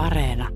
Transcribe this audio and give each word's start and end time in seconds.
Areena. 0.00 0.48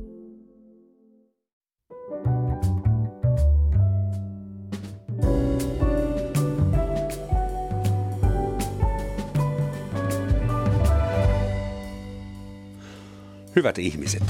Hyvät 13.57 13.79
ihmiset, 13.79 14.23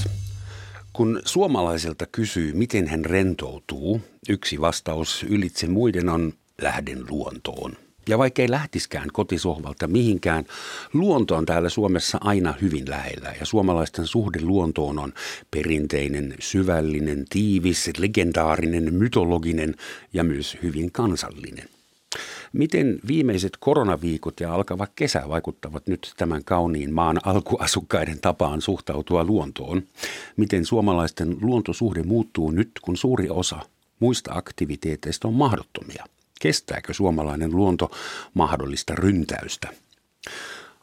kun 0.93 1.23
suomalaiselta 1.25 2.07
kysyy, 2.13 2.53
miten 2.53 2.89
hän 2.89 3.05
rentoutuu, 3.05 4.01
yksi 4.29 4.61
vastaus 4.61 5.23
ylitse 5.23 5.67
muiden 5.67 6.09
on 6.09 6.33
lähden 6.63 7.05
luontoon. 7.11 7.84
Ja 8.09 8.19
vaikkei 8.19 8.51
lähtiskään 8.51 9.09
kotisohvalta 9.13 9.87
mihinkään, 9.87 10.45
luonto 10.93 11.37
on 11.37 11.47
täällä 11.47 11.69
Suomessa 11.69 12.19
aina 12.21 12.55
hyvin 12.63 12.91
lähellä 12.91 13.35
ja 13.41 13.47
suomalaisten 13.47 14.07
suhde 14.07 14.41
luontoon 14.43 14.99
on 14.99 15.13
perinteinen, 15.51 16.35
syvällinen, 16.41 17.25
tiivis, 17.31 17.91
legendaarinen, 17.99 18.95
mytologinen 18.95 19.75
ja 20.13 20.25
myös 20.25 20.59
hyvin 20.63 20.93
kansallinen. 20.93 21.69
Miten 22.53 22.99
viimeiset 23.07 23.57
koronaviikot 23.61 24.41
ja 24.41 24.55
alkava 24.55 24.87
kesä 24.97 25.23
vaikuttavat 25.29 25.87
nyt 25.87 26.13
tämän 26.17 26.45
kauniin 26.45 26.93
maan 26.93 27.21
alkuasukkaiden 27.25 28.21
tapaan 28.21 28.61
suhtautua 28.61 29.25
luontoon? 29.25 29.83
Miten 30.37 30.65
suomalaisten 30.65 31.37
luontosuhde 31.41 32.03
muuttuu 32.03 32.51
nyt, 32.51 32.71
kun 32.83 32.97
suuri 32.97 33.31
osa 33.31 33.61
muista 34.01 34.33
aktiviteeteista 34.35 35.29
on 35.29 35.35
mahdottomia? 35.35 36.05
Kestääkö 36.45 36.95
suomalainen 36.95 37.57
luonto 37.57 37.91
mahdollista 38.35 38.95
ryntäystä? 38.95 39.69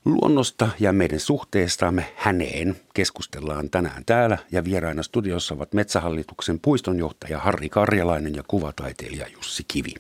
Luonnosta 0.05 0.70
ja 0.79 0.93
meidän 0.93 1.20
suhteestamme 1.20 2.13
häneen 2.15 2.75
keskustellaan 2.93 3.70
tänään 3.70 4.05
täällä 4.05 4.37
ja 4.51 4.63
vieraina 4.63 5.03
studiossa 5.03 5.53
ovat 5.53 5.73
Metsähallituksen 5.73 6.59
puistonjohtaja 6.59 7.40
Harri 7.40 7.70
Karjalainen 7.70 8.35
ja 8.35 8.43
kuvataiteilija 8.48 9.27
Jussi 9.27 9.63
Kivi. 9.68 9.93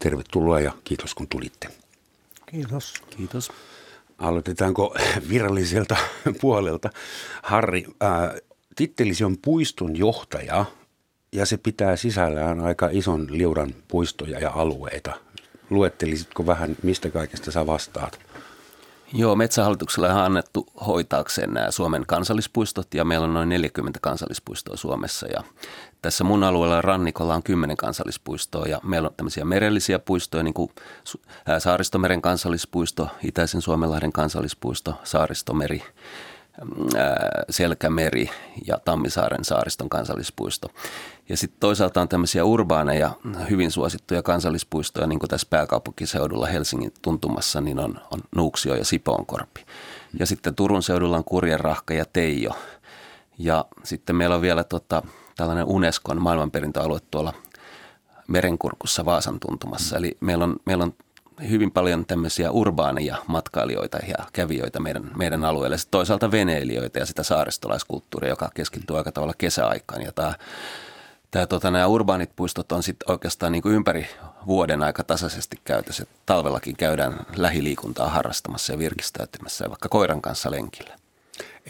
Tervetuloa 0.00 0.60
ja 0.60 0.72
kiitos 0.84 1.14
kun 1.14 1.28
tulitte. 1.28 1.68
Kiitos. 2.46 2.94
Kiitos. 3.16 3.52
Aloitetaanko 4.18 4.94
viralliselta 5.30 5.96
puolelta? 6.40 6.90
Harri, 7.42 7.86
ää, 8.00 8.34
tittelisi 8.76 9.24
on 9.24 9.36
puiston 9.38 9.96
johtaja 9.96 10.64
ja 11.32 11.46
se 11.46 11.56
pitää 11.56 11.96
sisällään 11.96 12.60
aika 12.60 12.88
ison 12.92 13.26
liuran 13.30 13.74
puistoja 13.88 14.38
ja 14.38 14.50
alueita. 14.54 15.12
Luettelisitko 15.70 16.46
vähän, 16.46 16.76
mistä 16.82 17.10
kaikesta 17.10 17.52
sä 17.52 17.66
vastaat? 17.66 18.18
Joo, 19.12 19.36
Metsähallituksella 19.36 20.08
on 20.08 20.20
annettu 20.20 20.66
hoitaakseen 20.86 21.54
nämä 21.54 21.70
Suomen 21.70 22.06
kansallispuistot 22.06 22.94
ja 22.94 23.04
meillä 23.04 23.24
on 23.24 23.34
noin 23.34 23.48
40 23.48 23.98
kansallispuistoa 24.02 24.76
Suomessa 24.76 25.26
ja 25.26 25.44
tässä 26.02 26.24
mun 26.24 26.44
alueella 26.44 26.82
rannikolla 26.82 27.34
on 27.34 27.42
10 27.42 27.76
kansallispuistoa 27.76 28.66
ja 28.66 28.80
meillä 28.82 29.08
on 29.08 29.14
tämmöisiä 29.16 29.44
merellisiä 29.44 29.98
puistoja 29.98 30.42
niin 30.42 30.54
kuin 30.54 30.70
Saaristomeren 31.58 32.22
kansallispuisto, 32.22 33.08
Itäisen 33.22 33.62
Suomenlahden 33.62 34.12
kansallispuisto, 34.12 34.94
Saaristomeri, 35.04 35.82
Selkämeri 37.50 38.30
ja 38.66 38.78
Tammisaaren 38.84 39.44
saariston 39.44 39.88
kansallispuisto. 39.88 40.68
Ja 41.28 41.36
sitten 41.36 41.60
toisaalta 41.60 42.00
on 42.00 42.08
tämmöisiä 42.08 42.44
urbaaneja, 42.44 43.10
hyvin 43.50 43.70
suosittuja 43.70 44.22
kansallispuistoja, 44.22 45.06
niin 45.06 45.18
kuin 45.18 45.30
tässä 45.30 45.46
pääkaupunkiseudulla 45.50 46.46
Helsingin 46.46 46.92
tuntumassa, 47.02 47.60
niin 47.60 47.78
on, 47.78 48.00
on 48.10 48.20
Nuuksio 48.36 48.74
ja 48.74 48.84
Sipoonkorpi. 48.84 49.66
Ja 50.18 50.26
sitten 50.26 50.54
Turun 50.54 50.82
seudulla 50.82 51.16
on 51.16 51.24
Kurjenrahka 51.24 51.94
ja 51.94 52.04
Teijo. 52.12 52.50
Ja 53.38 53.64
sitten 53.84 54.16
meillä 54.16 54.34
on 54.34 54.42
vielä 54.42 54.64
tota, 54.64 55.02
tällainen 55.36 55.64
Unescon 55.64 56.22
maailmanperintöalue 56.22 56.98
tuolla 57.10 57.32
Merenkurkussa 58.28 59.04
Vaasan 59.04 59.40
tuntumassa. 59.40 59.96
Eli 59.96 60.16
meillä 60.20 60.44
on, 60.44 60.56
meillä 60.64 60.84
on 60.84 60.94
hyvin 61.48 61.70
paljon 61.70 62.06
tämmöisiä 62.06 62.50
urbaaneja 62.50 63.16
matkailijoita 63.26 63.98
ja 64.08 64.14
kävijöitä 64.32 64.80
meidän, 64.80 65.10
meidän 65.16 65.44
alueelle. 65.44 65.78
Sitten 65.78 65.90
toisaalta 65.90 66.30
veneilijöitä 66.30 66.98
ja 66.98 67.06
sitä 67.06 67.22
saaristolaiskulttuuria, 67.22 68.30
joka 68.30 68.50
keskittyy 68.54 68.98
aika 68.98 69.12
tavalla 69.12 69.34
kesäaikaan. 69.38 70.02
Ja 70.02 70.12
tämä, 70.12 70.34
tämä, 71.30 71.46
tota, 71.46 71.70
nämä 71.70 71.86
urbaanit 71.86 72.30
puistot 72.36 72.72
on 72.72 72.82
sitten 72.82 73.10
oikeastaan 73.10 73.52
niin 73.52 73.62
kuin 73.62 73.74
ympäri 73.74 74.06
vuoden 74.46 74.82
aika 74.82 75.04
tasaisesti 75.04 75.60
käytössä. 75.64 76.06
Talvellakin 76.26 76.76
käydään 76.76 77.26
lähiliikuntaa 77.36 78.08
harrastamassa 78.08 78.72
ja 78.72 78.78
virkistäytymässä 78.78 79.64
ja 79.64 79.70
vaikka 79.70 79.88
koiran 79.88 80.22
kanssa 80.22 80.50
lenkillä. 80.50 80.96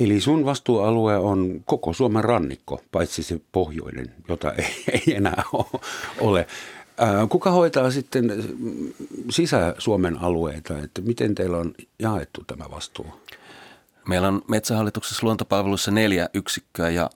Eli 0.00 0.20
sun 0.20 0.44
vastuualue 0.44 1.16
on 1.16 1.62
koko 1.64 1.92
Suomen 1.92 2.24
rannikko, 2.24 2.80
paitsi 2.92 3.22
se 3.22 3.40
pohjoinen, 3.52 4.14
jota 4.28 4.52
ei, 4.52 4.84
ei 4.92 5.14
enää 5.14 5.42
ole. 6.20 6.46
Kuka 7.28 7.50
hoitaa 7.50 7.90
sitten 7.90 8.32
sisä-Suomen 9.30 10.18
alueita, 10.18 10.78
että 10.78 11.02
miten 11.02 11.34
teillä 11.34 11.56
on 11.56 11.74
jaettu 11.98 12.44
tämä 12.46 12.64
vastuu? 12.70 13.06
Meillä 14.08 14.28
on 14.28 14.42
Metsähallituksessa 14.48 15.26
luontopalveluissa 15.26 15.90
neljä 15.90 16.28
yksikköä 16.34 16.90
ja 16.90 17.10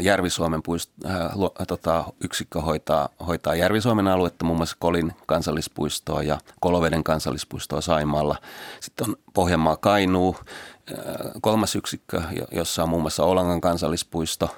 Järvi-Suomen 0.00 0.60
puist- 0.68 1.06
äh, 1.10 1.66
tota, 1.68 2.04
yksikkö 2.24 2.60
hoitaa, 2.60 3.08
hoitaa 3.26 3.54
Järvi-Suomen 3.54 4.08
aluetta, 4.08 4.44
muun 4.44 4.56
muassa 4.56 4.76
Kolin 4.78 5.12
kansallispuistoa 5.26 6.22
ja 6.22 6.38
Koloveden 6.60 7.04
kansallispuistoa 7.04 7.80
Saimaalla. 7.80 8.36
Sitten 8.80 9.08
on 9.08 9.16
Pohjanmaa 9.34 9.76
Kainuu, 9.76 10.36
äh, 10.38 10.96
kolmas 11.40 11.76
yksikkö, 11.76 12.22
jossa 12.52 12.82
on 12.82 12.88
muun 12.88 13.02
muassa 13.02 13.24
Olangan 13.24 13.60
kansallispuisto. 13.60 14.56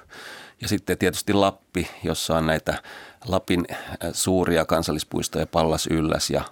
Ja 0.61 0.69
sitten 0.69 0.99
tietysti 0.99 1.33
Lappi, 1.33 1.89
jossa 2.05 2.37
on 2.37 2.47
näitä 2.47 2.83
Lapin 3.29 3.65
äh, 3.71 3.79
suuria 4.13 4.65
kansallispuistoja, 4.65 5.47
Pallas 5.47 5.87
Ylläs 5.87 6.31
ja 6.31 6.45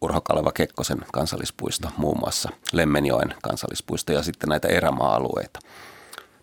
Urho 0.00 0.20
Kaleva 0.20 0.52
Kekkosen 0.52 0.98
kansallispuisto 1.12 1.88
muun 1.96 2.18
muassa, 2.18 2.50
Lemmenjoen 2.72 3.34
kansallispuisto 3.42 4.12
ja 4.12 4.22
sitten 4.22 4.48
näitä 4.48 4.68
erämaa-alueita. 4.68 5.60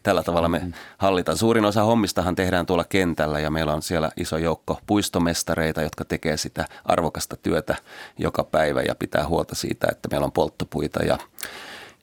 Tällä 0.03 0.23
tavalla 0.23 0.49
me 0.49 0.61
hallitaan. 0.97 1.37
Suurin 1.37 1.65
osa 1.65 1.83
hommistahan 1.83 2.35
tehdään 2.35 2.65
tuolla 2.65 2.83
kentällä 2.83 3.39
ja 3.39 3.51
meillä 3.51 3.73
on 3.73 3.81
siellä 3.81 4.11
iso 4.17 4.37
joukko 4.37 4.79
puistomestareita, 4.87 5.81
jotka 5.81 6.05
tekee 6.05 6.37
sitä 6.37 6.65
arvokasta 6.85 7.37
työtä 7.37 7.75
joka 8.17 8.43
päivä 8.43 8.81
ja 8.81 8.95
pitää 8.95 9.27
huolta 9.27 9.55
siitä, 9.55 9.87
että 9.91 10.09
meillä 10.11 10.25
on 10.25 10.31
polttopuita 10.31 11.03
ja, 11.03 11.17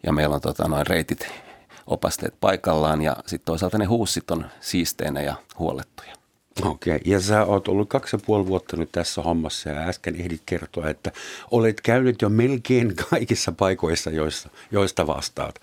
ja 0.06 0.12
meillä 0.12 0.34
on 0.34 0.40
tota, 0.40 0.68
noin 0.68 0.86
reitit 0.86 1.28
opasteet 1.86 2.34
paikallaan 2.40 3.02
ja 3.02 3.16
sitten 3.26 3.44
toisaalta 3.44 3.78
ne 3.78 3.84
huussit 3.84 4.30
on 4.30 4.46
siisteinä 4.60 5.20
ja 5.20 5.34
huollettuja. 5.58 6.21
Okei, 6.62 7.00
ja 7.04 7.20
sä 7.20 7.44
oot 7.44 7.68
ollut 7.68 7.88
kaksi 7.88 8.16
ja 8.16 8.20
puoli 8.26 8.46
vuotta 8.46 8.76
nyt 8.76 8.92
tässä 8.92 9.22
hommassa 9.22 9.70
ja 9.70 9.80
äsken 9.80 10.16
ehdit 10.16 10.42
kertoa, 10.46 10.88
että 10.88 11.12
olet 11.50 11.80
käynyt 11.80 12.22
jo 12.22 12.28
melkein 12.28 12.94
kaikissa 13.10 13.52
paikoissa, 13.52 14.10
joista, 14.10 14.48
joista 14.70 15.06
vastaat. 15.06 15.54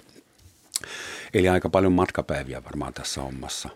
Eli 1.34 1.50
aika 1.50 1.70
paljon 1.70 1.94
matkapäiviä 1.94 2.64
varmaan 2.64 2.94
tässä 2.94 3.22
hommassa. 3.22 3.70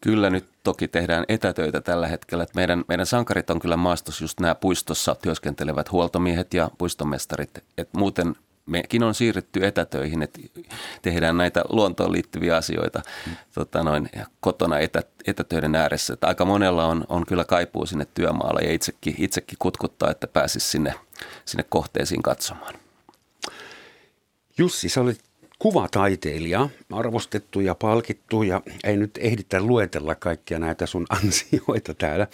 Kyllä 0.00 0.30
nyt 0.30 0.44
toki 0.62 0.88
tehdään 0.88 1.24
etätöitä 1.28 1.80
tällä 1.80 2.06
hetkellä. 2.06 2.42
Että 2.42 2.56
meidän, 2.56 2.84
meidän 2.88 3.06
sankarit 3.06 3.50
on 3.50 3.60
kyllä 3.60 3.76
maastossa 3.76 4.24
just 4.24 4.40
nämä 4.40 4.54
puistossa 4.54 5.16
työskentelevät 5.22 5.92
huoltomiehet 5.92 6.54
ja 6.54 6.70
puistomestarit. 6.78 7.50
Et 7.78 7.88
muuten 7.92 8.34
mekin 8.70 9.02
on 9.02 9.14
siirretty 9.14 9.66
etätöihin, 9.66 10.22
että 10.22 10.40
tehdään 11.02 11.36
näitä 11.36 11.64
luontoon 11.68 12.12
liittyviä 12.12 12.56
asioita 12.56 13.02
mm. 13.26 13.36
tota 13.54 13.84
noin, 13.84 14.10
kotona 14.40 14.78
etä, 14.78 15.02
etätöiden 15.26 15.74
ääressä. 15.74 16.12
Että 16.14 16.26
aika 16.26 16.44
monella 16.44 16.86
on, 16.86 17.04
on 17.08 17.26
kyllä 17.26 17.44
kaipuu 17.44 17.86
sinne 17.86 18.06
työmaalle 18.14 18.60
ja 18.60 18.72
itsekin, 18.72 19.14
itsekin 19.18 19.56
kutkuttaa, 19.58 20.10
että 20.10 20.26
pääsisi 20.26 20.68
sinne, 20.68 20.94
sinne 21.44 21.64
kohteisiin 21.68 22.22
katsomaan. 22.22 22.74
Jussi, 24.58 24.88
sä 24.88 25.00
olit 25.00 25.29
kuvataiteilija, 25.60 26.68
arvostettu 26.92 27.60
ja 27.60 27.74
palkittu 27.74 28.42
ja 28.42 28.62
ei 28.84 28.96
nyt 28.96 29.18
ehditä 29.18 29.62
luetella 29.62 30.14
kaikkia 30.14 30.58
näitä 30.58 30.86
sun 30.86 31.06
ansioita 31.22 31.94
täällä, 31.94 32.26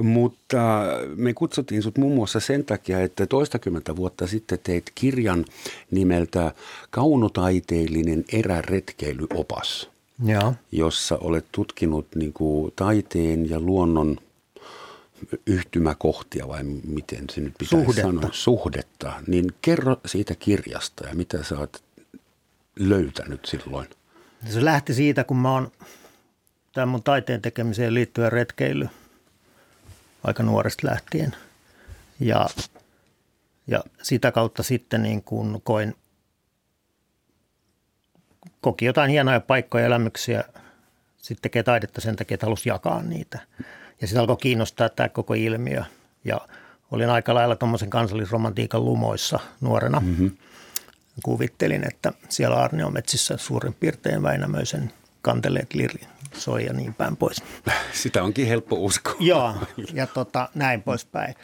mutta 0.00 0.82
me 1.16 1.34
kutsuttiin 1.34 1.82
sut 1.82 1.98
muun 1.98 2.14
muassa 2.14 2.40
sen 2.40 2.64
takia, 2.64 3.00
että 3.00 3.26
toistakymmentä 3.26 3.96
vuotta 3.96 4.26
sitten 4.26 4.58
teit 4.62 4.92
kirjan 4.94 5.44
nimeltä 5.90 6.52
Kaunotaiteellinen 6.90 8.24
eräretkeilyopas, 8.32 9.90
Joo. 10.24 10.54
jossa 10.72 11.18
olet 11.20 11.46
tutkinut 11.52 12.06
niin 12.14 12.32
kuin, 12.32 12.72
taiteen 12.76 13.50
ja 13.50 13.60
luonnon 13.60 14.16
yhtymäkohtia 15.46 16.48
vai 16.48 16.62
miten 16.84 17.24
se 17.30 17.40
nyt 17.40 17.54
pitäisi 17.58 17.84
Suhdetta. 17.84 18.08
sanoa, 18.08 18.30
suhdetta, 18.32 19.12
niin 19.26 19.52
kerro 19.62 19.96
siitä 20.06 20.34
kirjasta 20.34 21.08
ja 21.08 21.14
mitä 21.14 21.42
sä 21.42 21.58
oot 21.58 21.82
löytänyt 22.78 23.44
silloin? 23.44 23.88
Se 24.48 24.64
lähti 24.64 24.94
siitä, 24.94 25.24
kun 25.24 25.36
mä 25.36 25.52
oon 25.52 25.72
tämän 26.72 26.88
mun 26.88 27.02
taiteen 27.02 27.42
tekemiseen 27.42 27.94
liittyen 27.94 28.32
retkeily 28.32 28.88
aika 30.24 30.42
nuoresta 30.42 30.86
lähtien. 30.86 31.36
Ja, 32.20 32.46
ja 33.66 33.84
sitä 34.02 34.32
kautta 34.32 34.62
sitten 34.62 35.02
niin 35.02 35.22
kuin 35.22 35.60
koin, 35.62 35.94
koki 38.60 38.84
jotain 38.84 39.10
hienoja 39.10 39.40
paikkoja 39.40 39.82
ja 39.82 39.86
elämyksiä 39.86 40.44
sitten 41.16 41.42
tekee 41.42 41.62
taidetta 41.62 42.00
sen 42.00 42.16
takia, 42.16 42.34
että 42.34 42.46
halusi 42.46 42.68
jakaa 42.68 43.02
niitä. 43.02 43.38
Ja 44.00 44.06
sitten 44.06 44.20
alkoi 44.20 44.36
kiinnostaa 44.36 44.88
tämä 44.88 45.08
koko 45.08 45.34
ilmiö. 45.34 45.84
Ja 46.24 46.40
olin 46.90 47.10
aika 47.10 47.34
lailla 47.34 47.56
tuommoisen 47.56 47.90
kansallisromantiikan 47.90 48.84
lumoissa 48.84 49.40
nuorena. 49.60 50.00
Mm-hmm. 50.00 50.30
Kuvittelin, 51.22 51.86
että 51.88 52.12
siellä 52.28 52.56
Arnion 52.56 52.92
metsissä 52.92 53.36
suurin 53.36 53.74
piirtein 53.74 54.22
Väinämöisen 54.22 54.92
kanteleet 55.22 55.74
liri 55.74 56.00
soi 56.34 56.66
ja 56.66 56.72
niin 56.72 56.94
päin 56.94 57.16
pois. 57.16 57.42
Sitä 57.92 58.22
onkin 58.22 58.46
helppo 58.46 58.76
uskoa. 58.76 59.14
Joo, 59.20 59.54
ja 59.92 60.06
tota, 60.06 60.48
näin 60.54 60.82
poispäin. 60.82 61.34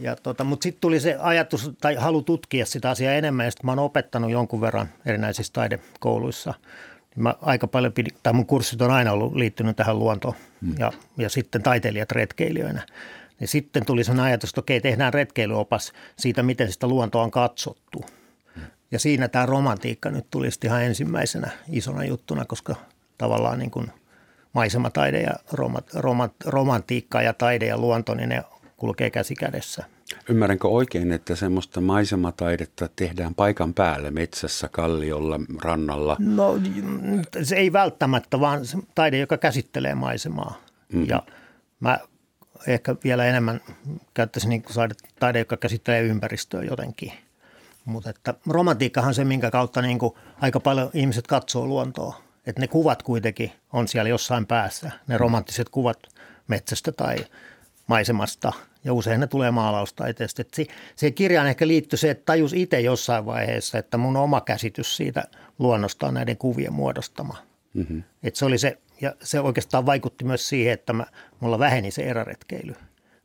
Ja 0.00 0.16
tota, 0.16 0.44
mutta 0.44 0.62
sitten 0.62 0.80
tuli 0.80 1.00
se 1.00 1.16
ajatus 1.20 1.70
tai 1.80 1.94
halu 1.94 2.22
tutkia 2.22 2.66
sitä 2.66 2.90
asiaa 2.90 3.14
enemmän, 3.14 3.46
ja 3.46 3.50
sitten 3.50 3.66
mä 3.66 3.72
oon 3.72 3.78
opettanut 3.78 4.30
jonkun 4.30 4.60
verran 4.60 4.88
erinäisissä 5.06 5.52
taidekouluissa. 5.52 6.54
Mä 7.16 7.34
aika 7.42 7.66
paljon 7.66 7.92
pidin, 7.92 8.14
tai 8.22 8.32
mun 8.32 8.46
kurssit 8.46 8.82
on 8.82 8.90
aina 8.90 9.12
ollut 9.12 9.36
liittynyt 9.36 9.76
tähän 9.76 9.98
luontoon, 9.98 10.34
hmm. 10.60 10.74
ja, 10.78 10.92
ja 11.16 11.28
sitten 11.28 11.62
taiteilijat 11.62 12.12
retkeilijöinä. 12.12 12.86
Niin 13.40 13.48
sitten 13.48 13.86
tuli 13.86 14.04
sen 14.04 14.20
ajatus, 14.20 14.50
että 14.50 14.60
okei, 14.60 14.80
tehdään 14.80 15.14
retkeilyopas 15.14 15.92
siitä, 16.16 16.42
miten 16.42 16.72
sitä 16.72 16.86
luontoa 16.86 17.22
on 17.22 17.30
katsottu. 17.30 18.04
Ja 18.94 18.98
siinä 18.98 19.28
tämä 19.28 19.46
romantiikka 19.46 20.10
nyt 20.10 20.26
tuli 20.30 20.48
ihan 20.64 20.82
ensimmäisenä 20.82 21.50
isona 21.68 22.04
juttuna, 22.04 22.44
koska 22.44 22.74
tavallaan 23.18 23.58
niin 23.58 23.70
kuin 23.70 23.86
maisemataide 24.52 25.20
ja 25.20 25.32
romant, 25.52 25.94
romant, 25.94 26.32
romantiikka 26.44 27.22
ja 27.22 27.32
taide 27.32 27.66
ja 27.66 27.78
luonto, 27.78 28.14
niin 28.14 28.28
ne 28.28 28.44
kulkee 28.76 29.10
käsi 29.10 29.34
kädessä. 29.34 29.84
Ymmärränkö 30.28 30.68
oikein, 30.68 31.12
että 31.12 31.36
semmoista 31.36 31.80
maisemataidetta 31.80 32.88
tehdään 32.96 33.34
paikan 33.34 33.74
päällä, 33.74 34.10
metsässä, 34.10 34.68
kalliolla, 34.68 35.40
rannalla? 35.62 36.16
No 36.18 36.58
se 37.42 37.56
ei 37.56 37.72
välttämättä, 37.72 38.40
vaan 38.40 38.66
se 38.66 38.78
taide, 38.94 39.18
joka 39.18 39.38
käsittelee 39.38 39.94
maisemaa. 39.94 40.60
Mm-hmm. 40.92 41.08
Ja 41.08 41.22
mä 41.80 41.98
ehkä 42.66 42.96
vielä 43.04 43.24
enemmän 43.24 43.60
käyttäisin 44.14 44.48
niin 44.48 44.64
taide, 45.20 45.38
joka 45.38 45.56
käsittelee 45.56 46.02
ympäristöä 46.02 46.62
jotenkin. 46.62 47.12
Mutta 47.84 48.10
että 48.10 48.34
romantiikkahan 48.46 49.08
on 49.08 49.14
se, 49.14 49.24
minkä 49.24 49.50
kautta 49.50 49.82
niin 49.82 49.98
kuin 49.98 50.14
aika 50.40 50.60
paljon 50.60 50.90
ihmiset 50.94 51.26
katsoo 51.26 51.66
luontoa. 51.66 52.22
Että 52.46 52.60
ne 52.60 52.68
kuvat 52.68 53.02
kuitenkin 53.02 53.52
on 53.72 53.88
siellä 53.88 54.08
jossain 54.08 54.46
päässä, 54.46 54.90
ne 55.06 55.18
romanttiset 55.18 55.68
kuvat 55.68 55.98
metsästä 56.48 56.92
tai 56.92 57.16
maisemasta 57.86 58.52
ja 58.84 58.92
usein 58.92 59.20
ne 59.20 59.26
tulee 59.26 59.50
maalaustaiteesta. 59.50 60.42
Se, 60.52 60.66
se 60.96 61.10
kirjaan 61.10 61.46
ehkä 61.46 61.68
liittyy 61.68 61.96
se, 61.96 62.10
että 62.10 62.22
tajus 62.26 62.52
itse 62.52 62.80
jossain 62.80 63.26
vaiheessa, 63.26 63.78
että 63.78 63.96
mun 63.96 64.16
oma 64.16 64.40
käsitys 64.40 64.96
siitä 64.96 65.24
luonnosta 65.58 66.06
on 66.06 66.14
näiden 66.14 66.36
kuvien 66.36 66.72
muodostama. 66.72 67.36
Mm-hmm. 67.74 68.02
Että 68.22 68.38
se 68.38 68.44
oli 68.44 68.58
se, 68.58 68.78
ja 69.00 69.14
se 69.22 69.40
oikeastaan 69.40 69.86
vaikutti 69.86 70.24
myös 70.24 70.48
siihen, 70.48 70.72
että 70.72 70.92
mä, 70.92 71.06
mulla 71.40 71.58
väheni 71.58 71.90
se 71.90 72.02
eräretkeily. 72.02 72.74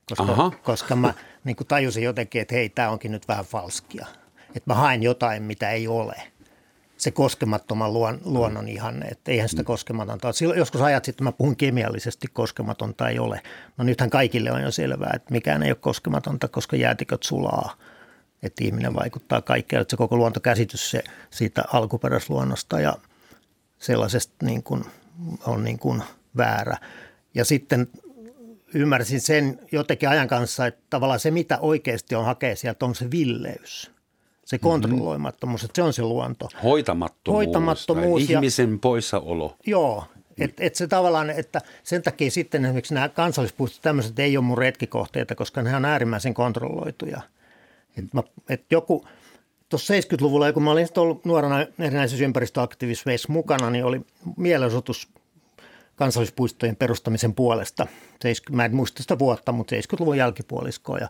Koska, 0.09 0.51
koska 0.63 0.95
mä 0.95 1.13
niin 1.43 1.55
tajusin 1.67 2.03
jotenkin, 2.03 2.41
että 2.41 2.55
hei, 2.55 2.69
tämä 2.69 2.89
onkin 2.89 3.11
nyt 3.11 3.27
vähän 3.27 3.45
falskia. 3.45 4.07
Että 4.55 4.63
mä 4.65 4.73
haen 4.73 5.03
jotain, 5.03 5.43
mitä 5.43 5.69
ei 5.69 5.87
ole– 5.87 6.15
se 6.99 7.11
koskemattoman 7.11 7.93
luon, 7.93 8.19
luonnon 8.23 8.69
ihanne, 8.69 9.07
että 9.07 9.31
eihän 9.31 9.49
sitä 9.49 9.61
mm. 9.61 9.65
koskematonta 9.65 10.33
Silloin 10.33 10.59
joskus 10.59 10.81
ajat 10.81 11.05
sitten 11.05 11.23
mä 11.23 11.31
puhun 11.31 11.55
kemiallisesti 11.55 12.27
koskematonta 12.33 13.09
ei 13.09 13.19
ole. 13.19 13.41
No 13.77 13.83
nythän 13.83 14.09
kaikille 14.09 14.51
on 14.51 14.61
jo 14.61 14.71
selvää, 14.71 15.11
että 15.15 15.31
mikään 15.31 15.63
ei 15.63 15.71
ole 15.71 15.77
koskematonta, 15.81 16.47
koska 16.47 16.75
jäätiköt 16.75 17.23
sulaa. 17.23 17.75
Että 18.43 18.63
ihminen 18.63 18.95
vaikuttaa 18.95 19.41
kaikkeen, 19.41 19.81
että 19.81 19.91
se 19.91 19.97
koko 19.97 20.17
luontokäsitys 20.17 20.91
se, 20.91 21.03
siitä 21.29 21.63
alkuperäisluonnosta 21.73 22.79
ja 22.79 22.95
sellaisesta 23.77 24.45
niin 24.45 24.63
kuin, 24.63 24.85
on 25.45 25.63
niin 25.63 25.79
kuin 25.79 26.03
väärä. 26.37 26.77
Ja 27.33 27.45
sitten 27.45 27.87
ymmärsin 28.73 29.21
sen 29.21 29.59
jotenkin 29.71 30.09
ajan 30.09 30.27
kanssa, 30.27 30.65
että 30.65 30.81
tavallaan 30.89 31.19
se, 31.19 31.31
mitä 31.31 31.57
oikeasti 31.59 32.15
on 32.15 32.25
hakea 32.25 32.55
sieltä, 32.55 32.85
on 32.85 32.95
se 32.95 33.11
villeys– 33.11 33.91
se 34.49 34.57
mhm. 34.57 34.63
kontrolloimattomuus, 34.63 35.63
että 35.63 35.75
se 35.75 35.83
on 35.83 35.93
se 35.93 36.01
luonto. 36.01 36.49
Hoitamattomuus, 36.63 37.45
Hoitamattomuus 37.45 38.25
tai 38.25 38.33
ihmisen 38.33 38.79
poissaolo. 38.79 39.55
Joo, 39.65 40.03
että 40.39 40.63
et 40.63 40.75
se 40.75 40.87
tavallaan, 40.87 41.29
että 41.29 41.61
sen 41.83 42.03
takia 42.03 42.31
sitten 42.31 42.65
esimerkiksi 42.65 42.93
nämä 42.93 43.09
kansallispuistot 43.09 43.81
tämmöiset 43.81 44.19
ei 44.19 44.37
ole 44.37 44.45
mun 44.45 44.57
retkikohteita, 44.57 45.35
koska 45.35 45.61
ne 45.61 45.75
on 45.75 45.85
äärimmäisen 45.85 46.33
kontrolloituja. 46.33 47.21
Et 47.97 48.13
mä, 48.13 48.23
et 48.49 48.65
joku, 48.71 49.05
tuossa 49.69 49.93
70-luvulla, 49.93 50.53
kun 50.53 50.63
mä 50.63 50.71
olin 50.71 50.87
ollut 50.97 51.25
nuorena 51.25 51.65
erinäisissä 51.79 52.25
ympäristöaktivismeissa 52.25 53.33
mukana, 53.33 53.69
niin 53.69 53.85
oli 53.85 54.01
mielenosoitus 54.37 55.09
kansallispuistojen 55.95 56.75
perustamisen 56.75 57.35
puolesta. 57.35 57.87
Mä 58.51 58.65
en 58.65 58.75
muista 58.75 59.01
sitä 59.01 59.19
vuotta, 59.19 59.51
mutta 59.51 59.75
70-luvun 59.75 60.17
jälkipuoliskoa. 60.17 60.97
Ja 60.97 61.09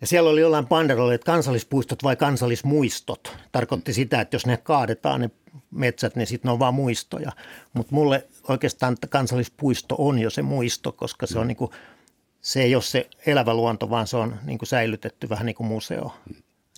ja 0.00 0.06
siellä 0.06 0.30
oli 0.30 0.40
jollain 0.40 0.66
panderolla, 0.66 1.14
että 1.14 1.24
kansallispuistot 1.24 2.02
vai 2.02 2.16
kansallismuistot. 2.16 3.36
Tarkoitti 3.52 3.92
sitä, 3.92 4.20
että 4.20 4.34
jos 4.34 4.46
ne 4.46 4.56
kaadetaan 4.56 5.20
ne 5.20 5.30
metsät, 5.70 6.16
niin 6.16 6.26
sitten 6.26 6.48
ne 6.48 6.52
on 6.52 6.58
vaan 6.58 6.74
muistoja. 6.74 7.32
Mutta 7.72 7.94
mulle 7.94 8.26
oikeastaan 8.48 8.96
kansallispuisto 9.08 9.94
on 9.98 10.18
jo 10.18 10.30
se 10.30 10.42
muisto, 10.42 10.92
koska 10.92 11.26
se 11.26 11.38
on 11.38 11.48
niin 11.48 11.56
kuin, 11.56 11.70
se 12.40 12.62
ei 12.62 12.74
ole 12.74 12.82
se 12.82 13.08
elävä 13.26 13.54
luonto, 13.54 13.90
vaan 13.90 14.06
se 14.06 14.16
on 14.16 14.36
niin 14.44 14.58
kuin 14.58 14.68
säilytetty 14.68 15.28
vähän 15.28 15.46
niin 15.46 15.56
kuin 15.56 15.66
museo. 15.66 16.12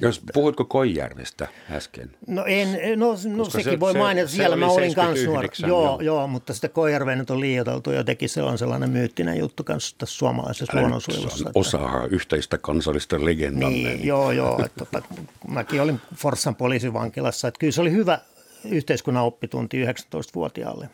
Jos 0.03 0.23
puhuitko 0.35 0.65
Koijärvestä 0.65 1.49
äsken? 1.71 2.11
No, 2.27 2.45
en, 2.45 2.99
no, 2.99 3.17
no 3.37 3.45
sekin 3.45 3.73
se, 3.73 3.81
voi 3.81 3.95
mainita, 3.95 4.29
se, 4.29 4.37
siellä 4.37 4.57
se 4.57 4.61
mä 4.61 4.67
olin 4.67 4.95
kanssa 4.95 5.27
nuori. 5.27 5.49
Joo, 5.59 5.69
joo, 5.69 6.01
joo, 6.01 6.27
mutta 6.27 6.55
sitä 6.55 6.69
Koijärveä 6.69 7.17
nyt 7.17 7.31
on 7.31 7.41
liioiteltu 7.41 7.91
jotenkin, 7.91 8.29
se 8.29 8.43
on 8.43 8.59
sellainen 8.59 8.91
myyttinen 8.91 9.39
juttu 9.39 9.65
kanssa 9.65 9.97
tässä 9.99 10.19
suomalaisessa 10.19 10.79
luonnonsuojelussa. 10.79 11.51
Osa 11.55 11.89
yhteistä 12.11 12.59
kansallista 12.59 13.25
legendaa. 13.25 13.71
Niin, 13.71 14.07
joo, 14.07 14.33
joo. 14.33 14.65
Että, 14.65 14.85
että, 14.99 15.23
mäkin 15.49 15.81
olin 15.81 16.01
Forssan 16.15 16.57
poliisivankilassa, 16.57 17.49
että 17.49 17.59
kyllä 17.59 17.73
se 17.73 17.81
oli 17.81 17.93
hyvä 17.93 18.19
yhteiskunnan 18.65 19.25
oppitunti 19.25 19.85
19-vuotiaalle. 19.85 20.89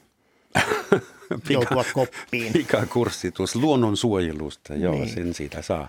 joutua 1.51 1.85
koppiin. 1.93 2.53
Pikakurssitus 2.53 3.57
luonnonsuojelusta, 3.57 4.75
joo, 4.75 4.95
niin. 4.95 5.09
sen 5.09 5.35
siitä 5.35 5.63
saa. 5.63 5.89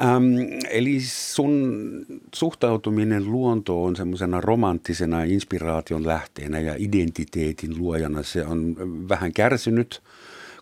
Ähm, 0.00 0.24
eli 0.70 1.00
sun 1.00 2.06
suhtautuminen 2.34 3.24
luontoon 3.32 3.88
on 3.88 3.96
semmoisena 3.96 4.40
romanttisena 4.40 5.22
inspiraation 5.22 6.06
lähteenä 6.06 6.60
ja 6.60 6.74
identiteetin 6.78 7.78
luojana, 7.78 8.22
se 8.22 8.46
on 8.46 8.76
vähän 9.08 9.32
kärsinyt, 9.32 10.02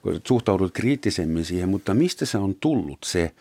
kun 0.02 0.20
suhtaudut 0.26 0.72
kriittisemmin 0.72 1.44
siihen, 1.44 1.68
mutta 1.68 1.94
mistä 1.94 2.26
se 2.26 2.38
on 2.38 2.54
tullut 2.60 2.98
se 3.04 3.32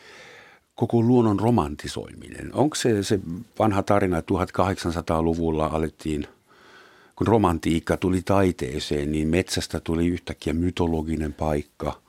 koko 0.76 1.02
luonnon 1.02 1.40
romantisoiminen? 1.40 2.50
Onko 2.54 2.76
se 2.76 3.04
se 3.04 3.20
vanha 3.60 3.84
tarina, 3.84 4.18
että 4.18 4.34
1800-luvulla 4.34 5.66
alettiin– 5.66 6.28
kun 7.16 7.28
romantiikka 7.28 7.98
tuli 7.98 8.22
taiteeseen, 8.22 9.12
niin 9.12 9.28
metsästä 9.28 9.80
tuli 9.80 10.08
yhtäkkiä 10.08 10.54
mytologinen 10.54 11.34
paikka. 11.34 12.02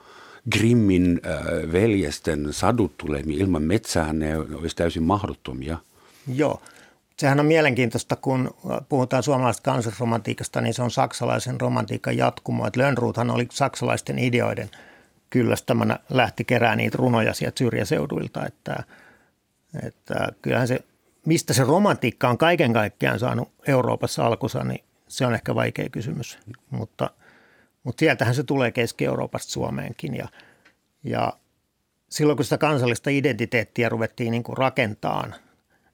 Grimmin 0.53 1.21
äh, 1.27 1.73
veljesten 1.73 2.53
sadut 2.53 2.97
tulee 2.97 3.23
ilman 3.27 3.63
metsää, 3.63 4.13
ne 4.13 4.39
olisi 4.39 4.77
täysin 4.77 5.03
mahdottomia. 5.03 5.79
Joo. 6.35 6.61
Sehän 7.19 7.41
on 7.41 7.47
mielenkiintoista, 7.47 8.17
kun 8.17 8.55
puhutaan 8.89 9.23
suomalaisesta 9.23 9.71
kansallisromantiikasta, 9.71 10.61
niin 10.61 10.75
se 10.75 10.83
on 10.83 10.91
saksalaisen 10.91 11.61
romantiikan 11.61 12.17
jatkumo. 12.17 12.67
Että 12.67 12.81
Lönnruuthan 12.81 13.31
oli 13.31 13.47
saksalaisten 13.53 14.19
ideoiden 14.19 14.71
kyllästämänä, 15.31 15.99
lähti 16.11 16.45
kerää 16.45 16.77
niitä 16.77 16.97
runoja 16.97 17.35
sieltä 17.35 17.59
syrjäseuduilta. 17.59 18.47
Että, 18.47 18.85
että 19.83 20.29
kyllähän 20.43 20.69
se, 20.69 20.81
mistä 21.27 21.53
se 21.53 21.65
romantiikka 21.65 22.29
on 22.29 22.39
kaiken 22.39 22.73
kaikkiaan 22.73 23.19
saanut 23.19 23.49
Euroopassa 23.67 24.27
alkunsa, 24.27 24.65
niin 24.65 24.84
se 25.09 25.27
on 25.27 25.35
ehkä 25.35 25.55
vaikea 25.55 25.89
kysymys, 25.89 26.39
mutta, 26.71 27.11
mutta 27.83 28.01
sieltähän 28.01 28.35
se 28.35 28.43
tulee 28.43 28.73
Keski-Euroopasta 28.73 29.53
Suomeenkin. 29.53 30.17
Ja, 30.17 30.29
ja 31.05 31.33
silloin 32.11 32.37
kun 32.37 32.45
sitä 32.45 32.59
kansallista 32.59 33.11
identiteettiä 33.11 33.89
ruvettiin 33.89 34.31
niin 34.31 34.43
kuin 34.43 34.57
rakentamaan, 34.59 35.35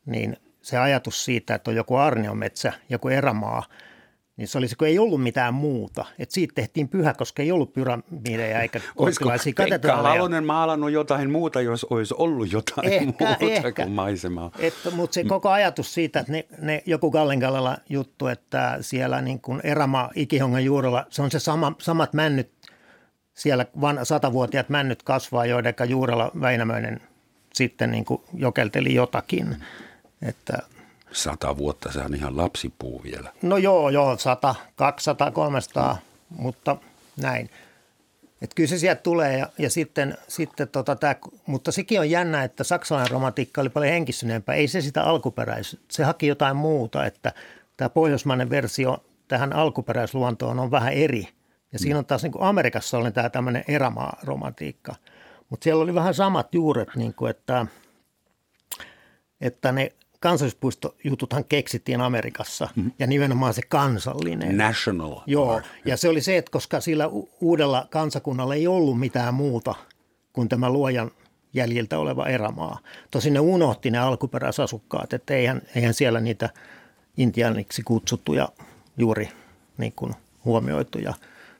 niin 0.06 0.36
se 0.62 0.78
ajatus 0.78 1.24
siitä, 1.24 1.54
että 1.54 1.70
on 1.70 1.76
joku 1.76 1.96
arniometsä, 1.96 2.72
joku 2.88 3.08
erämaa– 3.08 3.64
niin 4.40 4.48
se 4.48 4.58
olisi, 4.58 4.76
kun 4.76 4.88
ei 4.88 4.98
ollut 4.98 5.22
mitään 5.22 5.54
muuta. 5.54 6.04
Että 6.18 6.34
siitä 6.34 6.54
tehtiin 6.54 6.88
pyhä, 6.88 7.14
koska 7.14 7.42
ei 7.42 7.52
ollut 7.52 7.72
pyramideja 7.72 8.60
eikä 8.60 8.80
kotilaisia 8.96 9.52
katedraaleja. 9.52 10.14
Halonen 10.14 10.44
maalannut 10.44 10.90
jotain 10.90 11.30
muuta, 11.30 11.60
jos 11.60 11.84
olisi 11.84 12.14
ollut 12.18 12.52
jotain 12.52 12.92
ehkä, 12.92 13.04
muuta 13.04 13.36
ehkä. 13.40 13.72
kuin 13.72 13.92
maisemaa. 13.92 14.50
Että, 14.58 14.90
mutta 14.90 15.14
se 15.14 15.24
koko 15.24 15.48
ajatus 15.48 15.94
siitä, 15.94 16.20
että 16.20 16.32
ne, 16.32 16.46
ne 16.58 16.82
joku 16.86 17.10
Gallengalalla 17.10 17.78
juttu, 17.88 18.26
että 18.26 18.78
siellä 18.80 19.22
niin 19.22 19.40
kuin 19.40 19.60
erämaa 19.64 20.10
Ikihongan 20.14 20.64
juurella, 20.64 21.06
se 21.10 21.22
on 21.22 21.30
se 21.30 21.38
sama, 21.38 21.72
samat 21.78 22.12
männyt, 22.12 22.50
siellä 23.34 23.66
van, 23.80 24.06
satavuotiaat 24.06 24.68
männyt 24.68 25.02
kasvaa, 25.02 25.46
joiden 25.46 25.74
juurella 25.88 26.30
Väinämöinen 26.40 27.00
sitten 27.54 27.90
niin 27.90 28.04
kuin 28.04 28.22
jokelteli 28.34 28.94
jotakin. 28.94 29.56
Että– 30.22 30.58
Sata 31.12 31.56
vuotta, 31.56 31.92
se 31.92 32.00
on 32.00 32.14
ihan 32.14 32.36
lapsipuu 32.36 33.02
vielä. 33.02 33.32
No 33.42 33.56
joo, 33.56 33.90
joo, 33.90 34.18
sata, 34.18 34.54
200, 34.76 35.30
300, 35.30 35.98
mutta 36.28 36.76
näin. 37.16 37.50
Että 38.42 38.54
kyllä 38.54 38.68
se 38.68 38.78
sieltä 38.78 39.02
tulee 39.02 39.38
ja, 39.38 39.46
ja 39.58 39.70
sitten, 39.70 40.18
sitten 40.28 40.68
tota, 40.68 40.96
tää, 40.96 41.16
mutta 41.46 41.72
sekin 41.72 42.00
on 42.00 42.10
jännä, 42.10 42.44
että 42.44 42.64
saksalainen 42.64 43.10
romantiikka 43.10 43.60
oli 43.60 43.68
paljon 43.68 43.92
henkistyneempää. 43.92 44.54
Ei 44.54 44.68
se 44.68 44.80
sitä 44.80 45.02
alkuperäisyyttä, 45.02 45.94
se 45.94 46.04
haki 46.04 46.26
jotain 46.26 46.56
muuta, 46.56 47.06
että 47.06 47.32
tämä 47.76 47.88
pohjoismainen 47.88 48.50
versio 48.50 49.04
tähän 49.28 49.52
alkuperäisluontoon 49.52 50.58
on 50.58 50.70
vähän 50.70 50.92
eri. 50.92 51.28
Ja 51.72 51.78
siinä 51.78 51.98
on 51.98 52.06
taas 52.06 52.22
niin 52.22 52.32
kuin 52.32 52.42
Amerikassa 52.42 52.98
oli 52.98 53.12
tämä 53.12 53.30
tämmöinen 53.30 53.64
erämaa-romantiikka. 53.68 54.94
Mutta 55.50 55.64
siellä 55.64 55.82
oli 55.82 55.94
vähän 55.94 56.14
samat 56.14 56.54
juuret, 56.54 56.88
niin 56.96 57.14
kuin 57.14 57.30
että, 57.30 57.66
että 59.40 59.72
ne 59.72 59.92
kansallispuistojututhan 60.20 61.44
keksittiin 61.44 62.00
Amerikassa 62.00 62.68
mm-hmm. 62.76 62.92
ja 62.98 63.06
nimenomaan 63.06 63.54
se 63.54 63.62
kansallinen. 63.68 64.58
National. 64.58 65.20
Joo, 65.26 65.52
Park. 65.52 65.66
ja 65.84 65.96
se 65.96 66.08
oli 66.08 66.20
se, 66.20 66.36
että 66.36 66.50
koska 66.50 66.80
sillä 66.80 67.06
uudella 67.40 67.86
kansakunnalla 67.90 68.54
ei 68.54 68.66
ollut 68.66 68.98
mitään 68.98 69.34
muuta 69.34 69.74
kuin 70.32 70.48
tämä 70.48 70.70
luojan 70.70 71.10
jäljiltä 71.54 71.98
oleva 71.98 72.26
erämaa. 72.26 72.78
Tosin 73.10 73.32
ne 73.32 73.40
unohti 73.40 73.90
ne 73.90 73.98
alkuperäisasukkaat, 73.98 75.12
että 75.12 75.34
eihän, 75.34 75.62
eihän 75.74 75.94
siellä 75.94 76.20
niitä 76.20 76.50
intianiksi 77.16 77.82
kutsuttuja 77.82 78.48
juuri 78.96 79.28
niin 79.78 79.92
kuin 79.92 80.12
huomioitu 80.44 80.98
ja 80.98 81.14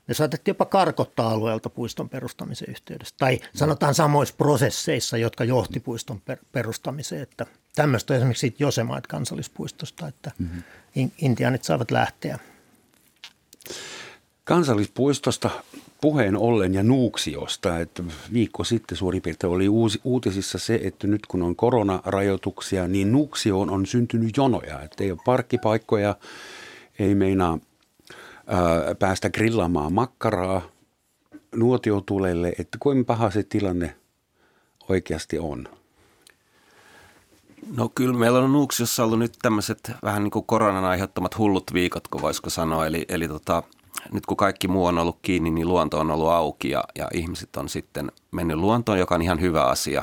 ne 0.06 0.14
saatettiin 0.14 0.52
jopa 0.52 0.64
karkottaa 0.64 1.30
alueelta 1.30 1.70
puiston 1.70 2.08
perustamisen 2.08 2.70
yhteydessä. 2.70 3.14
Tai 3.18 3.40
sanotaan 3.54 3.94
samoissa 3.94 4.34
prosesseissa, 4.38 5.16
jotka 5.16 5.44
johti 5.44 5.80
puiston 5.80 6.22
perustamiseen. 6.52 7.22
Että 7.22 7.46
tämmöistä 7.74 8.14
esimerkiksi 8.16 8.54
Josemait 8.58 9.06
kansallispuistosta, 9.06 10.08
että 10.08 10.30
mm-hmm. 10.38 11.10
intiaanit 11.18 11.64
saavat 11.64 11.90
lähteä. 11.90 12.38
Kansallispuistosta 14.44 15.50
puheen 16.00 16.36
ollen 16.36 16.74
ja 16.74 16.82
Nuuksiosta, 16.82 17.78
että 17.78 18.02
viikko 18.32 18.64
sitten 18.64 18.98
suurin 18.98 19.22
piirtein 19.22 19.52
oli 19.52 19.68
uusi, 19.68 20.00
uutisissa 20.04 20.58
se, 20.58 20.80
että 20.82 21.06
nyt 21.06 21.26
kun 21.26 21.42
on 21.42 21.56
koronarajoituksia, 21.56 22.88
niin 22.88 23.12
Nuuksioon 23.12 23.70
on 23.70 23.86
syntynyt 23.86 24.36
jonoja, 24.36 24.82
että 24.82 25.04
ei 25.04 25.10
ole 25.10 25.18
parkkipaikkoja, 25.24 26.16
ei 26.98 27.14
meinaa 27.14 27.58
ää, 28.46 28.94
päästä 28.94 29.30
grillaamaan 29.30 29.92
makkaraa 29.92 30.62
nuotiotulelle, 31.54 32.52
että 32.58 32.78
kuinka 32.80 33.04
paha 33.04 33.30
se 33.30 33.42
tilanne 33.42 33.96
oikeasti 34.88 35.38
on? 35.38 35.79
No 37.76 37.88
kyllä 37.94 38.18
meillä 38.18 38.38
on 38.38 38.52
Nuuksiossa 38.52 39.04
ollut 39.04 39.18
nyt 39.18 39.32
tämmöiset 39.42 39.92
vähän 40.02 40.22
niin 40.22 40.30
kuin 40.30 40.44
koronan 40.46 40.84
aiheuttamat 40.84 41.38
hullut 41.38 41.74
viikot, 41.74 42.08
kun 42.08 42.22
voisiko 42.22 42.50
sanoa. 42.50 42.86
Eli, 42.86 43.04
eli 43.08 43.28
tota, 43.28 43.62
nyt 44.12 44.26
kun 44.26 44.36
kaikki 44.36 44.68
muu 44.68 44.86
on 44.86 44.98
ollut 44.98 45.18
kiinni, 45.22 45.50
niin 45.50 45.68
luonto 45.68 46.00
on 46.00 46.10
ollut 46.10 46.28
auki 46.28 46.70
ja, 46.70 46.84
ja 46.98 47.08
ihmiset 47.14 47.56
on 47.56 47.68
sitten 47.68 48.12
mennyt 48.30 48.56
luontoon, 48.56 48.98
joka 48.98 49.14
on 49.14 49.22
ihan 49.22 49.40
hyvä 49.40 49.64
asia. 49.64 50.02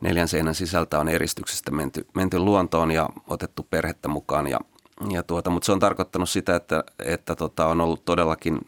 Neljän 0.00 0.28
seinän 0.28 0.54
sisältä 0.54 0.98
on 0.98 1.08
eristyksestä 1.08 1.70
menty, 1.70 2.06
menty 2.14 2.38
luontoon 2.38 2.90
ja 2.90 3.08
otettu 3.28 3.66
perhettä 3.70 4.08
mukaan 4.08 4.46
ja 4.46 4.60
ja 5.10 5.22
tuota, 5.22 5.50
mutta 5.50 5.66
se 5.66 5.72
on 5.72 5.78
tarkoittanut 5.78 6.28
sitä, 6.28 6.56
että, 6.56 6.84
että 7.04 7.34
tota, 7.34 7.66
on 7.66 7.80
ollut 7.80 8.04
todellakin 8.04 8.58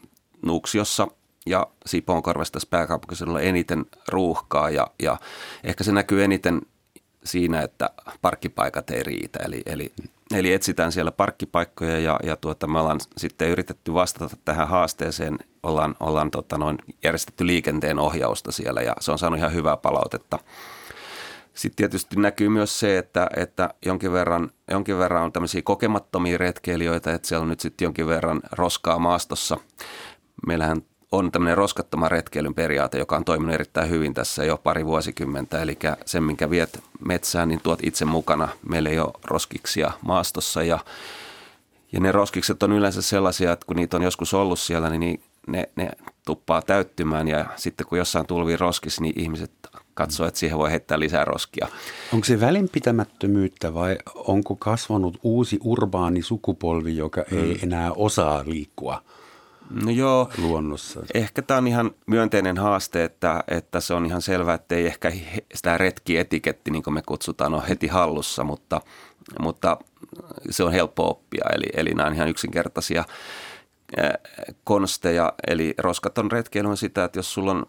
Nuuksiossa 0.45 1.07
ja 1.45 1.67
Sipoonkorvassa 1.85 2.53
tässä 2.53 2.67
pääkaupunkiseudulla 2.69 3.41
eniten 3.41 3.85
ruuhkaa 4.07 4.69
ja, 4.69 4.87
ja 5.01 5.17
ehkä 5.63 5.83
se 5.83 5.91
näkyy 5.91 6.23
eniten 6.23 6.61
siinä, 7.23 7.61
että 7.61 7.89
parkkipaikat 8.21 8.89
ei 8.89 9.03
riitä. 9.03 9.39
Eli, 9.43 9.61
eli, 9.65 9.91
eli 10.33 10.53
etsitään 10.53 10.91
siellä 10.91 11.11
parkkipaikkoja 11.11 11.99
ja, 11.99 12.19
ja 12.23 12.35
tuota, 12.35 12.67
me 12.67 12.79
ollaan 12.79 12.99
sitten 13.17 13.49
yritetty 13.49 13.93
vastata 13.93 14.37
tähän 14.45 14.67
haasteeseen. 14.67 15.39
Ollaan, 15.63 15.95
ollaan 15.99 16.31
tota, 16.31 16.57
noin 16.57 16.77
järjestetty 17.03 17.47
liikenteen 17.47 17.99
ohjausta 17.99 18.51
siellä 18.51 18.81
ja 18.81 18.95
se 18.99 19.11
on 19.11 19.19
saanut 19.19 19.39
ihan 19.39 19.53
hyvää 19.53 19.77
palautetta. 19.77 20.39
Sitten 21.53 21.75
tietysti 21.75 22.15
näkyy 22.15 22.49
myös 22.49 22.79
se, 22.79 22.97
että, 22.97 23.27
että 23.35 23.73
jonkin, 23.85 24.13
verran, 24.13 24.51
jonkin 24.71 24.97
verran 24.97 25.23
on 25.23 25.31
tämmöisiä 25.31 25.61
kokemattomia 25.61 26.37
retkeilijöitä, 26.37 27.13
että 27.13 27.27
siellä 27.27 27.43
on 27.43 27.49
nyt 27.49 27.59
sitten 27.59 27.85
jonkin 27.85 28.07
verran 28.07 28.41
roskaa 28.51 28.99
maastossa. 28.99 29.57
Meillähän 30.47 30.81
on 31.11 31.31
tämmöinen 31.31 31.57
roskattoman 31.57 32.11
retkeilyn 32.11 32.53
periaate, 32.53 32.97
joka 32.97 33.15
on 33.15 33.25
toiminut 33.25 33.53
erittäin 33.53 33.89
hyvin 33.89 34.13
tässä 34.13 34.45
jo 34.45 34.57
pari 34.57 34.85
vuosikymmentä. 34.85 35.61
Eli 35.61 35.77
sen, 36.05 36.23
minkä 36.23 36.49
viet 36.49 36.83
metsään, 37.05 37.47
niin 37.47 37.61
tuot 37.63 37.79
itse 37.83 38.05
mukana. 38.05 38.47
Meillä 38.69 38.89
ei 38.89 38.99
ole 38.99 39.13
roskiksia 39.23 39.91
maastossa 40.01 40.63
ja, 40.63 40.79
ja 41.91 41.99
ne 41.99 42.11
roskikset 42.11 42.63
on 42.63 42.71
yleensä 42.71 43.01
sellaisia, 43.01 43.51
että 43.51 43.65
kun 43.65 43.75
niitä 43.75 43.97
on 43.97 44.03
joskus 44.03 44.33
ollut 44.33 44.59
siellä, 44.59 44.89
niin 44.89 45.21
ne, 45.47 45.69
ne 45.75 45.89
tuppaa 46.25 46.61
täyttymään 46.61 47.27
ja 47.27 47.45
sitten 47.55 47.87
kun 47.87 47.97
jossain 47.97 48.25
tulvii 48.25 48.57
roskis, 48.57 49.01
niin 49.01 49.19
ihmiset 49.19 49.51
katsoo, 49.93 50.27
että 50.27 50.39
siihen 50.39 50.57
voi 50.57 50.71
heittää 50.71 50.99
lisää 50.99 51.25
roskia. 51.25 51.67
Onko 52.13 52.25
se 52.25 52.39
välinpitämättömyyttä 52.39 53.73
vai 53.73 53.97
onko 54.15 54.55
kasvanut 54.55 55.19
uusi 55.23 55.59
urbaani 55.63 56.21
sukupolvi, 56.21 56.97
joka 56.97 57.23
mm. 57.31 57.37
ei 57.37 57.59
enää 57.63 57.91
osaa 57.91 58.43
liikkua 58.45 59.01
no 59.69 59.91
joo, 59.91 60.29
luonnossa? 60.37 60.99
Ehkä 61.13 61.41
tämä 61.41 61.57
on 61.57 61.67
ihan 61.67 61.91
myönteinen 62.05 62.57
haaste, 62.57 63.03
että, 63.03 63.43
että 63.47 63.79
se 63.79 63.93
on 63.93 64.05
ihan 64.05 64.21
selvää, 64.21 64.55
että 64.55 64.75
ei 64.75 64.85
ehkä 64.85 65.11
sitä 65.53 65.77
retkietiketti, 65.77 66.71
niin 66.71 66.83
kuin 66.83 66.93
me 66.93 67.01
kutsutaan, 67.05 67.53
on 67.53 67.67
heti 67.67 67.87
hallussa, 67.87 68.43
mutta, 68.43 68.81
mutta 69.39 69.77
se 70.49 70.63
on 70.63 70.71
helppo 70.71 71.09
oppia. 71.09 71.45
Eli, 71.55 71.65
eli 71.73 71.89
nämä 71.89 72.07
on 72.07 72.15
ihan 72.15 72.29
yksinkertaisia 72.29 73.03
konsteja, 74.63 75.33
eli 75.47 75.73
roskaton 75.77 76.31
retkeily 76.31 76.69
on 76.69 76.77
sitä, 76.77 77.03
että 77.03 77.19
jos 77.19 77.33
sulla 77.33 77.51
on 77.51 77.65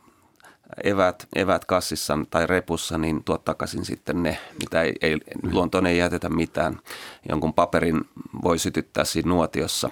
eväät, 0.84 1.28
eväät 1.36 1.64
kassissa 1.64 2.18
tai 2.30 2.46
repussa, 2.46 2.98
niin 2.98 3.24
tuot 3.24 3.44
takaisin 3.44 3.84
sitten 3.84 4.22
ne, 4.22 4.38
mitä 4.60 4.82
ei, 4.82 4.92
ei 5.00 5.18
luontoon 5.42 5.86
ei 5.86 5.98
jätetä 5.98 6.28
mitään. 6.28 6.80
Jonkun 7.28 7.54
paperin 7.54 8.08
voi 8.42 8.58
sytyttää 8.58 9.04
siinä 9.04 9.28
nuotiossa, 9.28 9.90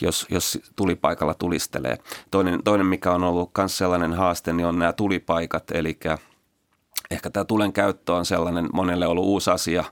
jos, 0.00 0.26
jos 0.30 0.58
tulipaikalla 0.76 1.34
tulistelee. 1.34 1.98
Toinen, 2.30 2.62
toinen, 2.64 2.86
mikä 2.86 3.12
on 3.12 3.24
ollut 3.24 3.50
myös 3.58 3.78
sellainen 3.78 4.12
haaste, 4.12 4.52
niin 4.52 4.66
on 4.66 4.78
nämä 4.78 4.92
tulipaikat, 4.92 5.70
eli 5.70 5.98
ehkä 7.10 7.30
tämä 7.30 7.44
tulen 7.44 7.72
käyttö 7.72 8.14
on 8.14 8.26
sellainen 8.26 8.68
monelle 8.72 9.06
ollut 9.06 9.24
uusi 9.24 9.50
asia. 9.50 9.84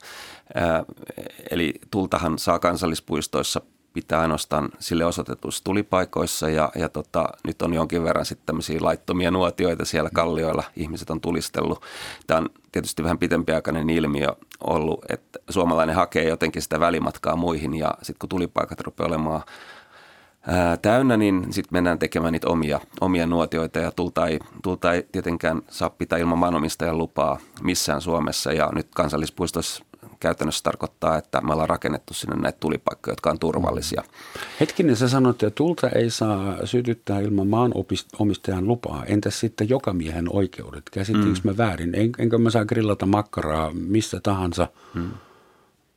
Eli 1.50 1.75
tultahan 1.91 2.38
saa 2.38 2.59
kansallispuistoissa 2.59 3.61
pitää 3.99 4.21
ainoastaan 4.21 4.69
sille 4.78 5.05
osoitetuissa 5.05 5.64
tulipaikoissa 5.64 6.49
ja, 6.49 6.71
ja 6.75 6.88
tota, 6.88 7.28
nyt 7.47 7.62
on 7.62 7.75
jonkin 7.75 8.05
verran 8.05 8.25
sitten 8.25 8.47
tämmöisiä 8.47 8.78
laittomia 8.81 9.31
nuotioita 9.31 9.85
siellä 9.85 10.11
kallioilla. 10.14 10.64
Ihmiset 10.76 11.11
on 11.11 11.21
tulistellut. 11.21 11.83
Tämä 12.26 12.38
on 12.38 12.49
tietysti 12.73 13.02
vähän 13.02 13.19
pitempiaikainen 13.19 13.90
ilmiö 13.90 14.28
ollut, 14.61 15.05
että 15.09 15.38
suomalainen 15.50 15.97
hakee 15.97 16.28
jotenkin 16.28 16.62
sitä 16.62 16.81
välimatkaa 16.81 17.37
muihin 17.37 17.75
ja 17.75 17.90
sitten 17.97 18.19
kun 18.19 18.28
tulipaikat 18.28 18.81
rupeaa 18.81 19.09
olemaan 19.09 19.43
ää, 20.47 20.76
täynnä, 20.76 21.17
niin 21.17 21.47
sitten 21.50 21.76
mennään 21.76 21.99
tekemään 21.99 22.33
niitä 22.33 22.49
omia, 22.49 22.81
omia 23.00 23.26
nuotioita 23.26 23.78
ja 23.78 23.90
tulta 23.90 24.26
ei, 24.26 24.38
tulta 24.62 24.93
ei 24.93 25.07
tietenkään 25.12 25.62
saa 25.69 25.90
pitää 25.90 26.19
ilman 26.19 26.38
maanomistajan 26.38 26.99
lupaa 26.99 27.38
missään 27.62 28.00
Suomessa 28.00 28.52
ja 28.52 28.71
nyt 28.75 28.88
kansallispuistossa 28.95 29.85
käytännössä 30.21 30.63
tarkoittaa, 30.63 31.19
että 31.19 31.41
me 31.41 31.53
ollaan 31.53 31.69
rakennettu 31.69 32.15
sinne 32.15 32.37
näitä 32.37 32.59
tulipaikkoja, 32.61 33.13
jotka 33.13 33.31
on 33.31 33.39
turvallisia. 33.39 34.03
Hetkinen, 34.61 34.97
sä 34.97 35.09
sanoit, 35.09 35.43
että 35.43 35.55
tulta 35.55 35.89
ei 35.89 36.11
saa 36.11 36.67
sytyttää 36.67 37.21
ilman 37.21 37.47
maanomistajan 37.47 38.69
lupaa. 38.69 39.05
Entäs 39.05 39.41
sitten 39.41 39.69
jokamiehen 39.69 40.27
oikeudet? 40.33 40.91
Käsittiinkö 40.91 41.41
mm. 41.45 41.51
mä 41.51 41.57
väärin? 41.57 41.95
En, 41.95 42.13
enkö 42.19 42.39
mä 42.39 42.51
saa 42.51 42.65
grillata 42.65 43.07
makkaraa 43.07 43.71
missä 43.73 44.21
tahansa, 44.23 44.69
mm. 44.95 45.11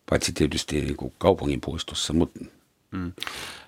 paitsi 0.10 0.32
tietysti 0.32 0.82
niin 0.82 0.98
kuin 0.98 1.14
kaupungin 1.18 1.62
puistossa, 1.62 2.14
mutta 2.14 2.40
mm. 2.92 3.12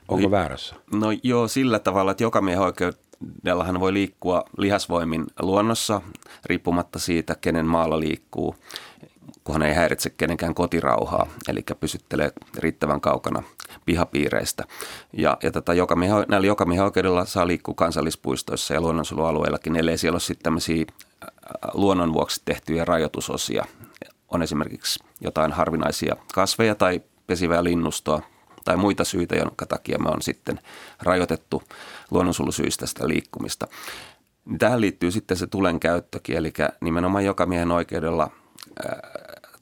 onko 0.08 0.24
no, 0.24 0.32
väärässä? 0.32 0.76
No 0.94 1.08
joo, 1.24 1.48
sillä 1.48 1.80
tavalla, 1.80 2.12
että 2.12 2.24
jokamiehen 2.24 2.62
oikeudellahan 2.62 3.80
voi 3.80 3.94
liikkua 3.94 4.44
lihasvoimin 4.58 5.26
luonnossa, 5.40 6.02
riippumatta 6.46 7.00
siitä, 7.00 7.36
kenen 7.36 7.66
maalla 7.66 8.00
liikkuu 8.00 8.56
kunhan 9.44 9.62
ei 9.62 9.74
häiritse 9.74 10.10
kenenkään 10.10 10.56
kotirauhaa, 10.56 11.28
eli 11.48 11.64
pysyttelee 11.80 12.32
riittävän 12.58 13.02
kaukana 13.02 13.44
pihapiireistä. 13.86 14.64
Ja, 15.14 15.38
ja 15.44 15.52
tätä 15.52 15.74
jokamiehen, 15.74 16.26
näillä 16.28 16.48
jokamiehen 16.48 16.86
oikeudella 16.86 17.26
saa 17.26 17.48
liikkua 17.48 17.74
kansallispuistoissa 17.78 18.74
ja 18.74 18.82
luonnonsuojelualueillakin, 18.82 19.76
ellei 19.76 19.98
siellä 19.98 20.16
ole 20.16 20.20
sitten 20.20 20.44
tämmöisiä 20.44 20.86
luonnon 21.74 22.14
vuoksi 22.14 22.42
tehtyjä 22.46 22.86
rajoitusosia. 22.86 23.66
On 24.30 24.42
esimerkiksi 24.42 25.04
jotain 25.22 25.52
harvinaisia 25.52 26.16
kasveja 26.34 26.76
tai 26.76 27.02
pesivää 27.28 27.64
linnustoa 27.64 28.22
tai 28.66 28.78
muita 28.78 29.04
syitä, 29.04 29.36
jonka 29.36 29.66
takia 29.66 30.00
me 30.00 30.10
on 30.10 30.22
sitten 30.22 30.60
rajoitettu 31.02 31.64
luonnonsuojelusyistä 32.12 32.86
sitä 32.86 33.08
liikkumista. 33.08 33.68
Tähän 34.60 34.82
liittyy 34.82 35.12
sitten 35.12 35.38
se 35.38 35.48
tulen 35.48 35.80
käyttökin, 35.80 36.38
eli 36.38 36.54
nimenomaan 36.82 37.26
jokamiehen 37.26 37.72
oikeudella 37.72 38.32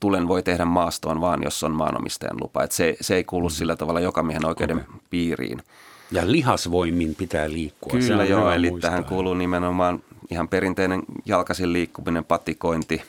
tulen 0.01 0.27
voi 0.27 0.43
tehdä 0.43 0.65
maastoon 0.65 1.21
vaan, 1.21 1.43
jos 1.43 1.63
on 1.63 1.71
maanomistajan 1.71 2.37
lupa. 2.41 2.63
Et 2.63 2.71
se, 2.71 2.97
se 3.01 3.15
ei 3.15 3.23
kuulu 3.23 3.47
mm. 3.47 3.51
sillä 3.51 3.75
tavalla 3.75 3.99
jokamiehen 3.99 4.45
oikeuden 4.45 4.77
okay. 4.77 4.99
piiriin. 5.09 5.63
Ja 6.11 6.31
lihasvoimin 6.31 7.15
pitää 7.15 7.49
liikkua. 7.49 7.99
Kyllä 7.99 8.23
joo, 8.23 8.51
eli 8.51 8.69
muistaa. 8.69 8.89
tähän 8.89 9.05
kuuluu 9.05 9.33
nimenomaan 9.33 10.03
ihan 10.31 10.47
perinteinen 10.47 11.03
jalkaisin 11.25 11.73
liikkuminen, 11.73 12.25
patikointi, 12.25 13.01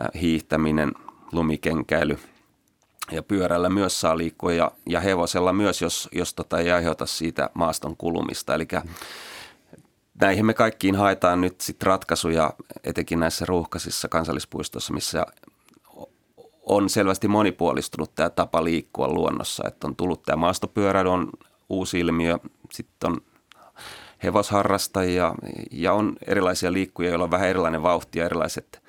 äh, 0.00 0.20
hiihtäminen, 0.20 0.92
lumikenkäily 1.32 2.18
ja 3.10 3.22
pyörällä 3.22 3.68
myös 3.68 4.00
saa 4.00 4.18
liikkua 4.18 4.52
ja, 4.52 4.70
ja 4.86 5.00
hevosella 5.00 5.52
myös, 5.52 5.82
jos, 5.82 6.08
jos 6.12 6.34
tota 6.34 6.58
ei 6.58 6.70
aiheuta 6.70 7.06
siitä 7.06 7.50
maaston 7.54 7.96
kulumista. 7.96 8.54
Eli 8.54 8.68
mm. 8.84 8.90
näihin 10.20 10.46
me 10.46 10.54
kaikkiin 10.54 10.96
haetaan 10.96 11.40
nyt 11.40 11.60
sit 11.60 11.82
ratkaisuja, 11.82 12.52
etenkin 12.84 13.20
näissä 13.20 13.44
ruuhkaisissa 13.44 14.08
kansallispuistoissa, 14.08 14.94
missä 14.94 15.26
on 16.62 16.90
selvästi 16.90 17.28
monipuolistunut 17.28 18.14
tämä 18.14 18.30
tapa 18.30 18.64
liikkua 18.64 19.08
luonnossa. 19.08 19.64
Että 19.68 19.86
on 19.86 19.96
tullut 19.96 20.22
tämä 20.22 20.36
maastopyöräily, 20.36 21.10
on 21.10 21.30
uusi 21.68 22.00
ilmiö, 22.00 22.38
sitten 22.70 23.10
on 23.10 23.20
hevosharrastajia 24.22 25.34
ja 25.70 25.92
on 25.92 26.16
erilaisia 26.26 26.72
liikkuja, 26.72 27.08
joilla 27.08 27.24
on 27.24 27.30
vähän 27.30 27.48
erilainen 27.48 27.82
vauhti 27.82 28.18
ja 28.18 28.24
erilaiset 28.24 28.82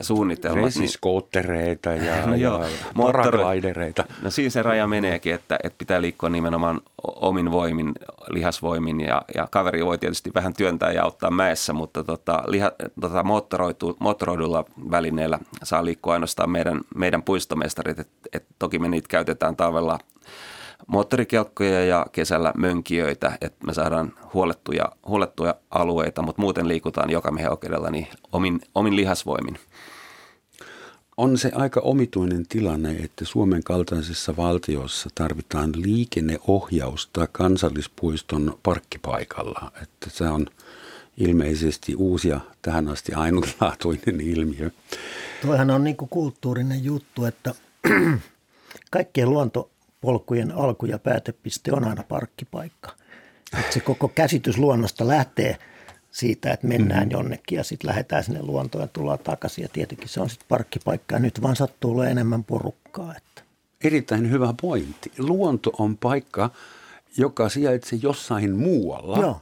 suunnitelmat. 0.00 0.64
Resiskoottereita 0.64 1.90
niin, 1.90 2.04
ja, 2.04 2.26
no 2.26 2.34
ja 2.44 2.60
paraglidereita. 2.96 4.04
No 4.22 4.30
siinä 4.30 4.50
se 4.50 4.62
raja 4.62 4.86
meneekin, 4.86 5.34
että, 5.34 5.58
että 5.64 5.78
pitää 5.78 6.00
liikkua 6.00 6.28
nimenomaan 6.28 6.80
omin 7.02 7.50
voimin, 7.50 7.92
lihasvoimin 8.28 9.00
ja, 9.00 9.22
ja 9.34 9.48
kaveri 9.50 9.84
voi 9.84 9.98
tietysti 9.98 10.30
vähän 10.34 10.54
työntää 10.54 10.92
ja 10.92 11.04
auttaa 11.04 11.30
mäessä, 11.30 11.72
mutta 11.72 12.04
tota, 12.04 12.42
liha, 12.46 12.72
tota 13.00 13.22
moottoroitu, 13.22 13.96
moottoroidulla 14.00 14.64
välineellä 14.90 15.38
saa 15.62 15.84
liikkua 15.84 16.12
ainoastaan 16.12 16.50
meidän, 16.50 16.80
meidän 16.94 17.22
puistomestarit, 17.22 17.98
että 17.98 18.28
et 18.32 18.46
toki 18.58 18.78
me 18.78 18.88
niitä 18.88 19.08
käytetään 19.08 19.56
talvella 19.56 19.98
moottorikelkkoja 20.86 21.84
ja 21.84 22.06
kesällä 22.12 22.52
mönkijöitä, 22.56 23.38
että 23.40 23.66
me 23.66 23.74
saadaan 23.74 24.12
huolettuja, 24.34 24.84
huolettuja 25.06 25.54
alueita, 25.70 26.22
mutta 26.22 26.42
muuten 26.42 26.68
liikutaan 26.68 27.10
joka 27.10 27.30
miehen 27.30 27.50
oikeudella 27.50 27.90
niin 27.90 28.08
omin, 28.32 28.60
omin 28.74 28.96
lihasvoimin. 28.96 29.58
On 31.16 31.38
se 31.38 31.52
aika 31.54 31.80
omituinen 31.80 32.46
tilanne, 32.48 32.92
että 32.92 33.24
Suomen 33.24 33.62
kaltaisessa 33.64 34.36
valtiossa 34.36 35.10
tarvitaan 35.14 35.72
liikenneohjausta 35.76 37.26
kansallispuiston 37.26 38.58
parkkipaikalla. 38.62 39.72
Että 39.82 40.10
se 40.10 40.28
on 40.28 40.46
ilmeisesti 41.16 41.94
uusi 41.94 42.28
ja 42.28 42.40
tähän 42.62 42.88
asti 42.88 43.14
ainutlaatuinen 43.14 44.20
ilmiö. 44.20 44.70
Toihan 45.46 45.70
on 45.70 45.84
niin 45.84 45.96
kulttuurinen 45.96 46.84
juttu, 46.84 47.24
että 47.24 47.54
kaikkien 48.90 49.30
luonto 49.30 49.70
polkujen 50.04 50.52
alku- 50.52 50.86
ja 50.86 50.98
päätepiste 50.98 51.72
on 51.72 51.84
aina 51.84 52.02
parkkipaikka. 52.02 52.90
Että 53.58 53.72
se 53.72 53.80
koko 53.80 54.08
käsitys 54.08 54.58
luonnosta 54.58 55.08
lähtee 55.08 55.58
siitä, 56.10 56.52
että 56.52 56.66
mennään 56.66 57.00
mm-hmm. 57.00 57.10
jonnekin 57.10 57.56
ja 57.56 57.64
sitten 57.64 57.88
lähdetään 57.88 58.24
sinne 58.24 58.42
luontoon 58.42 58.82
ja 58.82 58.88
tullaan 58.88 59.18
takaisin. 59.18 59.62
Ja 59.62 59.68
tietenkin 59.68 60.08
se 60.08 60.20
on 60.20 60.30
sitten 60.30 60.48
parkkipaikka 60.48 61.14
ja 61.14 61.20
nyt 61.20 61.42
vaan 61.42 61.56
sattuu 61.56 61.90
olla 61.90 62.08
enemmän 62.08 62.44
porukkaa. 62.44 63.14
Että. 63.16 63.42
Erittäin 63.84 64.30
hyvä 64.30 64.54
pointti. 64.60 65.12
Luonto 65.18 65.72
on 65.78 65.96
paikka, 65.96 66.50
joka 67.16 67.48
sijaitsee 67.48 67.98
jossain 68.02 68.56
muualla. 68.56 69.18
Joo. 69.18 69.40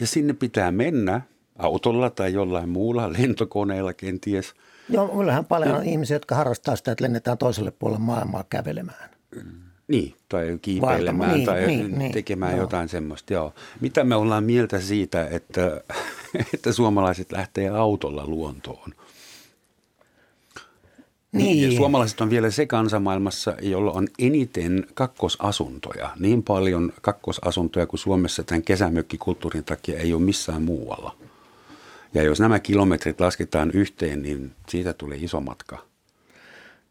Ja 0.00 0.06
sinne 0.06 0.32
pitää 0.32 0.72
mennä 0.72 1.20
autolla 1.58 2.10
tai 2.10 2.32
jollain 2.32 2.68
muulla, 2.68 3.12
lentokoneella 3.12 3.92
kenties. 3.92 4.54
Joo, 4.88 5.08
kyllähän 5.08 5.44
paljon 5.44 5.76
on 5.76 5.84
ihmisiä, 5.84 6.14
jotka 6.14 6.34
harrastaa 6.34 6.76
sitä, 6.76 6.92
että 6.92 7.04
lennetään 7.04 7.38
toiselle 7.38 7.70
puolelle 7.70 8.04
maailmaa 8.04 8.44
kävelemään. 8.50 9.10
Niin, 9.88 10.14
tai 10.28 10.58
kiipeilemään 10.62 11.34
niin, 11.34 11.46
tai 11.46 11.66
niin, 11.66 11.98
niin, 11.98 12.12
tekemään 12.12 12.52
niin, 12.52 12.60
jotain 12.60 12.84
joo. 12.84 12.88
semmoista. 12.88 13.32
Joo. 13.32 13.54
Mitä 13.80 14.04
me 14.04 14.14
ollaan 14.14 14.44
mieltä 14.44 14.80
siitä, 14.80 15.26
että, 15.26 15.80
että 16.54 16.72
suomalaiset 16.72 17.32
lähtee 17.32 17.68
autolla 17.68 18.26
luontoon? 18.26 18.94
Niin. 21.32 21.70
Ja 21.70 21.76
suomalaiset 21.76 22.20
on 22.20 22.30
vielä 22.30 22.50
se 22.50 22.66
kansa 22.66 23.00
maailmassa, 23.00 23.54
jolla 23.62 23.92
on 23.92 24.08
eniten 24.18 24.86
kakkosasuntoja. 24.94 26.10
Niin 26.18 26.42
paljon 26.42 26.92
kakkosasuntoja 27.00 27.86
kuin 27.86 28.00
Suomessa 28.00 28.44
tämän 28.44 28.62
kesämökkikulttuurin 28.62 29.64
takia 29.64 29.98
ei 29.98 30.12
ole 30.12 30.22
missään 30.22 30.62
muualla. 30.62 31.16
Ja 32.14 32.22
jos 32.22 32.40
nämä 32.40 32.58
kilometrit 32.60 33.20
lasketaan 33.20 33.70
yhteen, 33.70 34.22
niin 34.22 34.52
siitä 34.68 34.92
tulee 34.92 35.18
iso 35.20 35.40
matka. 35.40 35.78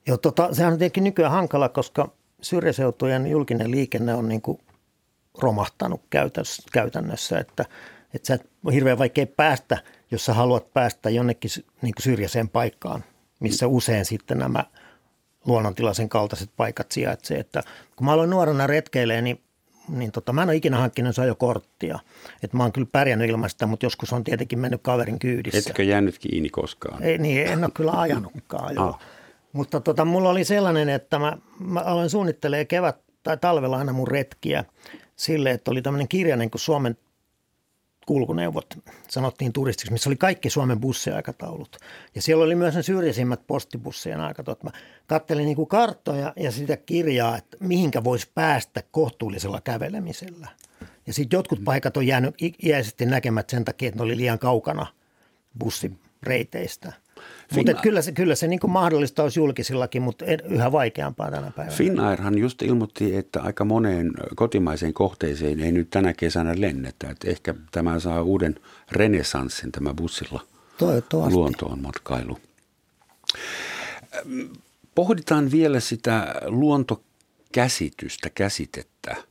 Joo, 0.08 0.18
tota, 0.18 0.54
sehän 0.54 0.74
on 0.74 0.80
tietenkin 0.80 1.04
nykyään 1.04 1.32
hankala, 1.32 1.70
koska 1.70 2.10
syrjäseutujen 2.42 3.28
julkinen 3.28 3.72
liikenne 3.72 4.14
on 4.14 4.30
niin 4.30 4.42
kuin 4.42 4.60
romahtanut 5.38 6.02
käytännössä, 6.72 7.40
että, 7.40 7.66
että 8.14 8.28
sä 8.28 8.40
on 8.64 8.74
hirveän 8.74 8.98
vaikea 8.98 9.26
päästä, 9.28 9.78
jos 10.12 10.26
sä 10.26 10.34
haluat 10.34 10.74
päästä 10.74 11.10
jonnekin 11.10 11.52
niin 11.82 11.94
kuin 11.94 12.04
syrjäiseen 12.04 12.50
paikkaan, 12.50 13.04
missä 13.40 13.68
usein 13.68 14.06
sitten 14.06 14.38
nämä 14.38 14.64
luonnontilaisen 15.46 16.10
kaltaiset 16.10 16.50
paikat 16.58 16.92
sijaitsee. 16.92 17.40
Että 17.40 17.64
kun 17.96 18.06
mä 18.06 18.14
aloin 18.14 18.30
nuorena 18.30 18.68
retkeilemään, 18.68 19.24
niin 19.24 19.42
niin 19.90 20.12
tota, 20.12 20.34
mä 20.34 20.44
en 20.44 20.50
ole 20.50 20.56
ikinä 20.56 20.78
hankkinut 20.78 21.20
ajokorttia. 21.20 22.00
että 22.44 22.58
mä 22.58 22.64
oon 22.64 22.72
kyllä 22.72 22.88
pärjännyt 22.92 23.30
ilman 23.30 23.50
sitä, 23.50 23.66
mutta 23.66 23.86
joskus 23.86 24.14
on 24.14 24.24
tietenkin 24.24 24.60
mennyt 24.60 24.82
kaverin 24.82 25.20
kyydissä. 25.20 25.70
Etkö 25.70 25.84
jäänyt 25.84 26.20
kiinni 26.20 26.50
koskaan? 26.50 27.04
Ei, 27.04 27.18
niin, 27.18 27.48
en 27.48 27.64
ole 27.64 27.72
kyllä 27.74 27.92
ajanutkaan. 27.92 28.76
joo. 28.76 28.88
Ah. 28.88 29.00
Mutta 29.58 29.80
tota, 29.80 30.06
mulla 30.06 30.30
oli 30.30 30.44
sellainen, 30.44 30.90
että 30.90 31.20
mä, 31.20 31.38
mä 31.60 31.80
aloin 31.80 32.10
suunnittelemaan 32.10 32.68
kevät 32.68 32.98
tai 33.24 33.38
talvella 33.38 33.78
aina 33.78 33.94
mun 33.94 34.08
retkiä 34.08 34.66
sille, 35.16 35.52
että 35.52 35.72
oli 35.72 35.82
tämmöinen 35.82 36.08
kirja 36.08 36.38
niin 36.38 36.52
kuin 36.52 36.62
Suomen 36.62 36.98
kulkuneuvot, 38.06 38.78
sanottiin 39.10 39.54
turistiksi, 39.54 39.92
missä 39.92 40.10
oli 40.10 40.16
kaikki 40.16 40.50
Suomen 40.50 40.80
bussiaikataulut. 40.80 41.78
Ja 42.16 42.22
siellä 42.22 42.44
oli 42.44 42.56
myös 42.56 42.76
ne 42.76 42.84
syrjäisimmät 42.84 43.48
postibussien 43.48 44.20
aikataulut. 44.20 44.64
Mä 44.64 44.72
kattelin 45.08 45.46
niin 45.46 45.56
kuin 45.56 45.68
karttoja 45.68 46.34
ja 46.36 46.52
sitä 46.52 46.78
kirjaa, 46.78 47.38
että 47.38 47.58
mihinkä 47.60 48.04
voisi 48.04 48.32
päästä 48.36 48.84
kohtuullisella 48.92 49.62
kävelemisellä. 49.62 50.48
Ja 51.08 51.14
sitten 51.14 51.38
jotkut 51.38 51.64
paikat 51.66 51.98
on 51.98 52.08
jäänyt 52.08 52.36
iäisesti 52.64 53.06
näkemät 53.06 53.50
sen 53.50 53.66
takia, 53.66 53.88
että 53.88 54.00
ne 54.00 54.04
oli 54.04 54.18
liian 54.18 54.40
kaukana 54.40 54.86
bussireiteistä– 55.60 56.94
mutta 57.56 57.74
kyllä 57.74 58.02
se, 58.02 58.12
kyllä 58.12 58.36
se 58.36 58.48
niin 58.48 58.60
kuin 58.60 58.72
mahdollista 58.72 59.24
olisi 59.24 59.40
julkisillakin, 59.40 60.02
mutta 60.02 60.26
yhä 60.50 60.72
vaikeampaa 60.72 61.32
tänä 61.32 61.52
päivänä. 61.56 61.76
Finnairhan 61.78 62.38
just 62.38 62.62
ilmoitti, 62.62 63.16
että 63.16 63.42
aika 63.42 63.66
moneen 63.66 64.12
kotimaiseen 64.36 64.94
kohteeseen 64.94 65.60
ei 65.60 65.72
nyt 65.72 65.90
tänä 65.90 66.14
kesänä 66.14 66.54
lennetä. 66.58 67.10
Että 67.10 67.30
ehkä 67.30 67.56
tämä 67.72 68.00
saa 68.00 68.22
uuden 68.22 68.56
renessanssin 68.92 69.72
tämä 69.72 69.94
bussilla 69.94 70.42
luontoon 71.30 71.82
matkailu. 71.82 72.38
Pohditaan 74.96 75.52
vielä 75.52 75.80
sitä 75.80 76.36
luontokäsitystä, 76.46 78.30
käsitettä– 78.30 79.16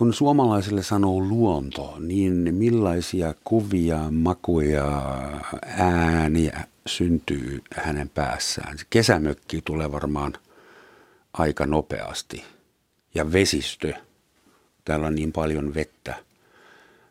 kun 0.00 0.14
suomalaiselle 0.14 0.82
sanoo 0.82 1.20
luonto, 1.20 1.96
niin 1.98 2.54
millaisia 2.54 3.34
kuvia, 3.44 3.98
makuja, 4.10 5.02
ääniä 5.76 6.64
syntyy 6.86 7.62
hänen 7.76 8.08
päässään? 8.08 8.76
Kesämökki 8.90 9.62
tulee 9.64 9.92
varmaan 9.92 10.32
aika 11.32 11.66
nopeasti. 11.66 12.44
Ja 13.14 13.32
vesistö. 13.32 13.94
Täällä 14.84 15.06
on 15.06 15.14
niin 15.14 15.32
paljon 15.32 15.74
vettä. 15.74 16.14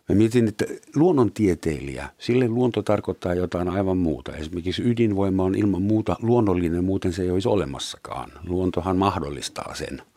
Mä 0.10 0.16
mietin, 0.16 0.48
että 0.48 0.66
luonnontieteilijä, 0.96 2.10
sille 2.18 2.48
luonto 2.48 2.82
tarkoittaa 2.82 3.34
jotain 3.34 3.70
aivan 3.70 3.98
muuta. 3.98 4.36
Esimerkiksi 4.36 4.90
ydinvoima 4.90 5.44
on 5.44 5.56
ilman 5.56 5.82
muuta 5.82 6.16
luonnollinen, 6.22 6.84
muuten 6.84 7.14
se 7.14 7.22
ei 7.22 7.32
olisi 7.32 7.48
olemassakaan. 7.48 8.32
Luontohan 8.48 8.98
mahdollistaa 8.98 9.76
sen– 9.76 10.02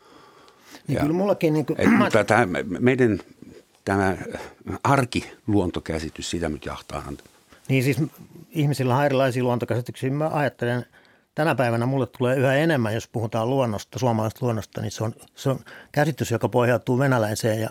niin 0.88 0.96
ja, 0.96 1.00
kyllä 1.00 1.14
mullakin 1.14 1.52
niin 1.52 1.66
kuin, 1.66 1.80
et, 1.80 1.98
mutta 1.98 2.24
tämä, 2.24 2.46
meidän 2.64 3.20
tämä 3.84 4.16
arkiluontokäsitys, 4.84 6.30
sitä 6.30 6.48
nyt 6.48 6.66
jahtaa. 6.66 7.12
Niin 7.68 7.82
siis 7.82 7.96
ihmisillä 8.50 8.96
on 8.96 9.04
erilaisia 9.04 9.42
luontokäsityksiä. 9.42 10.10
Mä 10.10 10.30
ajattelen, 10.32 10.86
tänä 11.34 11.54
päivänä 11.54 11.86
mulle 11.86 12.06
tulee 12.06 12.36
yhä 12.36 12.54
enemmän, 12.54 12.94
jos 12.94 13.08
puhutaan 13.08 13.50
luonnosta, 13.50 13.98
suomalaisesta 13.98 14.46
luonnosta, 14.46 14.80
niin 14.80 14.90
se 14.90 15.04
on, 15.04 15.14
se 15.34 15.50
on 15.50 15.58
käsitys, 15.92 16.30
joka 16.30 16.48
pohjautuu 16.48 16.98
venäläiseen 16.98 17.60
ja 17.60 17.70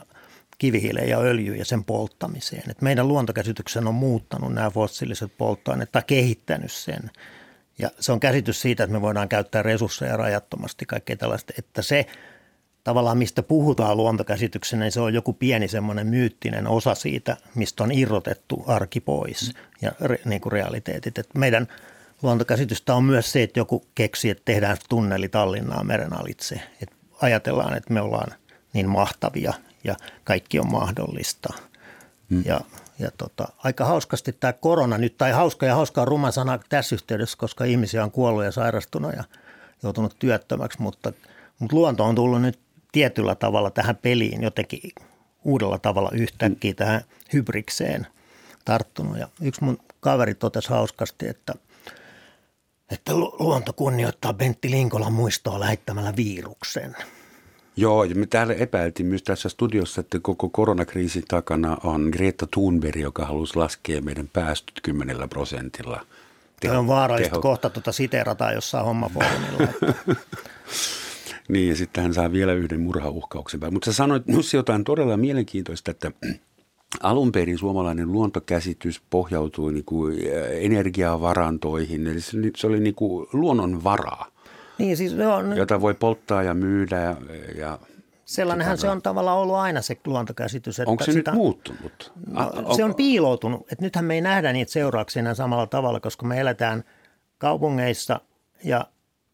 kivihiileen 0.57 1.09
ja 1.09 1.19
öljyyn 1.19 1.59
ja 1.59 1.65
sen 1.65 1.83
polttamiseen. 1.83 2.71
Et 2.71 2.81
meidän 2.81 3.07
luontokäsityksen 3.07 3.87
on 3.87 3.95
muuttanut 3.95 4.53
nämä 4.53 4.69
fossiiliset 4.69 5.37
polttoaineet 5.37 5.91
tai 5.91 6.03
kehittänyt 6.07 6.71
sen. 6.71 7.11
Ja 7.79 7.91
se 7.99 8.11
on 8.11 8.19
käsitys 8.19 8.61
siitä, 8.61 8.83
että 8.83 8.93
me 8.93 9.01
voidaan 9.01 9.29
käyttää 9.29 9.63
resursseja 9.63 10.17
rajattomasti, 10.17 10.85
kaikkea 10.85 11.17
tällaista, 11.17 11.53
että 11.57 11.81
se– 11.81 12.05
tavallaan 12.83 13.17
mistä 13.17 13.43
puhutaan 13.43 13.97
luontokäsityksenä, 13.97 14.83
niin 14.83 14.91
se 14.91 14.99
on 14.99 15.13
joku 15.13 15.33
pieni 15.33 15.67
semmoinen 15.67 16.07
myyttinen 16.07 16.67
osa 16.67 16.95
siitä, 16.95 17.37
mistä 17.55 17.83
on 17.83 17.91
irrotettu 17.91 18.63
arki 18.67 18.99
pois 18.99 19.53
ja 19.81 19.91
re, 20.01 20.19
niin 20.25 20.41
kuin 20.41 20.51
realiteetit. 20.51 21.17
Et 21.17 21.29
meidän 21.35 21.67
luontokäsitystä 22.21 22.95
on 22.95 23.03
myös 23.03 23.31
se, 23.31 23.43
että 23.43 23.59
joku 23.59 23.85
keksi, 23.95 24.29
että 24.29 24.45
tehdään 24.45 24.77
tunneli 24.89 25.29
Tallinnaa 25.29 25.83
meren 25.83 26.13
alitse. 26.13 26.61
Et 26.81 26.91
ajatellaan, 27.21 27.77
että 27.77 27.93
me 27.93 28.01
ollaan 28.01 28.31
niin 28.73 28.89
mahtavia 28.89 29.53
ja 29.83 29.95
kaikki 30.23 30.59
on 30.59 30.71
mahdollista. 30.71 31.53
Hmm. 32.29 32.43
Ja, 32.45 32.61
ja 32.99 33.11
tota, 33.17 33.47
aika 33.57 33.85
hauskasti 33.85 34.31
tämä 34.31 34.53
korona 34.53 34.97
nyt, 34.97 35.17
tai 35.17 35.31
hauska 35.31 35.65
ja 35.65 35.75
hauska 35.75 36.01
on 36.01 36.07
ruma 36.07 36.31
sana 36.31 36.59
tässä 36.69 36.95
yhteydessä, 36.95 37.37
koska 37.37 37.63
ihmisiä 37.65 38.03
on 38.03 38.11
kuollut 38.11 38.43
ja 38.43 38.51
sairastunut 38.51 39.13
ja 39.13 39.23
joutunut 39.83 40.15
työttömäksi, 40.19 40.81
mutta, 40.81 41.13
mutta 41.59 41.75
luonto 41.75 42.05
on 42.05 42.15
tullut 42.15 42.41
nyt 42.41 42.59
tietyllä 42.91 43.35
tavalla 43.35 43.71
tähän 43.71 43.95
peliin 43.95 44.43
jotenkin 44.43 44.81
uudella 45.43 45.79
tavalla 45.79 46.11
yhtäkkiä 46.13 46.73
tähän 46.73 47.01
hybrikseen 47.33 48.07
tarttunut. 48.65 49.17
Ja 49.17 49.27
yksi 49.41 49.63
mun 49.63 49.79
kaveri 49.99 50.35
totesi 50.35 50.69
hauskasti, 50.69 51.27
että, 51.27 51.53
että 52.91 53.13
luonto 53.15 53.73
kunnioittaa 53.73 54.33
Bentti 54.33 54.71
Linkolan 54.71 55.13
muistoa 55.13 55.59
lähettämällä 55.59 56.13
viruksen. 56.15 56.95
Joo, 57.75 58.03
ja 58.03 58.15
me 58.15 58.25
täällä 58.25 58.53
epäiltiin 58.53 59.07
myös 59.07 59.23
tässä 59.23 59.49
studiossa, 59.49 60.01
että 60.01 60.19
koko 60.21 60.49
koronakriisin 60.49 61.23
takana 61.27 61.77
on 61.83 62.09
Greta 62.13 62.47
Thunberg, 62.51 62.95
joka 62.95 63.25
halusi 63.25 63.55
laskea 63.55 64.01
meidän 64.01 64.27
päästöt 64.33 64.79
10 64.83 65.29
prosentilla. 65.29 66.05
Teho, 66.59 66.79
on 66.79 66.87
vaarallista 66.87 67.29
teho... 67.29 67.41
kohta 67.41 67.69
tuota 67.69 67.91
siteerataan 67.91 68.53
jossain 68.53 68.85
hommafoorumilla. 68.85 69.67
niin, 71.51 71.69
ja 71.69 71.75
sitten 71.75 72.03
hän 72.03 72.13
saa 72.13 72.31
vielä 72.31 72.53
yhden 72.53 72.81
murhauhkauksen 72.81 73.59
päälle. 73.59 73.73
Mutta 73.73 73.85
sä 73.85 73.93
sanoit 73.93 74.27
myös 74.27 74.53
jotain 74.53 74.83
todella 74.83 75.17
mielenkiintoista, 75.17 75.91
että 75.91 76.11
alun 77.03 77.31
perin 77.31 77.57
suomalainen 77.57 78.11
luontokäsitys 78.11 79.01
pohjautui 79.09 79.73
niin 79.73 79.85
kuin 79.85 80.17
energiavarantoihin, 80.51 82.07
eli 82.07 82.19
se 82.57 82.67
oli 82.67 82.79
niin 82.79 82.95
kuin 82.95 83.27
luonnonvaraa. 83.33 84.31
Niin, 84.77 84.97
siis 84.97 85.13
on, 85.13 85.57
jota 85.57 85.81
voi 85.81 85.93
polttaa 85.93 86.43
ja 86.43 86.53
myydä 86.53 86.99
ja, 86.99 87.15
ja 87.55 87.79
Sellainenhan 88.25 88.77
se 88.77 88.89
on 88.89 89.01
tavallaan 89.01 89.37
ollut 89.37 89.55
aina 89.55 89.81
se 89.81 89.97
luontokäsitys. 90.05 90.79
Että 90.79 90.91
Onko 90.91 91.03
se 91.03 91.11
sitä, 91.11 91.31
nyt 91.31 91.37
muuttunut? 91.37 92.13
No, 92.27 92.73
se 92.75 92.83
on 92.83 92.95
piiloutunut. 92.95 93.61
Että 93.61 93.85
nythän 93.85 94.05
me 94.05 94.13
ei 94.13 94.21
nähdä 94.21 94.53
niitä 94.53 94.71
seurauksia 94.71 95.19
enää 95.19 95.33
samalla 95.33 95.67
tavalla, 95.67 95.99
koska 95.99 96.25
me 96.25 96.39
eletään 96.39 96.83
kaupungeissa 97.37 98.21
ja 98.63 98.87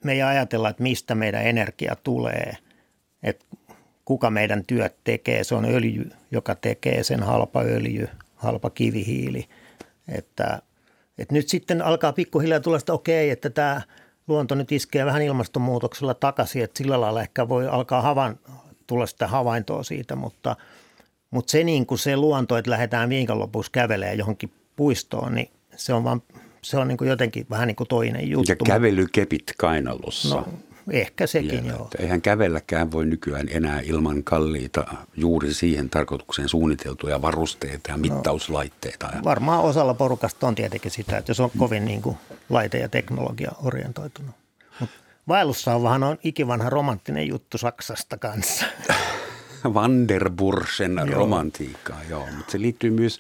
me 0.03 0.13
ei 0.13 0.21
ajatella, 0.21 0.69
että 0.69 0.83
mistä 0.83 1.15
meidän 1.15 1.45
energia 1.45 1.95
tulee. 2.03 2.57
Että 3.23 3.45
kuka 4.05 4.29
meidän 4.29 4.63
työt 4.67 4.95
tekee. 5.03 5.43
Se 5.43 5.55
on 5.55 5.65
öljy, 5.65 6.09
joka 6.31 6.55
tekee 6.55 7.03
sen 7.03 7.23
halpa 7.23 7.61
öljy, 7.61 8.07
halpa 8.35 8.69
kivihiili. 8.69 9.49
Että, 10.07 10.61
että 11.17 11.33
nyt 11.33 11.49
sitten 11.49 11.81
alkaa 11.81 12.13
pikkuhiljaa 12.13 12.59
tulla 12.59 12.79
sitä, 12.79 12.93
okei, 12.93 13.29
että 13.29 13.49
tämä– 13.49 13.81
luonto 14.27 14.55
nyt 14.55 14.71
iskee 14.71 15.05
vähän 15.05 15.21
ilmastonmuutoksella 15.21 16.13
takaisin, 16.13 16.63
että 16.63 16.77
sillä 16.77 17.01
lailla 17.01 17.21
ehkä 17.21 17.49
voi 17.49 17.67
alkaa 17.67 18.01
havain, 18.01 18.39
tulla 18.87 19.05
sitä 19.05 19.27
havaintoa 19.27 19.83
siitä, 19.83 20.15
mutta, 20.15 20.55
mutta 21.31 21.51
se, 21.51 21.63
niin 21.63 21.85
kuin 21.85 21.99
se 21.99 22.17
luonto, 22.17 22.57
että 22.57 22.71
lähdetään 22.71 23.09
viikonlopussa 23.09 23.71
kävelee 23.71 24.13
johonkin 24.13 24.53
puistoon, 24.75 25.35
niin 25.35 25.51
se 25.75 25.93
on, 25.93 26.03
vaan, 26.03 26.21
se 26.67 26.77
on 26.77 26.87
niin 26.87 26.97
kuin 26.97 27.09
jotenkin 27.09 27.45
vähän 27.49 27.67
niin 27.67 27.75
kuin 27.75 27.87
toinen 27.87 28.29
juttu. 28.29 28.51
Ja 28.51 28.55
kävelykepit 28.65 29.53
kainalossa. 29.57 30.35
No, 30.35 30.47
Ehkä 30.91 31.27
sekin, 31.27 31.65
ja, 31.65 31.71
joo. 31.71 31.89
Eihän 31.99 32.21
kävelläkään 32.21 32.91
voi 32.91 33.05
nykyään 33.05 33.47
enää 33.51 33.79
ilman 33.79 34.23
kalliita 34.23 34.85
juuri 35.15 35.53
siihen 35.53 35.89
tarkoitukseen 35.89 36.49
suunniteltuja 36.49 37.21
varusteita 37.21 37.91
ja 37.91 37.97
no, 37.97 38.01
mittauslaitteita. 38.01 39.11
No, 39.15 39.23
varmaan 39.23 39.63
osalla 39.63 39.93
porukasta 39.93 40.47
on 40.47 40.55
tietenkin 40.55 40.91
sitä, 40.91 41.17
että 41.17 41.29
jos 41.29 41.39
on 41.39 41.51
kovin 41.57 41.85
niin 41.85 42.01
kuin 42.01 42.17
laite- 42.49 42.77
ja 42.77 42.89
teknologia 42.89 43.51
orientoitunut. 43.63 44.35
Mut 44.79 44.89
vaellussa 45.27 45.75
on 45.75 45.83
vähän 45.83 46.03
on 46.03 46.17
ikivanha 46.23 46.69
romanttinen 46.69 47.27
juttu 47.27 47.57
Saksasta 47.57 48.17
kanssa. 48.17 48.65
Vanderbursen 49.73 50.95
joo. 50.97 51.19
romantiikkaa, 51.19 52.03
joo. 52.09 52.27
Mutta 52.37 52.51
se 52.51 52.61
liittyy 52.61 52.89
myös, 52.89 53.19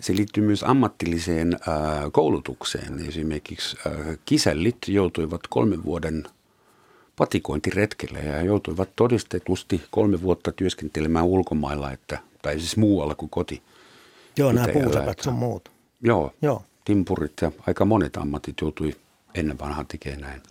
se 0.00 0.16
liittyy 0.16 0.44
myös 0.44 0.62
ammatilliseen 0.62 1.54
äh, 1.54 2.12
koulutukseen. 2.12 3.08
Esimerkiksi 3.08 3.76
äh, 3.86 4.18
kisällit 4.24 4.78
joutuivat 4.88 5.40
kolmen 5.48 5.84
vuoden– 5.84 6.24
patikointiretkelle 7.16 8.18
ja 8.18 8.42
joutuivat 8.42 8.88
todistetusti 8.96 9.82
kolme 9.90 10.22
vuotta 10.22 10.52
työskentelemään 10.52 11.24
ulkomailla, 11.24 11.92
että, 11.92 12.18
tai 12.42 12.58
siis 12.58 12.76
muualla 12.76 13.14
kuin 13.14 13.30
koti. 13.30 13.62
Joo, 14.36 14.52
nämä 14.52 14.68
puusakat 14.72 15.20
sun 15.20 15.34
muut. 15.34 15.70
Joo, 16.02 16.32
Joo, 16.42 16.62
timpurit 16.84 17.32
ja 17.40 17.52
aika 17.66 17.84
monet 17.84 18.16
ammatit 18.16 18.60
joutui 18.60 18.92
ennen 19.34 19.58
vanhaan 19.58 19.86
tekemään 19.86 20.20
näin. 20.20 20.42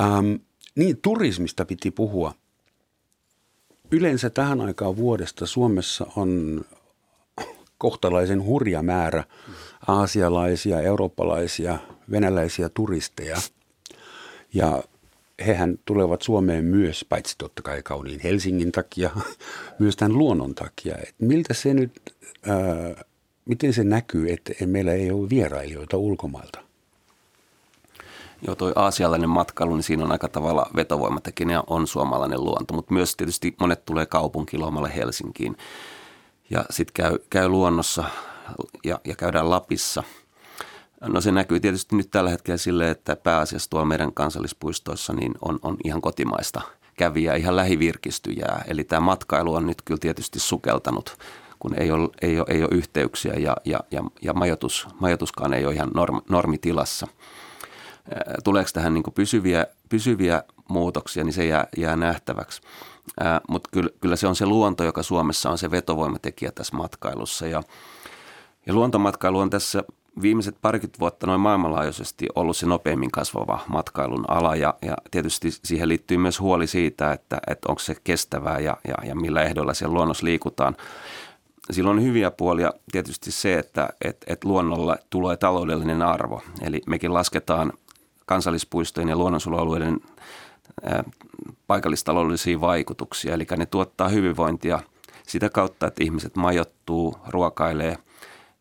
Ähm, 0.00 0.34
niin, 0.74 0.98
turismista 1.02 1.64
piti 1.64 1.90
puhua. 1.90 2.34
Yleensä 3.90 4.30
tähän 4.30 4.60
aikaan 4.60 4.96
vuodesta 4.96 5.46
Suomessa 5.46 6.06
on 6.16 6.60
kohtalaisen 7.78 8.44
hurja 8.44 8.82
määrä 8.82 9.24
aasialaisia, 9.86 10.80
eurooppalaisia, 10.80 11.78
venäläisiä 12.10 12.68
turisteja. 12.68 13.36
Ja 14.54 14.82
hehän 15.46 15.78
tulevat 15.84 16.22
Suomeen 16.22 16.64
myös, 16.64 17.06
paitsi 17.08 17.34
totta 17.38 17.62
kai 17.62 17.82
kauniin 17.82 18.20
Helsingin 18.20 18.72
takia, 18.72 19.10
myös 19.78 19.96
tämän 19.96 20.18
luonnon 20.18 20.54
takia. 20.54 20.96
Et 20.96 21.14
miltä 21.18 21.54
se 21.54 21.74
nyt, 21.74 21.92
ää, 22.46 23.04
miten 23.44 23.72
se 23.72 23.84
näkyy, 23.84 24.32
että 24.32 24.66
meillä 24.66 24.92
ei 24.92 25.10
ole 25.10 25.30
vierailijoita 25.30 25.96
ulkomailta? 25.96 26.65
Joo, 28.42 28.54
toi 28.54 28.72
aasialainen 28.76 29.28
matkailu, 29.28 29.74
niin 29.74 29.82
siinä 29.82 30.04
on 30.04 30.12
aika 30.12 30.28
tavalla 30.28 30.70
vetovoimatekijä 30.76 31.62
on 31.66 31.86
suomalainen 31.86 32.44
luonto, 32.44 32.74
mutta 32.74 32.94
myös 32.94 33.16
tietysti 33.16 33.54
monet 33.60 33.84
tulee 33.84 34.06
kaupunkilomalle 34.06 34.92
Helsinkiin 34.96 35.56
ja 36.50 36.64
sitten 36.70 36.94
käy, 36.94 37.18
käy 37.30 37.48
luonnossa 37.48 38.04
ja, 38.84 39.00
ja 39.04 39.16
käydään 39.16 39.50
Lapissa– 39.50 40.02
No 41.00 41.20
se 41.20 41.32
näkyy 41.32 41.60
tietysti 41.60 41.96
nyt 41.96 42.10
tällä 42.10 42.30
hetkellä 42.30 42.58
sille, 42.58 42.90
että 42.90 43.16
pääasiassa 43.16 43.70
tuolla 43.70 43.86
meidän 43.86 44.12
kansallispuistoissa 44.12 45.12
niin 45.12 45.34
on, 45.42 45.58
on 45.62 45.76
ihan 45.84 46.00
kotimaista 46.00 46.60
käviä, 46.96 47.34
ihan 47.34 47.56
lähivirkistyjää. 47.56 48.64
Eli 48.68 48.84
tämä 48.84 49.00
matkailu 49.00 49.54
on 49.54 49.66
nyt 49.66 49.82
kyllä 49.82 49.98
tietysti 49.98 50.38
sukeltanut, 50.38 51.18
kun 51.58 51.74
ei 51.74 51.90
ole, 51.90 52.08
ei 52.22 52.40
ole, 52.40 52.46
ei 52.48 52.62
ole 52.62 52.70
yhteyksiä 52.72 53.32
ja, 53.32 53.56
ja, 53.64 53.80
ja, 53.90 54.04
ja 54.22 54.32
majoitus, 54.32 54.88
majoituskaan 55.00 55.54
ei 55.54 55.66
ole 55.66 55.74
ihan 55.74 55.90
norm, 55.94 56.20
normitilassa. 56.28 57.06
Tuleeko 58.44 58.70
tähän 58.72 58.94
niin 58.94 59.04
pysyviä, 59.14 59.66
pysyviä 59.88 60.42
muutoksia, 60.68 61.24
niin 61.24 61.32
se 61.32 61.46
jää, 61.46 61.66
jää 61.76 61.96
nähtäväksi. 61.96 62.60
Mutta 63.48 63.68
kyllä, 63.72 63.90
kyllä 64.00 64.16
se 64.16 64.26
on 64.26 64.36
se 64.36 64.46
luonto, 64.46 64.84
joka 64.84 65.02
Suomessa 65.02 65.50
on 65.50 65.58
se 65.58 65.70
vetovoimatekijä 65.70 66.52
tässä 66.52 66.76
matkailussa. 66.76 67.46
Ja, 67.46 67.62
ja 68.66 68.74
luontomatkailu 68.74 69.38
on 69.38 69.50
tässä 69.50 69.84
viimeiset 70.22 70.56
parikymmentä 70.62 70.98
vuotta 70.98 71.26
noin 71.26 71.40
maailmanlaajuisesti 71.40 72.26
ollut 72.34 72.56
se 72.56 72.66
nopeimmin 72.66 73.10
kasvava 73.10 73.60
matkailun 73.68 74.24
ala 74.28 74.56
ja, 74.56 74.74
ja 74.82 74.96
tietysti 75.10 75.50
siihen 75.50 75.88
liittyy 75.88 76.18
myös 76.18 76.40
huoli 76.40 76.66
siitä, 76.66 77.12
että, 77.12 77.38
että 77.46 77.68
onko 77.68 77.78
se 77.78 77.96
kestävää 78.04 78.58
ja, 78.58 78.76
ja, 78.88 78.94
ja 79.08 79.14
millä 79.14 79.42
ehdoilla 79.42 79.74
siellä 79.74 79.94
luonnossa 79.94 80.24
liikutaan. 80.24 80.76
Silloin 81.70 81.98
on 81.98 82.04
hyviä 82.04 82.30
puolia 82.30 82.72
tietysti 82.92 83.32
se, 83.32 83.58
että 83.58 83.88
et, 84.04 84.24
et 84.26 84.44
luonnolla 84.44 84.96
tulee 85.10 85.36
taloudellinen 85.36 86.02
arvo. 86.02 86.42
Eli 86.62 86.82
mekin 86.86 87.14
lasketaan 87.14 87.72
kansallispuistojen 88.26 89.08
ja 89.08 89.16
luonnonsuojelualueiden 89.16 90.00
paikallistaloudellisia 91.66 92.60
vaikutuksia. 92.60 93.34
Eli 93.34 93.46
ne 93.56 93.66
tuottaa 93.66 94.08
hyvinvointia 94.08 94.80
sitä 95.26 95.50
kautta, 95.50 95.86
että 95.86 96.04
ihmiset 96.04 96.36
majoittuu, 96.36 97.18
ruokailee– 97.28 97.98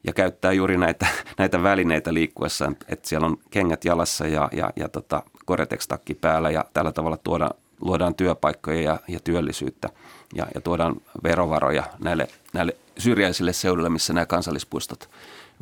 ja 0.05 0.13
käyttää 0.13 0.51
juuri 0.51 0.77
näitä, 0.77 1.07
näitä 1.39 1.63
välineitä 1.63 2.13
liikkuessaan, 2.13 2.75
että 2.87 3.09
siellä 3.09 3.27
on 3.27 3.37
kengät 3.49 3.85
jalassa 3.85 4.27
ja, 4.27 4.49
ja, 4.51 4.69
ja 4.75 4.89
tota, 4.89 5.23
Goretex-takki 5.47 6.13
päällä 6.13 6.49
ja 6.51 6.65
tällä 6.73 6.91
tavalla 6.91 7.17
tuoda, 7.17 7.49
luodaan 7.81 8.15
työpaikkoja 8.15 8.81
ja, 8.81 8.99
ja 9.07 9.19
työllisyyttä 9.19 9.89
ja, 10.35 10.47
ja 10.55 10.61
tuodaan 10.61 10.95
verovaroja 11.23 11.83
näille, 11.99 12.27
näille 12.53 12.75
syrjäisille 12.97 13.53
seuduille, 13.53 13.89
missä 13.89 14.13
nämä 14.13 14.25
kansallispuistot 14.25 15.09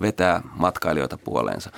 vetää 0.01 0.41
matkailijoita 0.55 1.17
puoleensa. 1.17 1.71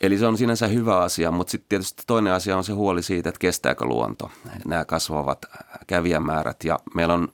Eli 0.00 0.18
se 0.18 0.26
on 0.26 0.38
sinänsä 0.38 0.66
hyvä 0.66 0.98
asia, 0.98 1.30
mutta 1.30 1.50
sitten 1.50 1.68
tietysti 1.68 2.02
toinen 2.06 2.32
asia 2.32 2.56
on 2.56 2.64
se 2.64 2.72
huoli 2.72 3.02
siitä, 3.02 3.28
että 3.28 3.38
kestääkö 3.38 3.84
luonto 3.84 4.30
nämä 4.66 4.84
kasvavat 4.84 5.46
kävijämäärät. 5.86 6.64
Ja 6.64 6.78
meillä 6.94 7.14
on 7.14 7.28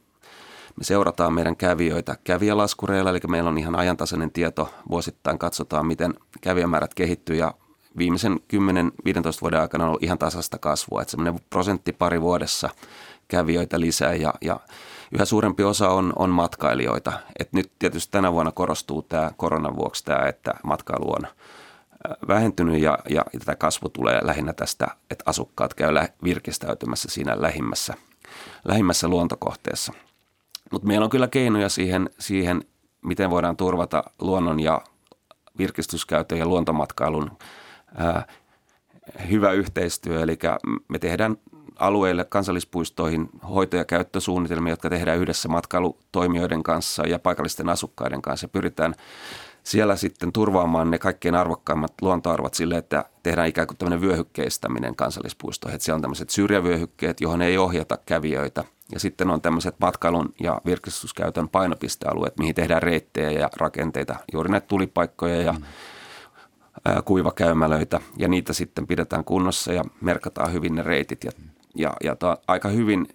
me 0.76 0.84
seurataan 0.84 1.32
meidän 1.32 1.56
kävijöitä 1.56 2.16
kävijälaskureilla, 2.24 3.10
eli 3.10 3.20
meillä 3.28 3.50
on 3.50 3.58
ihan 3.58 3.76
ajantasainen 3.76 4.30
tieto. 4.30 4.74
Vuosittain 4.90 5.38
katsotaan, 5.38 5.86
miten 5.86 6.14
kävijämäärät 6.40 6.94
kehittyy 6.94 7.36
ja 7.36 7.54
viimeisen 7.98 8.32
10-15 8.32 8.36
vuoden 9.40 9.60
aikana 9.60 9.84
on 9.84 9.88
ollut 9.88 10.02
ihan 10.02 10.18
tasasta 10.18 10.58
kasvua. 10.58 11.02
Että 11.02 11.10
semmoinen 11.10 11.40
prosentti 11.50 11.92
pari 11.92 12.20
vuodessa 12.20 12.70
kävijöitä 13.28 13.80
lisää 13.80 14.14
ja, 14.14 14.34
ja 14.40 14.60
yhä 15.12 15.24
suurempi 15.24 15.64
osa 15.64 15.88
on, 15.88 16.12
on 16.16 16.30
matkailijoita. 16.30 17.12
Et 17.38 17.52
nyt 17.52 17.72
tietysti 17.78 18.12
tänä 18.12 18.32
vuonna 18.32 18.52
korostuu 18.52 19.02
tämä 19.02 19.30
koronan 19.36 19.76
vuoksi 19.76 20.04
tämä, 20.04 20.26
että 20.26 20.54
matkailu 20.64 21.12
on 21.12 21.26
vähentynyt 22.28 22.80
ja, 22.80 22.98
ja 23.08 23.24
tätä 23.38 23.56
kasvu 23.56 23.88
tulee 23.88 24.20
lähinnä 24.22 24.52
tästä, 24.52 24.86
että 25.10 25.22
asukkaat 25.26 25.74
käy 25.74 25.94
virkistäytymässä 26.24 27.08
siinä 27.10 27.42
lähimmässä, 27.42 27.94
lähimmässä 28.64 29.08
luontokohteessa– 29.08 29.92
Mutta 30.74 30.88
meillä 30.88 31.04
on 31.04 31.10
kyllä 31.10 31.28
keinoja 31.28 31.68
siihen, 31.68 32.10
siihen, 32.18 32.64
miten 33.02 33.30
voidaan 33.30 33.56
turvata 33.56 34.04
luonnon 34.20 34.60
ja 34.60 34.80
virkistyskäytön 35.58 36.38
ja 36.38 36.46
luontomatkailun 36.46 37.30
ää, 37.96 38.26
hyvä 39.30 39.52
yhteistyö. 39.52 40.22
Eli 40.22 40.38
me 40.88 40.98
tehdään 40.98 41.36
alueille, 41.78 42.24
kansallispuistoihin 42.24 43.28
hoito- 43.48 43.76
ja 43.76 43.84
käyttösuunnitelmia, 43.84 44.72
jotka 44.72 44.90
tehdään 44.90 45.18
yhdessä 45.18 45.48
matkailutoimijoiden 45.48 46.62
kanssa 46.62 47.06
ja 47.06 47.18
paikallisten 47.18 47.68
asukkaiden 47.68 48.22
kanssa. 48.22 48.48
Pyritään 48.48 48.94
siellä 49.64 49.96
sitten 49.96 50.32
turvaamaan 50.32 50.90
ne 50.90 50.98
kaikkein 50.98 51.34
arvokkaimmat 51.34 51.92
luontoarvot 52.00 52.54
sille, 52.54 52.76
että 52.76 53.04
tehdään 53.22 53.48
ikään 53.48 53.66
kuin 53.66 53.76
tämmöinen 53.78 54.00
vyöhykkeistäminen 54.00 54.96
kansallispuistoihin. 54.96 55.74
Että 55.74 55.84
siellä 55.84 55.96
on 55.96 56.02
tämmöiset 56.02 56.30
syrjävyöhykkeet, 56.30 57.20
johon 57.20 57.42
ei 57.42 57.58
ohjata 57.58 57.98
kävijöitä. 58.06 58.64
Ja 58.92 59.00
sitten 59.00 59.30
on 59.30 59.40
tämmöiset 59.40 59.74
matkailun 59.80 60.34
ja 60.40 60.60
virkistyskäytön 60.66 61.48
painopistealueet, 61.48 62.38
mihin 62.38 62.54
tehdään 62.54 62.82
reittejä 62.82 63.30
ja 63.30 63.50
rakenteita, 63.56 64.16
juuri 64.32 64.50
näitä 64.50 64.66
tulipaikkoja 64.66 65.42
ja 65.42 65.52
mm. 65.52 65.62
kuivakäymälöitä. 67.04 68.00
Ja 68.16 68.28
niitä 68.28 68.52
sitten 68.52 68.86
pidetään 68.86 69.24
kunnossa 69.24 69.72
ja 69.72 69.84
merkataan 70.00 70.52
hyvin 70.52 70.74
ne 70.74 70.82
reitit. 70.82 71.24
Ja, 71.24 71.32
ja, 71.74 71.92
ja 72.04 72.16
aika 72.48 72.68
hyvin 72.68 73.08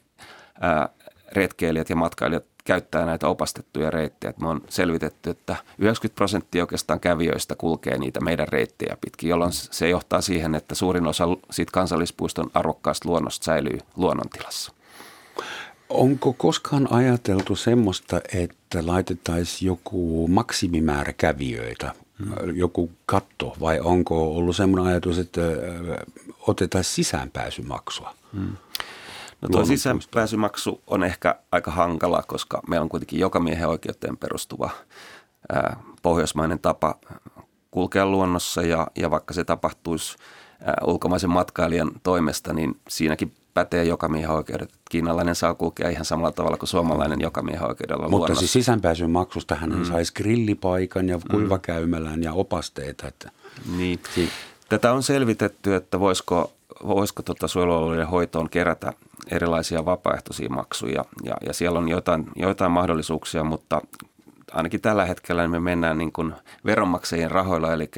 ää, 0.61 0.89
retkeilijät 1.31 1.89
ja 1.89 1.95
matkailijat 1.95 2.45
käyttää 2.69 3.05
näitä 3.05 3.27
opastettuja 3.27 3.91
reittejä. 3.91 4.33
Me 4.41 4.47
on 4.47 4.61
selvitetty, 4.69 5.29
että 5.29 5.55
90 5.77 6.15
prosenttia 6.15 6.63
oikeastaan 6.63 6.99
kävijöistä 6.99 7.55
kulkee 7.55 7.97
niitä 7.97 8.21
meidän 8.21 8.47
reittejä 8.47 8.97
pitkin, 9.01 9.29
jolloin 9.29 9.51
se 9.51 9.89
johtaa 9.89 10.21
siihen, 10.21 10.55
että 10.55 10.75
suurin 10.75 11.07
osa 11.07 11.25
siitä 11.51 11.71
kansallispuiston 11.71 12.51
arvokkaasta 12.53 13.09
luonnosta 13.09 13.43
säilyy 13.43 13.79
luonnontilassa. 13.95 14.71
Onko 15.89 16.33
koskaan 16.33 16.93
ajateltu 16.93 17.55
semmoista, 17.55 18.21
että 18.33 18.85
laitettaisiin 18.85 19.67
joku 19.67 20.27
maksimimäärä 20.27 21.13
kävijöitä, 21.13 21.93
joku 22.55 22.91
katto, 23.05 23.55
vai 23.59 23.79
onko 23.79 24.35
ollut 24.35 24.55
semmoinen 24.55 24.87
ajatus, 24.87 25.19
että 25.19 25.41
otetaan 26.47 26.83
sisäänpääsymaksua? 26.83 28.15
Hmm. 28.33 28.57
No 29.41 29.49
tuo 29.51 29.65
sisäänpääsymaksu 29.65 30.81
on 30.87 31.03
ehkä 31.03 31.35
aika 31.51 31.71
hankala, 31.71 32.23
koska 32.27 32.61
meillä 32.67 32.83
on 32.83 32.89
kuitenkin 32.89 33.19
joka 33.19 33.39
miehen 33.39 33.67
oikeuteen 33.67 34.17
perustuva 34.17 34.69
ää, 35.53 35.77
pohjoismainen 36.01 36.59
tapa 36.59 36.95
kulkea 37.71 38.05
luonnossa 38.05 38.61
ja, 38.61 38.87
ja 38.95 39.11
vaikka 39.11 39.33
se 39.33 39.43
tapahtuisi 39.43 40.17
ää, 40.61 40.73
ulkomaisen 40.85 41.29
matkailijan 41.29 41.91
toimesta, 42.03 42.53
niin 42.53 42.79
siinäkin 42.89 43.33
pätee 43.53 43.83
joka 43.83 44.07
miehen 44.07 44.29
oikeudet. 44.29 44.73
Kiinalainen 44.89 45.35
saa 45.35 45.53
kulkea 45.53 45.89
ihan 45.89 46.05
samalla 46.05 46.31
tavalla 46.31 46.57
kuin 46.57 46.69
suomalainen 46.69 47.21
joka 47.21 47.41
miehen 47.41 47.67
oikeudella 47.67 48.03
Mutta 48.03 48.17
luonnossa. 48.17 48.39
siis 48.39 48.53
sisäänpääsyn 48.53 49.09
maksusta 49.09 49.55
hän 49.55 49.75
mm. 49.75 49.85
saisi 49.85 50.13
grillipaikan 50.13 51.09
ja 51.09 51.17
mm. 51.17 51.23
kuivakäymälän 51.31 52.15
mm. 52.15 52.23
ja 52.23 52.33
opasteita. 52.33 53.07
Että. 53.07 53.31
Niin. 53.77 53.99
Tätä 54.69 54.93
on 54.93 55.03
selvitetty, 55.03 55.75
että 55.75 55.99
voisiko, 55.99 56.53
voisiko 56.87 57.23
tuota 57.23 57.47
suojelualueiden 57.47 58.07
hoitoon 58.07 58.49
kerätä 58.49 58.93
erilaisia 59.31 59.85
vapaaehtoisia 59.85 60.49
maksuja 60.49 61.05
ja, 61.23 61.35
ja 61.45 61.53
siellä 61.53 61.79
on 61.79 61.89
jotain, 61.89 62.27
joitain 62.35 62.71
mahdollisuuksia, 62.71 63.43
mutta 63.43 63.81
ainakin 64.51 64.81
tällä 64.81 65.05
hetkellä 65.05 65.47
me 65.47 65.59
mennään 65.59 65.97
niin 65.97 66.11
kuin 66.11 66.33
veronmaksajien 66.65 67.31
rahoilla, 67.31 67.73
eli, 67.73 67.91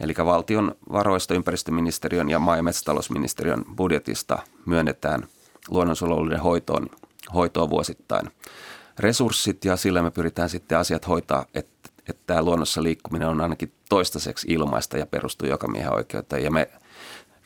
eli 0.00 0.14
valtion 0.24 0.74
varoista 0.92 1.34
ympäristöministeriön 1.34 2.28
ja 2.30 2.38
maa- 2.38 2.56
ja 2.56 2.62
metsätalousministeriön 2.62 3.64
budjetista 3.76 4.38
myönnetään 4.66 5.26
luonnonsuojeluiden 5.68 6.40
hoitoon, 6.40 6.86
hoitoon 7.34 7.70
vuosittain 7.70 8.30
resurssit 8.98 9.64
ja 9.64 9.76
sillä 9.76 10.02
me 10.02 10.10
pyritään 10.10 10.48
sitten 10.48 10.78
asiat 10.78 11.08
hoitaa, 11.08 11.46
että, 11.54 11.90
että 12.08 12.22
tämä 12.26 12.42
luonnossa 12.42 12.82
liikkuminen 12.82 13.28
on 13.28 13.40
ainakin 13.40 13.72
toistaiseksi 13.88 14.46
ilmaista 14.50 14.98
ja 14.98 15.06
perustuu 15.06 15.48
joka 15.48 15.68
miehen 15.68 15.92
oikeuteen 15.92 16.44
ja 16.44 16.50
me– 16.50 16.68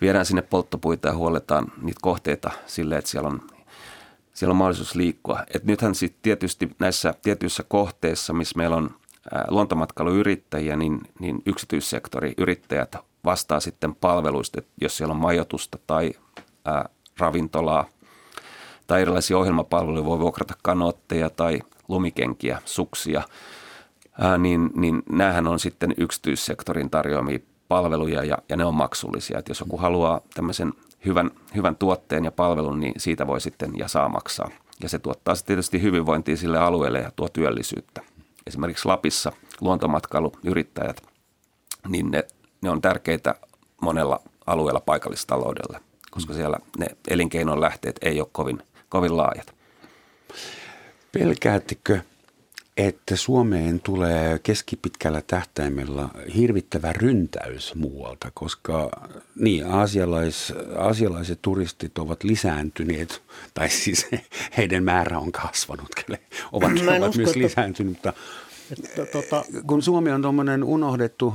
viedään 0.01 0.27
sinne 0.27 0.43
polttopuita 0.43 1.09
ja 1.09 1.15
huoletaan 1.15 1.73
niitä 1.83 1.99
kohteita 2.03 2.51
sille, 2.67 2.99
että 2.99 3.11
siellä 3.11 3.29
on, 3.29 3.43
siellä 4.33 4.53
on 4.53 4.57
mahdollisuus 4.57 4.95
liikkua. 4.95 5.45
Et 5.55 5.65
nythän 5.65 5.95
sitten 5.95 6.23
tietysti 6.23 6.71
näissä 6.79 7.15
tietyissä 7.23 7.65
kohteissa, 7.69 8.33
missä 8.33 8.57
meillä 8.57 8.77
on 8.77 8.91
luontomatkailuyrittäjiä, 9.49 10.77
niin, 10.77 11.01
niin 11.19 11.43
yksityissektori, 11.47 12.35
yrittäjät 12.39 12.97
vastaa 13.25 13.61
sitten 13.61 13.95
palveluista, 13.95 14.61
että 14.61 14.73
jos 14.81 14.97
siellä 14.97 15.13
on 15.13 15.21
majoitusta 15.21 15.79
tai 15.87 16.13
ää, 16.65 16.89
ravintolaa 17.19 17.89
tai 18.87 19.03
erilaisia 19.03 19.39
ohjelmapalveluja, 19.39 20.05
voi 20.05 20.19
vuokrata 20.19 20.55
kanootteja 20.63 21.31
tai 21.31 21.61
lumikenkiä, 21.89 22.63
suksia, 22.65 23.23
ää, 24.21 24.39
niin, 24.39 24.71
niin 24.75 25.03
näähän 25.13 25.47
on 25.47 25.59
sitten 25.59 25.95
yksityissektorin 25.99 26.91
tarjoamia 26.91 27.39
palveluja 27.71 28.25
ja, 28.25 28.39
ja 28.49 28.57
ne 28.57 28.65
on 28.65 28.75
maksullisia. 28.75 29.39
Että 29.39 29.51
jos 29.51 29.61
joku 29.61 29.77
haluaa 29.77 30.21
tämmöisen 30.35 30.73
hyvän, 31.05 31.31
hyvän 31.55 31.77
tuotteen 31.77 32.25
ja 32.25 32.33
palvelun, 32.33 32.81
niin 32.81 32.95
siitä 32.97 33.27
voi 33.27 33.41
sitten 33.41 33.71
ja 33.79 33.89
saa 33.89 34.09
maksaa. 34.09 34.51
Ja 34.83 34.89
se 34.89 34.99
tuottaa 34.99 35.35
sitten 35.35 35.55
tietysti 35.55 35.83
hyvinvointia 35.83 36.37
sille 36.37 36.59
alueelle 36.59 36.99
ja 36.99 37.13
tuo 37.17 37.29
työllisyyttä. 37.29 38.03
Esimerkiksi 38.47 38.89
Lapissa 38.89 39.33
luontomatkailuyrittäjät, 39.61 41.03
niin 41.89 42.11
ne, 42.11 42.25
ne 42.63 42.71
on 42.71 42.81
tärkeitä 42.81 43.35
monella 43.83 44.21
alueella 44.47 44.81
paikallistaloudelle, 44.81 45.81
koska 46.11 46.35
siellä 46.35 46.59
ne 46.79 46.87
elinkeinon 47.09 47.61
lähteet 47.61 47.99
ei 48.03 48.21
ole 48.21 48.29
kovin, 48.33 48.63
kovin 48.89 49.17
laajat. 49.17 49.55
Pelkäättekö, 51.13 52.01
että 52.89 53.17
Suomeen 53.17 53.81
tulee 53.81 54.39
keskipitkällä 54.39 55.23
tähtäimellä 55.27 56.09
hirvittävä 56.37 56.93
ryntäys 56.93 57.75
muualta, 57.75 58.31
koska 58.35 58.91
niin, 59.35 59.67
aasialais, 59.67 60.53
aasialaiset 60.79 61.39
turistit 61.43 61.99
ovat 61.99 62.25
lisääntyneet, 62.25 63.23
tai 63.55 63.69
siis 63.69 64.07
heidän 64.57 64.85
määrä 64.85 65.19
on 65.19 65.33
kasvanut, 65.33 65.89
ovat, 66.53 66.73
ovat 66.73 67.09
usko, 67.09 67.23
myös 67.23 67.37
lisääntyneet, 67.37 67.97
mutta 67.97 68.13
että, 68.73 69.07
tota... 69.07 69.45
kun 69.67 69.83
Suomi 69.83 70.11
on 70.11 70.23
tuommoinen 70.23 70.65
unohdettu, 70.65 71.35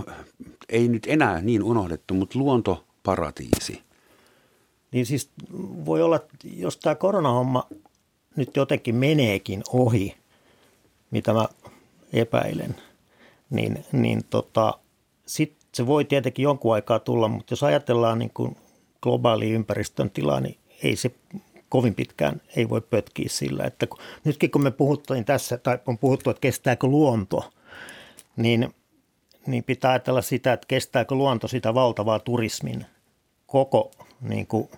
ei 0.70 0.88
nyt 0.88 1.04
enää 1.08 1.42
niin 1.42 1.64
unohdettu, 1.64 2.14
mutta 2.14 2.40
luontoparatiisi. 2.40 3.82
Niin 4.92 5.06
siis 5.06 5.30
voi 5.86 6.02
olla, 6.02 6.20
jos 6.44 6.78
tämä 6.78 6.96
koronahomma 6.96 7.68
nyt 8.36 8.56
jotenkin 8.56 8.96
meneekin 8.96 9.64
ohi– 9.74 10.16
mitä 11.16 11.34
mä 11.34 11.48
epäilen, 12.14 12.76
niin, 13.50 13.86
niin 13.92 14.22
tota, 14.30 14.80
sitten 15.26 15.68
se 15.74 15.88
voi 15.88 16.06
tietenkin 16.06 16.44
jonkun 16.44 16.74
aikaa 16.74 17.00
tulla, 17.00 17.28
mutta 17.28 17.52
jos 17.52 17.64
ajatellaan 17.64 18.20
niin 18.20 18.32
kuin 18.34 18.58
globaali 19.02 19.52
ympäristön 19.52 20.10
tilaa, 20.10 20.40
niin 20.40 20.58
ei 20.84 20.96
se 20.96 21.12
kovin 21.70 21.96
pitkään 21.96 22.42
ei 22.56 22.70
voi 22.70 22.82
pötkiä 22.82 23.30
sillä. 23.30 23.64
Että 23.64 23.88
kun, 23.88 24.00
nytkin 24.24 24.52
kun 24.52 24.64
me 24.64 24.72
puhuttiin 24.72 25.26
tässä, 25.26 25.58
tai 25.58 25.80
on 25.86 25.98
puhuttu, 25.98 26.30
että 26.30 26.42
kestääkö 26.42 26.88
luonto, 26.88 27.52
niin, 28.38 28.74
niin 29.48 29.64
pitää 29.64 29.92
ajatella 29.92 30.22
sitä, 30.22 30.54
että 30.54 30.68
kestääkö 30.68 31.16
luonto 31.16 31.48
sitä 31.48 31.74
valtavaa 31.74 32.20
turismin 32.20 32.86
koko 33.48 33.92
niin 34.22 34.48
kuin 34.48 34.70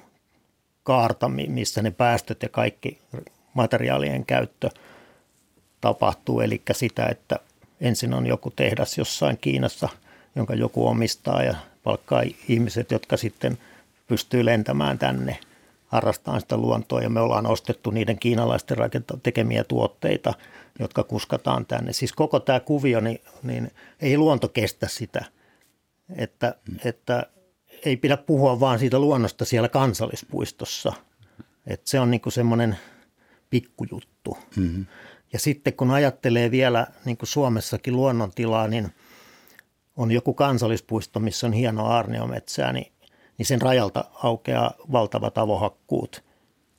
kaarta, 0.84 1.30
missä 1.30 1.82
ne 1.82 1.91
päästöt 1.91 2.43
ja 2.43 2.50
kaikki 2.50 3.02
materiaalien 3.54 4.26
käyttö– 4.26 4.69
tapahtuu, 5.82 6.42
eli 6.42 6.62
sitä, 6.72 7.06
että 7.06 7.40
ensin 7.82 8.13
on 8.13 8.28
joku 8.28 8.52
tehdas 8.52 8.98
jossain 8.98 9.38
Kiinassa, 9.38 9.90
jonka 10.36 10.56
joku 10.56 10.88
omistaa 10.88 11.44
ja 11.44 11.56
palkkaa 11.84 12.24
ihmiset, 12.48 12.92
jotka 12.92 13.18
sitten 13.18 13.58
pystyy 14.08 14.46
lentämään 14.46 15.00
tänne 15.00 15.40
harrastamaan 15.88 16.42
sitä 16.42 16.58
luontoa 16.58 17.02
ja 17.02 17.10
me 17.10 17.20
ollaan 17.20 17.46
ostettu 17.46 17.92
niiden 17.92 18.20
kiinalaisten 18.20 18.78
tekemiä 19.24 19.63
tuotteita, 19.63 20.34
jotka 20.80 21.04
kuskataan 21.04 21.66
tänne. 21.66 21.94
Siis 21.94 22.13
koko 22.13 22.40
tämä 22.40 22.60
kuvio, 22.60 23.00
niin, 23.00 23.22
niin 23.44 23.72
ei 24.02 24.18
luonto 24.18 24.48
kestä 24.48 24.88
sitä, 24.88 25.26
että, 26.16 26.56
mm. 26.72 26.78
että 26.86 27.26
ei 27.86 27.98
pidä 27.98 28.18
puhua 28.18 28.60
vaan 28.60 28.80
siitä 28.80 29.00
luonnosta 29.00 29.46
siellä 29.46 29.70
kansallispuistossa. 29.70 30.94
Että 31.68 31.90
se 31.90 32.00
on 32.00 32.12
niinku 32.12 32.32
semmoinen 32.32 32.78
pikkujuttu. 33.50 34.38
Mm-hmm. 34.56 34.86
Ja 35.34 35.40
sitten 35.40 35.74
kun 35.74 35.92
ajattelee 35.92 36.52
vielä 36.52 36.88
niin 37.06 37.18
kuin 37.18 37.30
Suomessakin 37.30 37.96
luonnontilaa, 37.96 38.68
niin 38.68 38.94
on 39.98 40.12
joku 40.12 40.34
kansallispuisto, 40.34 41.20
missä 41.20 41.48
on 41.48 41.54
hieno 41.54 41.86
aarniometsää, 41.86 42.74
niin, 42.74 42.92
niin 43.38 43.46
sen 43.46 43.62
rajalta 43.62 44.06
aukeaa 44.24 44.74
valtavat 44.92 45.38
avohakkuut 45.38 46.24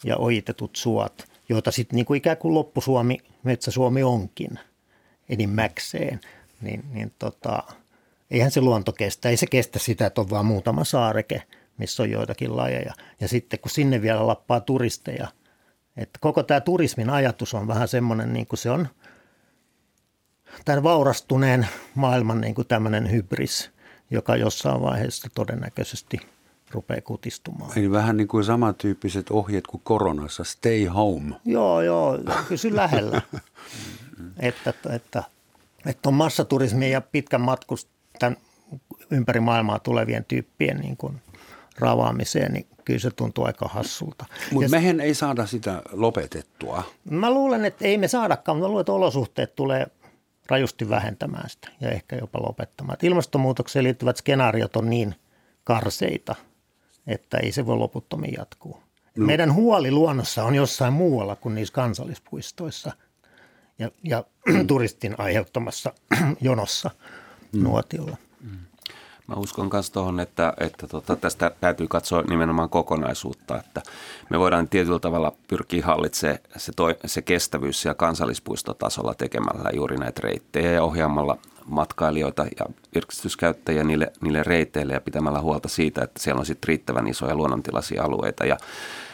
ja 0.04 0.16
ojitetut 0.16 0.76
suot, 0.76 1.24
joita 1.48 1.70
sitten 1.70 1.96
niin 1.96 2.06
kuin 2.06 2.18
ikään 2.18 2.36
kuin 2.36 2.54
loppusuomi, 2.54 3.18
Metsä-Suomi 3.42 4.02
onkin 4.02 4.58
enimmäkseen. 5.28 6.20
Niin, 6.60 6.84
niin 6.92 7.12
tota, 7.18 7.62
eihän 8.30 8.50
se 8.50 8.60
luonto 8.60 8.92
kestä, 8.92 9.28
ei 9.28 9.36
se 9.36 9.46
kestä 9.46 9.78
sitä, 9.78 10.06
että 10.06 10.20
on 10.20 10.30
vain 10.30 10.46
muutama 10.46 10.84
saareke, 10.84 11.42
missä 11.78 12.02
on 12.02 12.10
joitakin 12.10 12.56
lajeja. 12.56 12.94
Ja 13.20 13.28
sitten 13.28 13.60
kun 13.60 13.70
sinne 13.70 14.02
vielä 14.02 14.26
lappaa 14.26 14.60
turisteja– 14.60 15.28
Että 15.98 16.18
koko 16.20 16.42
tämä 16.42 16.60
turismin 16.60 17.10
ajatus 17.10 17.54
on 17.54 17.68
vähän 17.68 17.88
semmoinen, 17.88 18.32
niin 18.32 18.46
kuin 18.46 18.58
se 18.58 18.70
on 18.70 18.88
tämän 20.64 20.82
vaurastuneen 20.82 21.68
maailman 21.94 22.40
niin 22.40 22.54
kuin 22.54 22.68
tämmöinen 22.68 23.10
hybris, 23.10 23.70
joka 24.10 24.36
jossain 24.36 24.82
vaiheessa 24.82 25.28
todennäköisesti 25.34 26.20
rupeaa 26.70 27.00
kutistumaan. 27.00 27.78
Eli 27.78 27.90
vähän 27.90 28.16
niin 28.16 28.28
kuin 28.28 28.44
samantyyppiset 28.44 29.30
ohjeet 29.30 29.66
kuin 29.66 29.80
koronassa, 29.84 30.44
stay 30.44 30.84
home. 30.84 31.34
Joo, 31.44 31.82
joo, 31.82 32.18
kysy 32.48 32.76
lähellä. 32.76 33.22
että, 34.40 34.74
että, 34.90 35.22
että 35.86 36.08
on 36.08 36.14
massaturismi 36.14 36.90
ja 36.90 37.00
pitkän 37.00 37.40
matkustan 37.40 38.36
ympäri 39.10 39.40
maailmaa 39.40 39.78
tulevien 39.78 40.24
tyyppien 40.24 40.76
niin 40.76 40.96
kuin 40.96 41.22
ravaamiseen, 41.78 42.52
niin 42.52 42.66
kyllä 42.88 43.00
se 43.00 43.10
tuntuu 43.10 43.44
aika 43.44 43.68
hassulta. 43.68 44.24
Mutta 44.52 44.68
mehän 44.70 45.00
ei 45.00 45.14
saada 45.14 45.46
sitä 45.46 45.82
lopetettua. 45.92 46.82
Mä 47.10 47.30
luulen, 47.30 47.64
että 47.64 47.84
ei 47.84 47.98
me 47.98 48.08
saadakaan, 48.08 48.56
mutta 48.56 48.68
luulen, 48.68 48.80
että 48.80 48.92
olosuhteet 48.92 49.54
tulee 49.54 49.86
rajusti 50.46 50.88
vähentämään 50.88 51.50
sitä 51.50 51.68
ja 51.80 51.90
ehkä 51.90 52.16
jopa 52.16 52.42
lopettamaan. 52.42 52.94
Et 52.94 53.04
ilmastonmuutokseen 53.04 53.84
liittyvät 53.84 54.16
skenaariot 54.16 54.76
on 54.76 54.90
niin 54.90 55.14
karseita, 55.64 56.34
että 57.06 57.38
ei 57.38 57.52
se 57.52 57.66
voi 57.66 57.76
loputtomiin 57.76 58.34
jatkuu. 58.38 58.82
No. 59.16 59.26
Meidän 59.26 59.54
huoli 59.54 59.90
luonnossa 59.90 60.44
on 60.44 60.54
jossain 60.54 60.92
muualla 60.92 61.36
kuin 61.36 61.54
niissä 61.54 61.74
kansallispuistoissa 61.74 62.92
ja, 63.78 63.90
ja 64.04 64.24
turistin 64.66 65.14
aiheuttamassa 65.18 65.92
jonossa 66.40 66.90
mm. 67.52 67.62
nuotiolla. 67.62 68.16
Mä 69.28 69.34
uskon 69.34 69.70
myös 69.72 69.90
tuohon, 69.90 70.20
että, 70.20 70.54
että 70.60 70.86
tota, 70.86 71.16
tästä 71.16 71.50
täytyy 71.60 71.86
katsoa 71.88 72.22
nimenomaan 72.22 72.68
kokonaisuutta, 72.68 73.58
että 73.58 73.82
me 74.30 74.38
voidaan 74.38 74.68
tietyllä 74.68 74.98
tavalla 74.98 75.32
pyrkiä 75.48 75.86
hallitsemaan 75.86 76.38
se, 76.56 76.72
toi, 76.76 76.96
se 77.04 77.22
kestävyys 77.22 77.84
ja 77.84 77.94
kansallispuistotasolla 77.94 79.14
tekemällä 79.14 79.70
juuri 79.74 79.96
näitä 79.96 80.20
reittejä 80.24 80.72
ja 80.72 80.82
ohjaamalla 80.82 81.38
matkailijoita 81.64 82.42
ja 82.42 82.66
virkistyskäyttäjiä 82.94 83.84
niille, 83.84 84.12
niille 84.20 84.42
reiteille 84.42 84.92
ja 84.92 85.00
pitämällä 85.00 85.40
huolta 85.40 85.68
siitä, 85.68 86.04
että 86.04 86.22
siellä 86.22 86.40
on 86.40 86.46
sitten 86.46 86.68
riittävän 86.68 87.08
isoja 87.08 87.34
luonnontilaisia 87.34 88.04
alueita. 88.04 88.46
Ja 88.46 88.56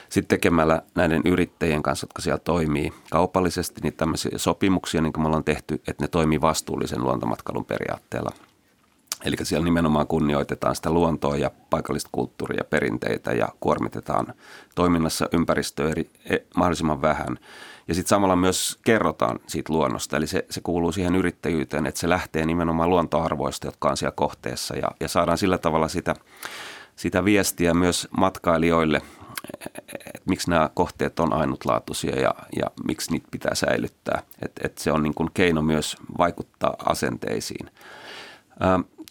sitten 0.09 0.39
tekemällä 0.39 0.83
näiden 0.95 1.23
yrittäjien 1.25 1.83
kanssa, 1.83 2.05
jotka 2.05 2.23
siellä 2.23 2.39
toimii 2.39 2.93
kaupallisesti, 3.11 3.81
niin 3.83 3.95
tämmöisiä 3.95 4.33
sopimuksia, 4.37 5.01
niin 5.01 5.13
kuin 5.13 5.23
me 5.23 5.27
ollaan 5.27 5.45
tehty, 5.45 5.75
että 5.75 6.05
ne 6.05 6.09
toimii 6.09 6.41
vastuullisen 6.41 7.03
luontomatkailun 7.03 7.65
periaatteella– 7.65 8.31
Eli 9.25 9.37
siellä 9.43 9.65
nimenomaan 9.65 10.07
kunnioitetaan 10.07 10.77
sitä 10.77 10.91
luontoa 10.91 11.37
ja 11.37 11.51
paikallista 11.71 12.09
kulttuuria 12.13 12.61
ja 12.61 12.65
perinteitä 12.65 13.33
ja 13.33 13.49
kuormitetaan 13.61 14.35
toiminnassa 14.75 15.29
ympäristöä 15.33 15.91
eri, 15.91 16.11
e, 16.31 16.37
mahdollisimman 16.57 17.03
vähän. 17.03 17.39
Ja 17.89 17.95
sitten 17.95 18.09
samalla 18.09 18.37
myös 18.37 18.79
kerrotaan 18.85 19.41
siitä 19.47 19.73
luonnosta, 19.73 20.17
eli 20.17 20.27
se, 20.27 20.45
se 20.51 20.61
kuuluu 20.61 20.93
siihen 20.93 21.15
yrittäjyyteen, 21.15 21.87
että 21.87 22.01
se 22.01 22.09
lähtee 22.09 22.47
nimenomaan 22.47 22.91
luontoarvoista, 22.91 23.67
jotka 23.67 23.89
on 23.89 23.97
siellä 23.97 24.15
kohteessa 24.17 24.77
ja, 24.77 24.89
ja 25.01 25.09
saadaan 25.09 25.39
sillä 25.39 25.59
tavalla 25.59 25.89
sitä, 25.89 26.15
sitä 26.97 27.25
viestiä 27.25 27.75
myös 27.75 28.09
matkailijoille, 28.19 29.03
että 29.91 30.23
miksi 30.29 30.51
nämä 30.51 30.71
kohteet 30.75 31.21
on 31.21 31.33
ainutlaatuisia 31.33 32.21
ja, 32.21 32.35
ja 32.57 32.67
miksi 32.87 33.11
niitä 33.13 33.29
pitää 33.31 33.55
säilyttää. 33.55 34.23
Että 34.43 34.61
et 34.65 34.79
se 34.79 34.93
on 34.93 35.03
niin 35.03 35.15
kuin 35.15 35.31
keino 35.35 35.63
myös 35.63 35.97
vaikuttaa 36.19 36.75
asenteisiin. 36.87 37.71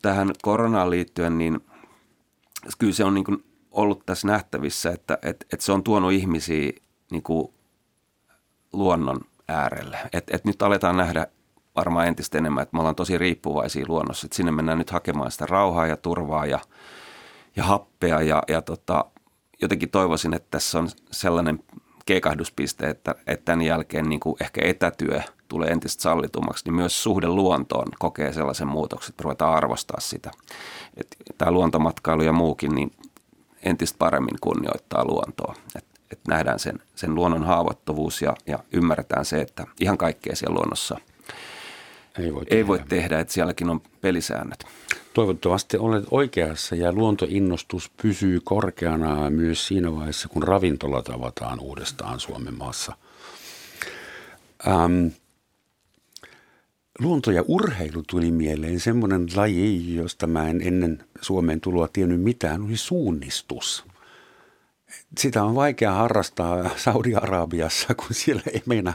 Tähän 0.03 0.31
koronaan 0.41 0.89
liittyen, 0.89 1.37
niin 1.37 1.59
kyllä 2.77 2.93
se 2.93 3.03
on 3.03 3.13
niin 3.13 3.23
kuin 3.23 3.45
ollut 3.71 4.05
tässä 4.05 4.27
nähtävissä, 4.27 4.91
että, 4.91 5.17
että, 5.21 5.45
että 5.53 5.65
se 5.65 5.71
on 5.71 5.83
tuonut 5.83 6.11
ihmisiä 6.11 6.71
niin 7.11 7.23
kuin 7.23 7.53
luonnon 8.73 9.21
äärelle. 9.47 9.97
Että, 10.13 10.35
että 10.35 10.49
nyt 10.49 10.61
aletaan 10.61 10.97
nähdä 10.97 11.27
varmaan 11.75 12.07
entistä 12.07 12.37
enemmän, 12.37 12.61
että 12.63 12.75
me 12.75 12.79
ollaan 12.79 12.95
tosi 12.95 13.17
riippuvaisia 13.17 13.85
luonnossa. 13.87 14.25
Että 14.25 14.35
sinne 14.35 14.51
mennään 14.51 14.77
nyt 14.77 14.89
hakemaan 14.89 15.31
sitä 15.31 15.45
rauhaa 15.45 15.87
ja 15.87 15.97
turvaa 15.97 16.45
ja, 16.45 16.59
ja 17.55 17.63
happea 17.63 18.21
ja, 18.21 18.43
ja 18.47 18.61
tota, 18.61 19.05
jotenkin 19.61 19.89
toivoisin, 19.89 20.33
että 20.33 20.47
tässä 20.51 20.79
on 20.79 20.89
sellainen 21.11 21.59
keikahduspiste, 22.05 22.89
että, 22.89 23.15
että 23.27 23.45
tämän 23.45 23.61
jälkeen 23.61 24.09
niin 24.09 24.19
kuin 24.19 24.35
ehkä 24.39 24.61
etätyö– 24.65 25.21
tulee 25.53 25.69
entistä 25.69 26.01
sallitummaksi, 26.01 26.65
niin 26.65 26.75
myös 26.75 27.03
suhde 27.03 27.27
luontoon 27.27 27.87
kokee 27.99 28.33
sellaisen 28.33 28.67
muutoksen, 28.67 29.09
että 29.09 29.23
ruvetaan 29.23 29.55
arvostaa 29.55 29.99
sitä. 29.99 30.31
Tämä 31.37 31.51
luontomatkailu 31.51 32.21
ja 32.21 32.33
muukin 32.33 32.75
niin 32.75 32.91
entistä 33.63 33.97
paremmin 33.99 34.37
kunnioittaa 34.41 35.05
luontoa. 35.05 35.55
Että 35.75 35.99
et 36.11 36.19
nähdään 36.27 36.59
sen, 36.59 36.79
sen 36.95 37.15
luonnon 37.15 37.43
haavoittuvuus 37.43 38.21
ja, 38.21 38.35
ja 38.47 38.59
ymmärretään 38.71 39.25
se, 39.25 39.41
että 39.41 39.67
ihan 39.79 39.97
kaikkea 39.97 40.35
siellä 40.35 40.55
luonnossa 40.55 40.97
ei 42.19 42.33
voi, 42.33 42.43
ei 42.49 42.67
voi 42.67 42.79
tehdä, 42.89 43.19
että 43.19 43.33
sielläkin 43.33 43.69
on 43.69 43.81
pelisäännöt. 44.01 44.65
Toivottavasti 45.13 45.77
olet 45.77 46.03
oikeassa 46.11 46.75
ja 46.75 46.93
luontoinnostus 46.93 47.91
pysyy 48.01 48.41
korkeana 48.43 49.29
myös 49.29 49.67
siinä 49.67 49.95
vaiheessa, 49.95 50.29
kun 50.29 50.43
ravintolat 50.43 51.09
avataan 51.09 51.59
uudestaan 51.59 52.19
Suomen 52.19 52.57
maassa. 52.57 52.93
Ähm, 54.67 55.07
luonto 56.99 57.31
ja 57.31 57.43
urheilu 57.47 58.03
tuli 58.09 58.31
mieleen. 58.31 58.79
Semmoinen 58.79 59.27
laji, 59.35 59.95
josta 59.95 60.27
mä 60.27 60.49
en 60.49 60.61
ennen 60.61 61.03
Suomeen 61.21 61.61
tuloa 61.61 61.87
tiennyt 61.87 62.21
mitään, 62.21 62.61
oli 62.61 62.77
suunnistus. 62.77 63.85
Sitä 65.17 65.43
on 65.43 65.55
vaikea 65.55 65.91
harrastaa 65.91 66.69
Saudi-Arabiassa, 66.77 67.95
kun 67.99 68.07
siellä 68.11 68.41
ei 68.53 68.61
meina, 68.65 68.93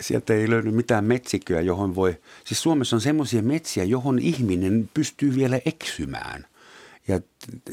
sieltä 0.00 0.34
ei 0.34 0.50
löydy 0.50 0.70
mitään 0.70 1.04
metsiköä, 1.04 1.60
johon 1.60 1.94
voi, 1.94 2.16
siis 2.44 2.62
Suomessa 2.62 2.96
on 2.96 3.00
semmoisia 3.00 3.42
metsiä, 3.42 3.84
johon 3.84 4.18
ihminen 4.18 4.90
pystyy 4.94 5.34
vielä 5.34 5.60
eksymään. 5.66 6.46
Ja 7.08 7.20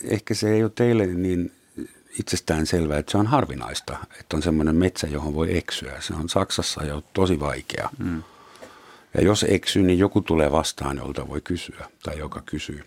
ehkä 0.03 0.33
se 0.33 0.53
ei 0.53 0.63
ole 0.63 0.71
teille 0.75 1.07
niin 1.07 1.51
itsestään 2.19 2.65
selvää, 2.65 2.97
että 2.97 3.11
se 3.11 3.17
on 3.17 3.27
harvinaista, 3.27 3.97
että 4.19 4.35
on 4.35 4.43
semmoinen 4.43 4.75
metsä, 4.75 5.07
johon 5.07 5.33
voi 5.33 5.57
eksyä. 5.57 6.01
Se 6.01 6.13
on 6.13 6.29
Saksassa 6.29 6.83
jo 6.83 7.03
tosi 7.13 7.39
vaikea. 7.39 7.89
Mm. 7.97 8.23
Ja 9.13 9.23
jos 9.23 9.45
eksyy, 9.49 9.83
niin 9.83 9.99
joku 9.99 10.21
tulee 10.21 10.51
vastaan, 10.51 10.97
jolta 10.97 11.27
voi 11.27 11.41
kysyä 11.41 11.89
tai 12.03 12.19
joka 12.19 12.41
kysyy. 12.45 12.83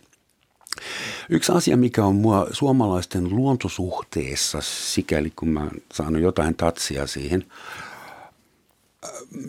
Yksi 1.31 1.53
asia, 1.53 1.77
mikä 1.77 2.05
on 2.05 2.15
mua 2.15 2.47
suomalaisten 2.53 3.37
luontosuhteessa, 3.37 4.59
sikäli 4.61 5.33
kun 5.37 5.49
mä 5.49 5.61
oon 5.61 5.71
saanut 5.93 6.23
jotain 6.23 6.55
tatsia 6.55 7.07
siihen, 7.07 7.45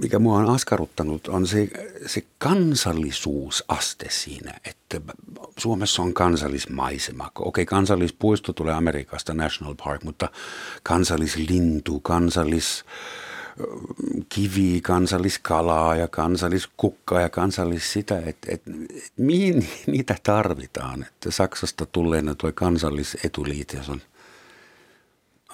mikä 0.01 0.19
mua 0.19 0.38
on 0.38 0.49
askarruttanut, 0.49 1.27
on 1.27 1.47
se, 1.47 1.67
se 2.05 2.23
kansallisuusaste 2.38 4.05
siinä, 4.09 4.53
että 4.65 5.01
Suomessa 5.57 6.01
on 6.01 6.13
kansallismaisema. 6.13 7.31
Okei, 7.39 7.65
kansallispuisto 7.65 8.53
tulee 8.53 8.73
Amerikasta, 8.73 9.33
National 9.33 9.75
Park, 9.83 10.03
mutta 10.03 10.29
kansallislintu, 10.83 11.99
kansallis 11.99 12.85
kivi, 14.30 14.82
kansalliskalaa 14.82 15.96
ja 15.96 16.08
kansalliskukkaa 16.08 17.22
ja 17.22 17.30
kansallis 17.30 17.94
sitä, 17.94 18.18
että, 18.18 18.48
että, 18.52 18.72
että 18.98 19.12
mihin 19.18 19.68
niitä 19.88 20.15
tarvitaan. 20.24 21.04
Että 21.04 21.32
Saksasta 21.32 21.86
tulleena 21.86 22.36
tuo 22.36 22.52
kansallisetuliite 22.52 23.80
on, 23.89 24.02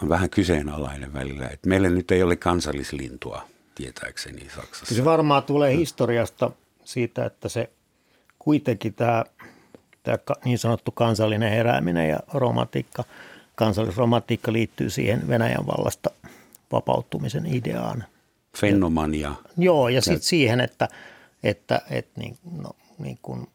on 0.04 0.10
vähän 0.10 0.30
kyseenalainen 0.30 1.14
välillä. 1.14 1.48
Että 1.48 1.70
meillä 1.70 1.90
nyt 1.90 2.12
ei 2.12 2.24
ole 2.24 2.36
kansallislintua 2.36 3.42
tietääkseni 3.76 4.50
Saksassa. 4.56 4.96
Se 4.96 5.06
varmaan 5.06 5.44
tulee 5.44 5.76
historiasta 5.76 6.52
siitä, 6.84 7.26
että 7.26 7.50
se 7.50 7.70
kuitenkin 8.40 8.94
tämä, 8.94 9.26
tämä 10.04 10.18
niin 10.46 10.58
sanottu 10.58 10.92
kansallinen 10.92 11.52
herääminen 11.52 12.10
ja 12.10 12.20
romantiikka, 12.34 13.04
kansallisromantiikka 13.56 14.54
liittyy 14.54 14.90
siihen 14.90 15.28
Venäjän 15.28 15.68
vallasta– 15.68 16.10
vapauttumisen 16.72 17.46
ideaan. 17.46 18.04
Fenomania. 18.58 19.34
Joo, 19.58 19.90
ja 19.90 20.02
sitten 20.02 20.22
siihen, 20.22 20.60
että, 20.60 20.88
että, 21.44 21.82
että 21.90 22.22
niin, 22.22 22.38
no, 22.62 22.70
niin 22.98 23.20
kun, 23.22 23.48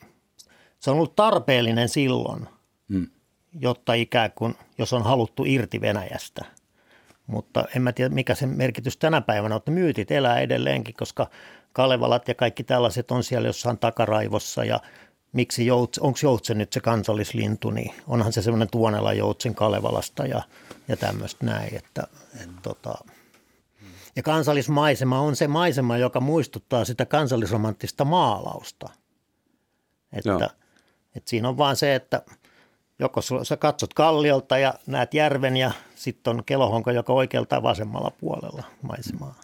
se 0.79 0.91
on 0.91 0.97
ollut 0.97 1.17
tarpeellinen 1.17 1.89
silloin, 1.89 2.49
hmm. 2.93 3.07
jotta 3.61 3.95
ikään 3.95 4.31
kuin, 4.35 4.55
jos 4.79 4.93
on 4.93 5.03
haluttu 5.03 5.45
irti 5.47 5.81
Venäjästä. 5.81 6.45
Mutta 7.27 7.65
en 7.77 7.83
mä 7.83 7.93
tiedä, 7.93 8.15
mikä 8.15 8.35
sen 8.35 8.49
merkitys 8.49 8.97
tänä 8.97 9.21
päivänä 9.21 9.55
on, 9.55 9.59
että 9.59 9.71
myytit 9.71 10.11
elää 10.11 10.41
edelleenkin, 10.41 10.95
koska 10.99 11.31
Kalevalat 11.73 12.29
ja 12.29 12.35
kaikki 12.35 12.65
tällaiset 12.65 13.11
on 13.11 13.25
siellä 13.25 13.49
jossain 13.49 13.79
takaraivossa 13.79 14.65
ja 14.65 14.81
miksi 15.37 15.67
joutsen, 15.67 16.05
onko 16.05 16.19
joutsen 16.23 16.59
nyt 16.59 16.73
se 16.73 16.81
kansallislintu, 16.81 17.71
niin 17.71 17.95
onhan 18.07 18.33
se 18.33 18.43
semmoinen 18.43 18.71
tuonella 18.71 19.13
joutsen 19.13 19.55
Kalevalasta 19.55 20.27
ja, 20.27 20.43
ja 20.89 20.97
tämmöistä 20.97 21.47
näin, 21.47 21.77
että, 21.77 22.07
et, 22.43 22.51
tota, 22.63 22.95
ja 24.17 24.23
kansallismaisema 24.23 25.21
on 25.21 25.37
se 25.37 25.49
maisema, 25.49 25.97
joka 25.97 26.21
muistuttaa 26.21 26.85
sitä 26.85 27.07
kansallisromanttista 27.07 28.05
maalausta. 28.05 28.91
Että, 30.13 30.51
että 31.17 31.31
siinä 31.31 31.49
on 31.49 31.59
vaan 31.59 31.77
se, 31.77 31.95
että 31.95 32.23
joko 32.99 33.21
sä 33.43 33.57
katsot 33.57 33.95
kalliolta 33.95 34.59
ja 34.59 34.75
näet 34.87 35.15
järven 35.15 35.57
ja 35.57 35.71
sitten 35.95 36.37
on 36.37 36.45
kelohonko 36.45 36.91
joka 36.91 37.13
oikealta 37.13 37.63
vasemmalla 37.63 38.11
puolella 38.11 38.63
maisemaa. 38.83 39.35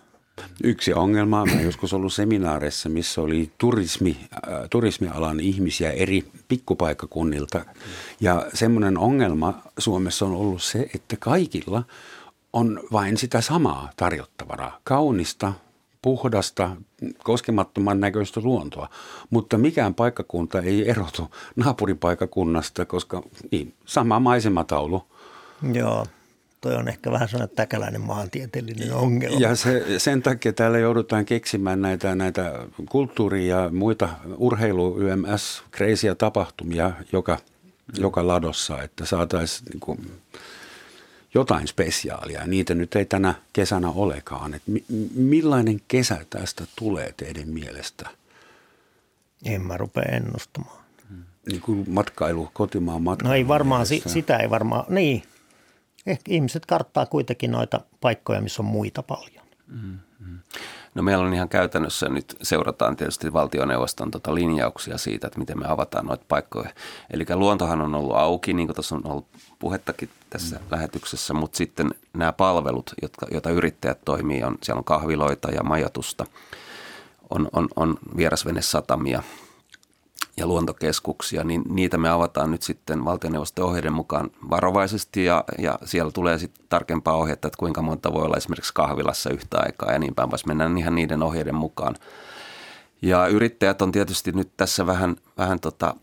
Yksi 0.64 0.92
ongelma, 0.92 1.46
mä 1.46 1.60
joskus 1.60 1.92
ollut 1.92 2.12
seminaareissa, 2.12 2.88
missä 2.88 3.20
oli 3.20 3.50
turismi, 3.58 4.16
äh, 4.20 4.60
turismialan 4.70 5.40
ihmisiä 5.40 5.90
eri 5.90 6.24
pikkupaikakunnilta. 6.48 7.64
Ja 8.20 8.46
semmoinen 8.54 8.98
ongelma 8.98 9.62
Suomessa 9.78 10.26
on 10.26 10.32
ollut 10.32 10.62
se, 10.62 10.90
että 10.94 11.16
kaikilla 11.16 11.82
on 12.52 12.80
vain 12.92 13.16
sitä 13.16 13.40
samaa 13.40 13.90
tarjottavaa. 13.96 14.80
Kaunista, 14.84 15.52
puhdasta, 16.02 16.76
koskemattoman 17.24 18.00
näköistä 18.00 18.40
luontoa, 18.40 18.88
mutta 19.30 19.58
mikään 19.58 19.94
paikkakunta 19.94 20.60
ei 20.60 20.90
erotu 20.90 21.30
naapuripaikakunnasta, 21.56 22.84
koska 22.84 23.22
niin, 23.50 23.74
sama 23.84 24.20
maisemataulu. 24.20 25.06
Joo, 25.72 26.06
toi 26.62 26.74
on 26.76 26.88
ehkä 26.88 27.10
vähän 27.10 27.28
sellainen 27.28 27.56
täkäläinen 27.56 28.00
maantieteellinen 28.00 28.92
ongelma. 28.94 29.40
Ja 29.40 29.56
se, 29.56 29.98
sen 29.98 30.22
takia 30.22 30.52
täällä 30.52 30.78
joudutaan 30.78 31.24
keksimään 31.24 31.82
näitä, 31.82 32.14
näitä 32.14 32.52
kulttuuri- 32.90 33.48
ja 33.48 33.70
muita 33.72 34.08
urheilu 34.36 34.98
YMS 35.00 35.62
kreisiä 35.70 36.14
tapahtumia 36.14 36.92
joka, 37.12 37.38
joka 37.98 38.26
ladossa, 38.26 38.82
että 38.82 39.06
saataisiin 39.06 39.66
niin 39.88 40.20
jotain 41.34 41.68
spesiaalia. 41.68 42.46
Niitä 42.46 42.74
nyt 42.74 42.96
ei 42.96 43.04
tänä 43.04 43.34
kesänä 43.52 43.90
olekaan. 43.90 44.54
Et 44.54 44.62
millainen 45.14 45.80
kesä 45.88 46.18
tästä 46.30 46.64
tulee 46.76 47.14
teidän 47.16 47.48
mielestä? 47.48 48.08
En 49.44 49.62
mä 49.62 49.76
rupea 49.76 50.04
ennustamaan. 50.12 50.82
Niin 51.46 51.60
kuin 51.60 51.84
matkailu, 51.88 52.50
kotimaan 52.52 53.02
matkailu. 53.02 53.28
No 53.28 53.34
ei 53.36 53.48
varmaan, 53.48 53.86
si- 53.86 54.02
sitä 54.06 54.36
ei 54.36 54.50
varmaan, 54.50 54.84
niin. 54.88 55.22
Ehkä 56.07 56.32
ihmiset 56.32 56.66
karttaa 56.66 57.07
kuitenkin 57.07 57.50
noita 57.50 57.80
paikkoja, 58.00 58.40
missä 58.40 58.62
on 58.62 58.66
muita 58.66 59.03
paljon. 59.03 59.44
Mm-hmm. 59.66 60.38
No 60.94 61.03
meillä 61.03 61.24
on 61.24 61.34
ihan 61.34 61.48
käytännössä 61.48 62.09
nyt 62.09 62.36
seurataan 62.42 62.96
tietysti 62.96 63.32
valtioneuvoston 63.32 64.11
tota 64.11 64.34
linjauksia 64.34 64.98
siitä, 64.98 65.26
että 65.26 65.38
miten 65.38 65.59
me 65.59 65.66
avataan 65.68 66.07
noita 66.07 66.24
paikkoja. 66.28 66.70
Eli 67.11 67.26
luontohan 67.34 67.80
on 67.80 67.94
ollut 67.94 68.16
auki, 68.16 68.53
niin 68.53 68.68
kuin 68.68 68.74
tuossa 68.74 68.94
on 68.94 69.07
ollut 69.07 69.26
puhettakin 69.59 70.11
tässä 70.30 70.57
mm. 70.57 70.62
lähetyksessä, 70.70 71.34
mutta 71.34 71.57
sitten 71.57 71.90
nämä 72.12 72.32
palvelut, 72.32 72.92
jotka, 73.03 73.26
joita 73.30 73.50
yrittäjät 73.50 73.98
toimii, 74.05 74.42
on, 74.42 74.59
siellä 74.62 74.78
on 74.78 74.84
kahviloita 74.84 75.50
ja 75.50 75.62
majoitusta, 75.62 76.26
on, 77.30 77.48
on, 77.53 77.68
on 77.76 77.98
vierasvenesatamia 78.16 79.22
ja 80.36 80.46
luontokeskuksia, 80.46 81.44
niin 81.44 81.62
niitä 81.68 81.98
me 81.98 82.08
avataan 82.08 82.50
nyt 82.50 82.62
sitten 82.62 83.04
valtioneuvoston 83.04 83.64
ohjeiden 83.64 83.92
mukaan 83.92 84.30
varovaisesti 84.50 85.24
ja, 85.24 85.44
ja 85.58 85.78
siellä 85.84 86.12
tulee 86.12 86.38
sitten 86.38 86.64
tarkempaa 86.68 87.16
ohjetta, 87.16 87.48
että 87.48 87.58
kuinka 87.58 87.82
monta 87.82 88.12
voi 88.12 88.22
olla 88.24 88.36
esimerkiksi 88.36 88.74
kahvilassa 88.74 89.30
yhtä 89.30 89.60
aikaa 89.60 89.92
ja 89.92 89.98
niin 89.98 90.14
päin, 90.14 90.30
vaan 90.30 90.40
mennään 90.46 90.78
ihan 90.78 90.94
niiden 90.94 91.22
ohjeiden 91.22 91.54
mukaan. 91.54 91.94
Ja 93.02 93.26
yrittäjät 93.26 93.82
on 93.82 93.92
tietysti 93.92 94.32
nyt 94.32 94.50
tässä 94.56 94.86
vähän, 94.86 95.16
vähän 95.38 95.60
tota, 95.60 95.94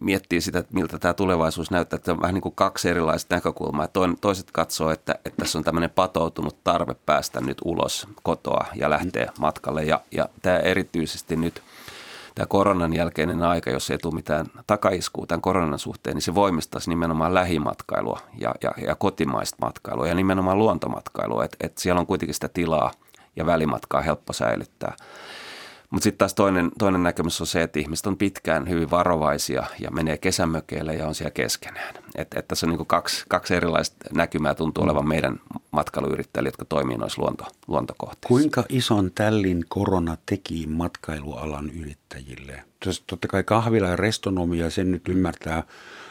miettii 0.00 0.40
sitä, 0.40 0.58
että 0.58 0.74
miltä 0.74 0.98
tämä 0.98 1.14
tulevaisuus 1.14 1.70
näyttää, 1.70 1.96
että 1.96 2.12
on 2.12 2.20
vähän 2.20 2.34
niin 2.34 2.42
kuin 2.42 2.54
kaksi 2.54 2.88
erilaista 2.88 3.34
näkökulmaa. 3.34 3.88
Toiset 4.20 4.50
katsoo, 4.50 4.90
että, 4.90 5.12
että 5.12 5.36
tässä 5.36 5.58
on 5.58 5.64
tämmöinen 5.64 5.90
patoutunut 5.90 6.64
tarve 6.64 6.94
päästä 7.06 7.40
nyt 7.40 7.58
ulos 7.64 8.08
kotoa 8.22 8.66
ja 8.74 8.90
lähteä 8.90 9.32
matkalle. 9.38 9.84
Ja, 9.84 10.00
ja 10.10 10.28
tämä 10.42 10.58
erityisesti 10.58 11.36
nyt 11.36 11.62
tämä 12.38 12.46
koronan 12.46 12.94
jälkeinen 12.94 13.42
aika, 13.42 13.70
jos 13.70 13.90
ei 13.90 13.98
tule 13.98 14.14
mitään 14.14 14.46
takaiskua 14.66 15.26
tämän 15.26 15.40
koronan 15.40 15.78
suhteen, 15.78 16.14
niin 16.14 16.22
se 16.22 16.34
voimistaisi 16.34 16.90
nimenomaan 16.90 17.34
lähimatkailua 17.34 18.20
ja, 18.38 18.54
ja, 18.62 18.72
ja 18.86 18.94
kotimaista 18.94 19.56
matkailua 19.60 20.08
ja 20.08 20.14
nimenomaan 20.14 20.58
luontomatkailua. 20.58 21.44
Että 21.44 21.56
et 21.60 21.78
siellä 21.78 22.00
on 22.00 22.06
kuitenkin 22.06 22.34
sitä 22.34 22.48
tilaa 22.48 22.92
ja 23.36 23.46
välimatkaa 23.46 24.00
helppo 24.00 24.32
säilyttää. 24.32 24.96
Mutta 25.90 26.04
sitten 26.04 26.18
taas 26.18 26.34
toinen, 26.34 26.70
toinen 26.78 27.02
näkemys 27.02 27.40
on 27.40 27.46
se, 27.46 27.62
että 27.62 27.78
ihmiset 27.78 28.06
on 28.06 28.16
pitkään 28.16 28.68
hyvin 28.68 28.90
varovaisia 28.90 29.66
ja 29.80 29.90
menee 29.90 30.18
kesämökeille 30.18 30.94
ja 30.94 31.06
on 31.06 31.14
siellä 31.14 31.30
keskenään. 31.30 31.94
Että 32.14 32.40
et 32.40 32.48
tässä 32.48 32.66
on 32.66 32.70
niinku 32.70 32.84
kaksi, 32.84 33.24
kaksi 33.28 33.54
erilaista 33.54 33.96
näkymää 34.14 34.54
tuntuu 34.54 34.84
olevan 34.84 35.08
meidän 35.08 35.40
matkailuyrittäjille, 35.70 36.48
jotka 36.48 36.64
toimii 36.64 36.96
noissa 36.96 37.22
luonto, 37.22 37.44
luontokohteissa. 37.66 38.28
Kuinka 38.28 38.64
ison 38.68 39.10
tällin 39.14 39.64
korona 39.68 40.16
teki 40.26 40.66
matkailualan 40.66 41.70
yrittäjille? 41.70 42.62
Totta 43.06 43.28
kai 43.28 43.44
kahvila 43.44 43.88
ja 43.88 43.96
restonomia, 43.96 44.70
sen 44.70 44.90
nyt 44.90 45.08
ymmärtää 45.08 45.62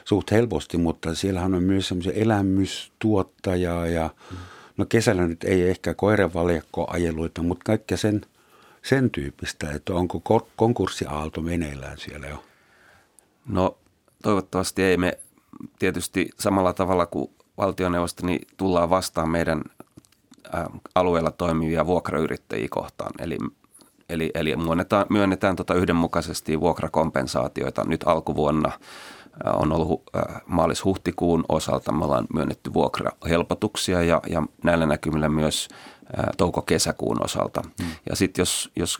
suht 0.05 0.31
helposti, 0.31 0.77
mutta 0.77 1.15
siellähän 1.15 1.53
on 1.53 1.63
myös 1.63 1.87
semmoisia 1.87 2.13
elämystuottajaa 2.13 3.87
ja 3.87 4.09
no 4.77 4.85
kesällä 4.85 5.27
nyt 5.27 5.43
ei 5.43 5.69
ehkä 5.69 5.93
koirenvaljakkoajeluita, 5.93 7.43
mutta 7.43 7.63
kaikkea 7.65 7.97
sen– 7.97 8.21
sen 8.89 9.09
tyyppistä, 9.11 9.71
että 9.71 9.93
onko 9.93 10.21
konkurssiaalto 10.55 11.41
meneillään 11.41 11.97
siellä 11.97 12.27
jo? 12.27 12.43
No 13.47 13.77
toivottavasti 14.23 14.83
ei. 14.83 14.97
Me 14.97 15.17
tietysti 15.79 16.29
samalla 16.39 16.73
tavalla 16.73 17.05
kuin 17.05 17.31
valtioneuvosto, 17.57 18.25
niin 18.25 18.47
tullaan 18.57 18.89
vastaan 18.89 19.29
meidän 19.29 19.61
alueella 20.95 21.31
toimivia 21.31 21.85
vuokrayrittäjiä 21.85 22.67
kohtaan. 22.69 23.11
Eli, 23.19 23.37
eli, 24.09 24.31
eli 24.33 24.55
myönnetään, 24.55 25.05
myönnetään 25.09 25.55
tota 25.55 25.73
yhdenmukaisesti 25.73 26.59
vuokrakompensaatioita 26.59 27.83
nyt 27.87 28.03
alkuvuonna– 28.07 28.71
on 29.45 29.71
ollut 29.71 30.03
maalis-huhtikuun 30.45 31.45
osalta. 31.49 31.91
Me 31.91 32.05
ollaan 32.05 32.27
myönnetty 32.33 32.73
vuokrahelpotuksia 32.73 34.03
ja, 34.03 34.21
ja 34.29 34.43
näillä 34.63 34.85
näkymillä 34.85 35.29
myös 35.29 35.67
touko-kesäkuun 36.37 37.25
osalta. 37.25 37.61
Hmm. 37.83 37.91
Ja 38.09 38.15
sitten 38.15 38.41
jos, 38.41 38.71
jos 38.75 38.99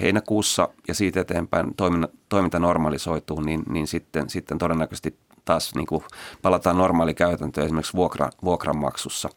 heinäkuussa 0.00 0.68
ja 0.88 0.94
siitä 0.94 1.20
eteenpäin 1.20 1.74
toiminta, 1.74 2.08
toiminta 2.28 2.58
normalisoituu, 2.58 3.40
niin, 3.40 3.62
niin 3.68 3.86
sitten, 3.86 4.30
sitten 4.30 4.58
todennäköisesti 4.58 5.18
taas 5.44 5.74
niin 5.74 5.86
kuin 5.86 6.04
palataan 6.42 6.78
normaalikäytäntöön 6.78 7.64
esimerkiksi 7.64 7.94
vuokra, 7.94 8.30
vuokranmaksussa. 8.44 9.28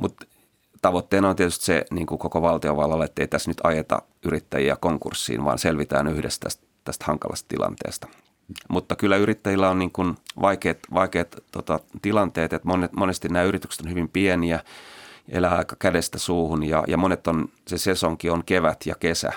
Mutta 0.00 0.26
tavoitteena 0.82 1.28
on 1.28 1.36
tietysti 1.36 1.64
se 1.64 1.84
niin 1.90 2.06
kuin 2.06 2.18
koko 2.18 2.42
valtiovallalle, 2.42 3.04
että 3.04 3.22
ei 3.22 3.28
tässä 3.28 3.50
nyt 3.50 3.60
ajeta 3.64 4.02
yrittäjiä 4.24 4.76
konkurssiin, 4.76 5.44
vaan 5.44 5.58
selvitään 5.58 6.06
yhdessä 6.06 6.40
tästä, 6.40 6.66
tästä 6.84 7.04
hankalasta 7.04 7.48
tilanteesta. 7.48 8.08
Mutta 8.68 8.96
kyllä 8.96 9.16
yrittäjillä 9.16 9.70
on 9.70 9.78
niin 9.78 9.90
kuin 9.90 10.14
vaikeat, 10.40 10.78
vaikeat 10.94 11.36
tota, 11.52 11.80
tilanteet, 12.02 12.52
että 12.52 12.68
monet, 12.68 12.92
monesti 12.92 13.28
nämä 13.28 13.44
yritykset 13.44 13.84
on 13.84 13.90
hyvin 13.90 14.08
pieniä, 14.08 14.60
elää 15.28 15.56
aika 15.56 15.76
kädestä 15.78 16.18
suuhun 16.18 16.62
ja, 16.62 16.84
ja 16.88 16.96
monet 16.96 17.26
on, 17.26 17.48
se 17.66 17.78
sesonki 17.78 18.30
on 18.30 18.44
kevät 18.44 18.86
ja 18.86 18.94
kesä, 18.94 19.32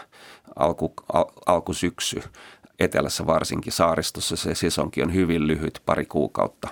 alku, 0.55 0.93
al, 1.13 1.25
alkusyksy, 1.45 2.23
etelässä 2.79 3.25
varsinkin 3.25 3.73
saaristossa 3.73 4.35
se 4.35 4.55
sesonki 4.55 5.03
on 5.03 5.13
hyvin 5.13 5.47
lyhyt, 5.47 5.81
pari 5.85 6.05
kuukautta. 6.05 6.67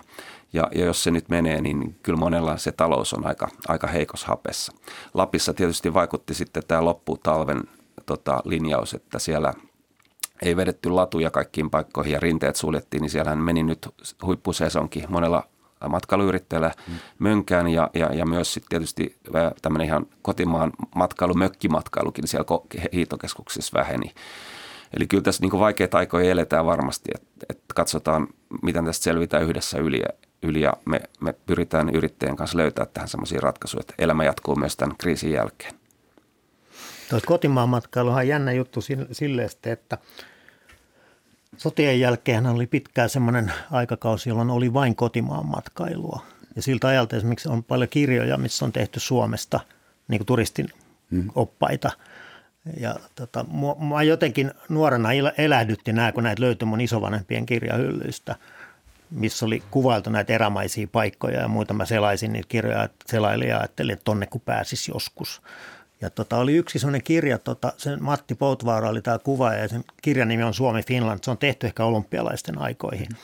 Ja, 0.53 0.69
ja 0.75 0.85
jos 0.85 1.03
se 1.03 1.11
nyt 1.11 1.29
menee, 1.29 1.61
niin 1.61 1.95
kyllä 2.03 2.19
monella 2.19 2.57
se 2.57 2.71
talous 2.71 3.13
on 3.13 3.27
aika, 3.27 3.47
aika 3.67 3.87
heikos 3.87 4.25
hapessa. 4.25 4.73
Lapissa 5.13 5.53
tietysti 5.53 5.93
vaikutti 5.93 6.33
sitten 6.33 6.63
tämä 6.67 6.85
lopputalven 6.85 7.63
tota, 8.05 8.41
linjaus, 8.45 8.93
että 8.93 9.19
siellä– 9.19 9.53
ei 10.41 10.55
vedetty 10.55 10.89
latuja 10.89 11.31
kaikkiin 11.31 11.69
paikkoihin 11.69 12.13
ja 12.13 12.19
rinteet 12.19 12.55
suljettiin, 12.55 13.01
niin 13.01 13.09
siellähän 13.09 13.37
meni 13.37 13.63
nyt 13.63 13.89
huippusesonki 14.21 15.03
monella 15.09 15.43
matkailuyrittäjällä 15.89 16.71
mm. 16.87 16.93
mönkään 17.19 17.67
ja, 17.67 17.89
ja, 17.93 18.13
ja 18.13 18.25
myös 18.25 18.53
sitten 18.53 18.69
tietysti 18.69 19.17
tämmöinen 19.61 19.87
ihan 19.87 20.05
kotimaan 20.21 20.71
matkailu, 20.95 21.33
mökkimatkailukin 21.33 22.27
siellä 22.27 22.45
hiitokeskuksissa 22.93 23.79
väheni. 23.79 24.13
Eli 24.93 25.07
kyllä 25.07 25.23
tässä 25.23 25.41
niin 25.43 25.59
vaikeita 25.59 25.97
aikoja 25.97 26.31
eletään 26.31 26.65
varmasti, 26.65 27.11
että, 27.15 27.45
että 27.49 27.73
katsotaan, 27.75 28.27
miten 28.61 28.85
tästä 28.85 29.03
selvitään 29.03 29.43
yhdessä 29.43 29.77
yli, 29.77 30.01
yli 30.43 30.61
ja 30.61 30.73
me, 30.85 31.01
me 31.19 31.33
pyritään 31.33 31.89
yrittäjien 31.89 32.35
kanssa 32.35 32.57
löytää 32.57 32.85
tähän 32.85 33.09
semmoisia 33.09 33.39
ratkaisuja, 33.41 33.81
että 33.81 33.93
elämä 33.97 34.23
jatkuu 34.23 34.55
myös 34.55 34.75
tämän 34.75 34.97
kriisin 34.97 35.31
jälkeen. 35.31 35.73
Tuo 37.09 37.19
kotimaan 37.25 37.69
matkailu 37.69 38.09
on 38.09 38.27
jännä 38.27 38.51
juttu 38.51 38.79
sille, 39.11 39.47
että 39.63 39.97
sotien 41.57 41.99
jälkeen 41.99 42.45
oli 42.45 42.67
pitkään 42.67 43.09
semmoinen 43.09 43.51
aikakausi, 43.71 44.29
jolloin 44.29 44.49
oli 44.49 44.73
vain 44.73 44.95
kotimaan 44.95 45.45
matkailua. 45.45 46.25
Ja 46.55 46.61
siltä 46.61 46.87
ajalta 46.87 47.15
esimerkiksi 47.15 47.49
on 47.49 47.63
paljon 47.63 47.89
kirjoja, 47.89 48.37
missä 48.37 48.65
on 48.65 48.71
tehty 48.71 48.99
Suomesta 48.99 49.59
niin 50.07 50.19
kuin 50.19 50.25
turistin 50.25 50.69
hmm. 51.11 51.29
oppaita. 51.35 51.91
Ja 52.79 52.95
tota, 53.15 53.45
mua 53.77 54.03
jotenkin 54.03 54.51
nuorena 54.69 55.09
elähdytti 55.37 55.93
nämä, 55.93 56.11
kun 56.11 56.23
näitä 56.23 56.41
löytyi 56.41 56.65
mun 56.65 56.81
isovanhempien 56.81 57.45
kirjahyllyistä, 57.45 58.35
missä 59.11 59.45
oli 59.45 59.63
kuvailtu 59.71 60.09
näitä 60.09 60.33
erämaisia 60.33 60.87
paikkoja 60.91 61.39
ja 61.39 61.47
muita. 61.47 61.73
Mä 61.73 61.85
selaisin 61.85 62.33
niitä 62.33 62.47
kirjoja, 62.47 62.89
selailin 63.05 63.49
ja 63.49 63.57
ajattelin, 63.57 63.93
että 63.93 64.03
tonne 64.03 64.25
kun 64.25 64.41
pääsis 64.41 64.87
joskus– 64.87 65.41
ja 66.05 66.09
tota, 66.09 66.37
oli 66.37 66.53
yksi 66.53 66.79
sellainen 66.79 67.03
kirja, 67.03 67.37
tota, 67.37 67.73
sen 67.77 68.03
Matti 68.03 68.35
Poutvaara 68.35 68.89
oli 68.89 69.01
tämä 69.01 69.19
kuva 69.19 69.53
ja 69.53 69.67
sen 69.67 69.83
kirjan 70.01 70.27
nimi 70.27 70.43
on 70.43 70.53
Suomi 70.53 70.83
Finland. 70.83 71.19
Se 71.23 71.31
on 71.31 71.37
tehty 71.37 71.67
ehkä 71.67 71.85
olympialaisten 71.85 72.57
aikoihin. 72.57 73.07
Ja 73.11 73.17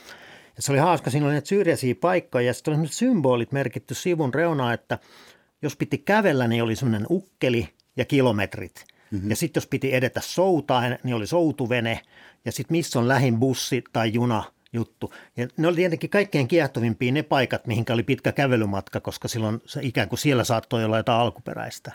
Ja 0.61 0.63
se 0.63 0.71
oli 0.71 0.79
hauska, 0.79 1.09
siinä 1.09 1.25
oli 1.25 1.33
näitä 1.33 1.47
syrjäisiä 1.47 1.95
paikkoja 1.95 2.45
ja 2.45 2.53
sitten 2.53 2.79
oli 2.79 2.87
symbolit 2.87 3.51
merkitty 3.51 3.93
sivun 3.93 4.33
reunaan, 4.33 4.73
että 4.73 4.99
jos 5.61 5.75
piti 5.75 5.97
kävellä, 5.97 6.47
niin 6.47 6.63
oli 6.63 6.75
semmoinen 6.75 7.07
ukkeli 7.09 7.69
ja 7.97 8.05
kilometrit. 8.05 8.85
Mm-hmm. 9.11 9.29
Ja 9.29 9.35
sitten 9.35 9.61
jos 9.61 9.67
piti 9.67 9.93
edetä 9.95 10.21
soutaan, 10.23 10.97
niin 11.03 11.15
oli 11.15 11.27
soutuvene. 11.27 12.01
Ja 12.45 12.51
sitten 12.51 12.77
missä 12.77 12.99
on 12.99 13.07
lähin 13.07 13.39
bussi 13.39 13.83
tai 13.93 14.13
juna 14.13 14.43
juttu. 14.73 15.13
Ja 15.37 15.47
ne 15.57 15.67
oli 15.67 15.75
tietenkin 15.75 16.09
kaikkein 16.09 16.47
kiehtovimpia 16.47 17.11
ne 17.11 17.23
paikat, 17.23 17.67
mihinkä 17.67 17.93
oli 17.93 18.03
pitkä 18.03 18.31
kävelymatka, 18.31 18.99
koska 18.99 19.27
silloin 19.27 19.61
se 19.65 19.79
ikään 19.83 20.09
kuin 20.09 20.19
siellä 20.19 20.43
saattoi 20.43 20.85
olla 20.85 20.97
jotain 20.97 21.21
alkuperäistä. 21.21 21.91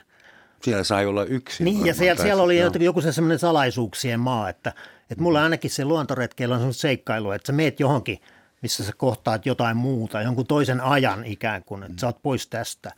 Siellä 0.63 0.85
sai 0.85 1.07
olla 1.07 1.25
yksi. 1.25 1.65
Niin, 1.65 1.87
ja 1.87 1.95
siellä, 1.95 2.23
siellä 2.23 2.43
oli 2.43 2.61
no. 2.61 2.71
joku 2.81 3.01
se 3.01 3.13
semmoinen 3.13 3.39
salaisuuksien 3.39 4.21
maa, 4.21 4.49
että, 4.49 4.73
että 5.11 5.23
mulla 5.23 5.43
ainakin 5.43 5.71
se 5.71 5.85
luontoretkeillä 5.85 6.55
on 6.55 6.59
semmoinen 6.59 6.75
seikkailu, 6.75 7.31
että 7.31 7.47
sä 7.47 7.53
meet 7.53 7.81
johonkin, 7.81 8.19
missä 8.63 8.85
sä 8.85 8.93
kohtaat 8.97 9.47
jotain 9.47 9.77
muuta, 9.77 10.23
jonkun 10.23 10.47
toisen 10.47 10.81
ajan 10.81 11.25
ikään 11.25 11.65
kuin, 11.65 11.83
että 11.83 12.01
sä 12.01 12.07
oot 12.07 12.23
pois 12.23 12.47
tästä. 12.47 12.93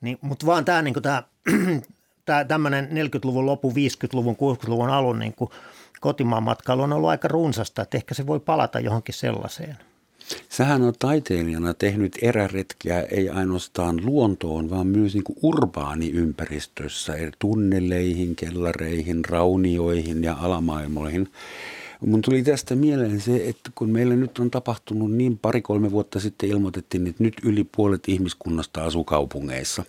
Niin, 0.00 0.18
mutta 0.20 0.46
vaan 0.46 0.64
tämä 0.64 0.82
niin 0.82 0.94
tämä, 1.02 1.22
tämä 2.24 2.44
tämmöinen 2.44 2.88
40-luvun 2.90 3.46
lopun, 3.46 3.72
50-luvun, 3.72 4.36
60-luvun 4.36 4.90
alun 4.90 5.18
niin 5.18 5.34
kotimaan 6.00 6.42
matkailu 6.42 6.82
on 6.82 6.92
ollut 6.92 7.10
aika 7.10 7.28
runsasta, 7.28 7.82
että 7.82 7.96
ehkä 7.96 8.14
se 8.14 8.26
voi 8.26 8.40
palata 8.40 8.80
johonkin 8.80 9.14
sellaiseen. 9.14 9.76
Sähän 10.48 10.82
on 10.82 10.94
taiteilijana 10.98 11.74
tehnyt 11.74 12.18
eräretkiä 12.22 13.00
ei 13.00 13.28
ainoastaan 13.28 14.00
luontoon, 14.04 14.70
vaan 14.70 14.86
myös 14.86 15.14
niin 15.14 15.24
urbaaniympäristössä, 15.42 17.14
eri 17.14 17.30
tunneleihin, 17.38 18.36
kellareihin, 18.36 19.24
raunioihin 19.24 20.24
ja 20.24 20.36
alamaailmoihin. 20.40 21.28
Mun 22.06 22.22
tuli 22.22 22.42
tästä 22.42 22.76
mieleen 22.76 23.20
se, 23.20 23.48
että 23.48 23.70
kun 23.74 23.90
meillä 23.90 24.16
nyt 24.16 24.38
on 24.38 24.50
tapahtunut 24.50 25.12
niin 25.12 25.38
pari-kolme 25.38 25.90
vuotta 25.90 26.20
sitten 26.20 26.48
ilmoitettiin, 26.48 27.06
että 27.06 27.24
nyt 27.24 27.34
yli 27.44 27.64
puolet 27.76 28.08
ihmiskunnasta 28.08 28.84
asuu 28.84 29.04
kaupungeissa 29.04 29.84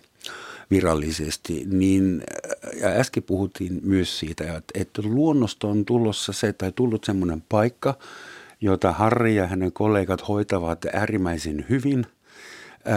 virallisesti, 0.70 1.66
niin 1.70 2.22
ja 2.80 2.88
äsken 2.88 3.22
puhuttiin 3.22 3.80
myös 3.82 4.18
siitä, 4.18 4.62
että 4.74 5.02
luonnosta 5.04 5.66
on 5.66 5.84
tulossa 5.84 6.32
se 6.32 6.52
tai 6.52 6.72
tullut 6.72 7.04
semmoinen 7.04 7.42
paikka, 7.48 7.94
jota 8.64 8.92
Harri 8.92 9.36
ja 9.36 9.46
hänen 9.46 9.72
kollegat 9.72 10.28
hoitavat 10.28 10.84
äärimmäisen 10.92 11.66
hyvin, 11.68 12.06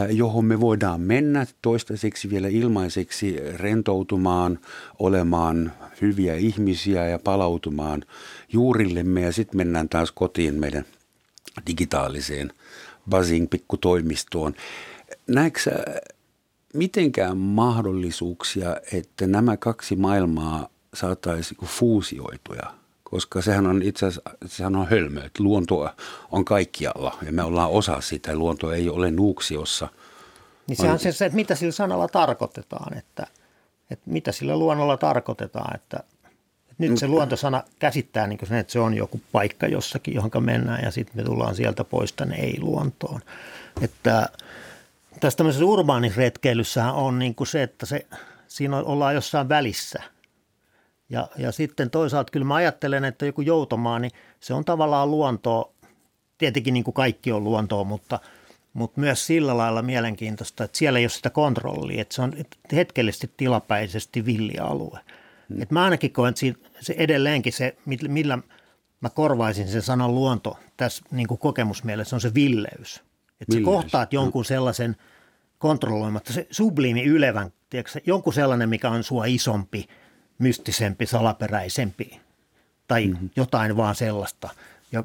johon 0.10 0.46
me 0.46 0.60
voidaan 0.60 1.02
mennä 1.02 1.46
toistaiseksi 1.62 2.30
vielä 2.30 2.48
ilmaiseksi 2.48 3.40
rentoutumaan, 3.58 4.60
olemaan 5.00 5.74
hyviä 6.02 6.36
ihmisiä 6.36 7.08
ja 7.08 7.20
palautumaan 7.20 8.04
juurillemme 8.54 9.22
ja 9.22 9.32
sitten 9.32 9.58
mennään 9.58 9.90
taas 9.90 10.12
kotiin 10.12 10.56
meidän 10.56 10.86
digitaaliseen 11.68 12.54
buzzing 13.10 13.50
pikkutoimistoon. 13.50 14.54
Näetkö 15.28 15.72
mitenkään 16.74 17.38
mahdollisuuksia, 17.38 18.78
että 18.94 19.28
nämä 19.28 19.58
kaksi 19.58 19.96
maailmaa 19.96 20.70
saataisiin 20.94 21.60
fuusioituja? 21.66 22.87
Koska 23.12 23.42
sehän 23.42 23.68
on 23.68 23.82
itse 23.82 24.06
asiassa 24.06 24.32
sehän 24.46 24.76
on 24.76 24.88
hölmö, 24.88 25.26
että 25.26 25.44
luonto 25.44 25.90
on 26.32 26.46
kaikkialla 26.46 27.18
ja 27.26 27.32
me 27.32 27.44
ollaan 27.44 27.70
osa 27.70 28.02
sitä. 28.02 28.36
Luonto 28.36 28.72
ei 28.72 28.90
ole 28.90 29.12
nuuksiossa. 29.12 29.88
Niin 30.68 30.78
sehän 30.78 30.94
on 30.94 31.00
se, 31.00 31.10
että 31.10 31.36
mitä 31.36 31.56
sillä 31.56 31.72
sanalla 31.72 32.08
tarkoitetaan, 32.08 32.98
että, 32.98 33.28
että 33.92 34.12
mitä 34.12 34.32
sillä 34.32 34.58
luonnolla 34.58 34.98
tarkoitetaan, 34.98 35.76
että, 35.76 35.98
että 36.62 36.76
nyt 36.78 36.98
se 36.98 37.08
luontosana 37.08 37.64
käsittää 37.80 38.28
niin 38.28 38.40
sen, 38.48 38.58
että 38.58 38.74
se 38.74 38.80
on 38.80 38.94
joku 38.94 39.22
paikka 39.32 39.68
jossakin, 39.68 40.14
johon 40.14 40.32
mennään 40.40 40.84
ja 40.84 40.92
sitten 40.92 41.16
me 41.16 41.24
tullaan 41.24 41.56
sieltä 41.56 41.84
pois 41.84 42.14
tänne 42.14 42.36
ei-luontoon. 42.36 43.22
Että 43.82 44.30
tässä 45.20 45.38
tämmöisessä 45.38 45.66
urbaanisretkeilyssähän 45.66 46.94
on 46.94 47.20
niin 47.20 47.36
kuin 47.36 47.48
se, 47.48 47.64
että 47.64 47.86
se, 47.86 48.06
siinä 48.48 48.78
ollaan 48.78 49.16
jossain 49.16 49.50
välissä. 49.50 50.04
Ja, 51.10 51.28
ja 51.38 51.52
sitten 51.52 51.90
toisaalta 51.90 52.32
kyllä 52.32 52.46
mä 52.46 52.56
ajattelen, 52.56 53.06
että 53.06 53.26
joku 53.26 53.42
joutomaa, 53.42 54.00
niin 54.00 54.12
se 54.40 54.54
on 54.54 54.66
tavallaan 54.66 55.12
luontoa, 55.12 55.72
tietenkin 56.38 56.74
niin 56.74 56.84
kuin 56.84 56.94
kaikki 56.94 57.32
on 57.32 57.44
luontoa, 57.44 57.84
mutta, 57.84 58.20
mutta 58.74 59.00
myös 59.00 59.28
sillä 59.28 59.58
lailla 59.58 59.82
mielenkiintoista, 59.82 60.64
että 60.64 60.78
siellä 60.78 61.00
ei 61.00 61.04
ole 61.06 61.10
sitä 61.10 61.30
kontrollia, 61.30 62.02
että 62.02 62.16
se 62.16 62.22
on 62.22 62.34
hetkellisesti 62.72 63.32
tilapäisesti 63.38 64.26
villialue. 64.26 65.00
Hmm. 65.50 65.62
Et 65.62 65.72
mä 65.72 65.84
ainakin 65.84 66.12
koen, 66.12 66.30
että 66.30 66.70
se 66.80 66.96
edelleenkin 66.98 67.54
se, 67.54 67.78
millä 68.08 68.38
mä 69.02 69.10
korvaisin 69.10 69.68
sen 69.68 69.82
sanan 69.82 70.16
luonto 70.16 70.58
tässä 70.78 71.04
niin 71.12 71.28
kuin 71.28 71.38
kokemusmielessä, 71.38 72.16
on 72.16 72.22
se 72.22 72.34
villeys. 72.34 73.04
Että 73.42 73.56
sä 73.56 73.62
kohtaat 73.64 74.14
jonkun 74.14 74.46
sellaisen 74.46 74.96
kontrolloimatta, 75.58 76.34
se 76.34 76.48
subliimi 76.52 77.04
ylevän, 77.04 77.52
tiedätkö, 77.70 78.00
jonkun 78.06 78.34
sellainen, 78.34 78.70
mikä 78.70 78.90
on 78.90 79.04
sua 79.04 79.26
isompi, 79.26 79.88
mystisempi, 80.40 81.06
salaperäisempi 81.06 82.22
tai 82.88 83.08
mm-hmm. 83.08 83.30
jotain 83.36 83.78
vaan 83.78 83.96
sellaista, 83.96 84.50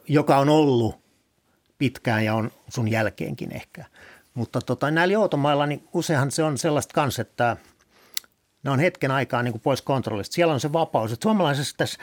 joka 0.08 0.38
on 0.38 0.48
ollut 0.48 1.00
pitkään 1.78 2.24
ja 2.24 2.34
on 2.34 2.50
sun 2.68 2.88
jälkeenkin 2.88 3.52
ehkä. 3.52 3.84
Mutta 4.34 4.60
tota, 4.60 4.90
näillä 4.90 5.12
joutomailla 5.12 5.66
niin 5.66 5.88
useinhan 5.92 6.30
se 6.30 6.42
on 6.42 6.58
sellaista 6.58 6.94
kanssa, 6.94 7.22
että 7.22 7.56
ne 8.62 8.70
on 8.70 8.80
hetken 8.80 9.10
aikaa 9.10 9.42
niin 9.42 9.52
kuin 9.52 9.62
pois 9.62 9.82
kontrollista. 9.82 10.34
Siellä 10.34 10.54
on 10.54 10.60
se 10.60 10.72
vapaus. 10.72 11.12
Että 11.12 11.24
suomalaisessa 11.24 11.76
tässä 11.76 11.98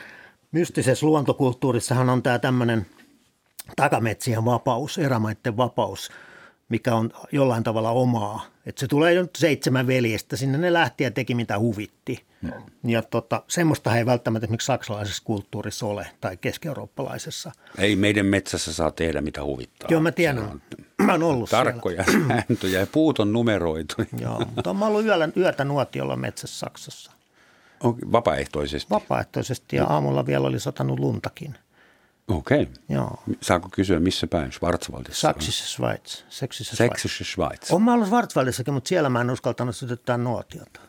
mystisessä 0.52 1.06
luontokulttuurissahan 1.06 2.10
on 2.10 2.24
tämä 2.24 2.40
tämmöinen– 2.40 2.86
takametsien 3.76 4.46
vapaus, 4.46 4.98
erämaiden 4.98 5.58
vapaus, 5.58 6.12
mikä 6.70 6.96
on 6.96 7.12
jollain 7.32 7.64
tavalla 7.64 7.92
omaa. 7.92 8.46
Että 8.70 8.80
se 8.80 8.88
tulee 8.88 9.22
nyt 9.22 9.36
seitsemän 9.36 9.88
veljestä, 9.88 10.36
sinne 10.36 10.58
ne 10.58 10.74
lähti 10.74 11.04
ja 11.04 11.12
teki 11.12 11.36
mitä 11.36 11.60
huvitti. 11.60 12.26
No. 12.42 12.52
Ja 12.84 13.02
tota, 13.02 13.44
semmoista 13.48 13.98
ei 13.98 14.06
välttämättä 14.06 14.46
esimerkiksi 14.46 14.66
saksalaisessa 14.66 15.24
kulttuurissa 15.26 15.86
ole 15.86 16.08
tai 16.22 16.38
keski-eurooppalaisessa. 16.38 17.52
Ei 17.78 17.96
meidän 17.96 18.26
metsässä 18.26 18.74
saa 18.74 18.92
tehdä 18.92 19.22
mitä 19.22 19.44
huvittaa. 19.44 19.88
Joo, 19.92 20.02
mä 20.02 20.12
tiedän. 20.12 20.44
On 20.44 20.62
mä 21.06 21.12
oon 21.12 21.24
ollut 21.24 21.50
Tarkkoja 21.50 22.04
siellä. 22.04 22.28
sääntöjä 22.48 22.80
ja 22.80 22.88
puut 22.88 23.20
on 23.20 23.34
numeroitu. 23.34 23.96
Joo, 24.22 24.46
mutta 24.56 24.74
mä 24.74 24.86
ollut 24.86 25.06
yöllä, 25.06 25.30
yötä 25.38 25.64
nuotiolla 25.64 26.16
metsässä 26.16 26.60
Saksassa. 26.60 27.12
Vapaaehtoisesti? 28.12 28.90
Vapaaehtoisesti 28.90 29.76
ja 29.76 29.86
aamulla 29.86 30.26
vielä 30.26 30.48
oli 30.48 30.60
satanut 30.60 31.00
luntakin. 31.00 31.56
Okei. 32.30 32.62
Okay. 32.62 32.74
Joo. 32.90 33.24
Saako 33.42 33.70
kysyä 33.72 34.00
missä 34.00 34.28
päin? 34.28 34.52
Schwarzwaldissa? 34.52 35.22
Saksissa 35.22 35.66
Schweiz. 35.66 36.24
Seksissä 36.30 36.76
Schweiz. 36.76 37.24
Schweiz. 37.24 37.72
Olen 37.72 37.84
mä 37.84 37.94
ollut 37.94 38.08
Schwarzwaldissakin, 38.08 38.74
mutta 38.74 38.88
siellä 38.88 39.10
mä 39.10 39.22
en 39.22 39.30
uskaltanut 39.30 39.76
sytyttää 39.76 40.18
nuotiota. 40.18 40.80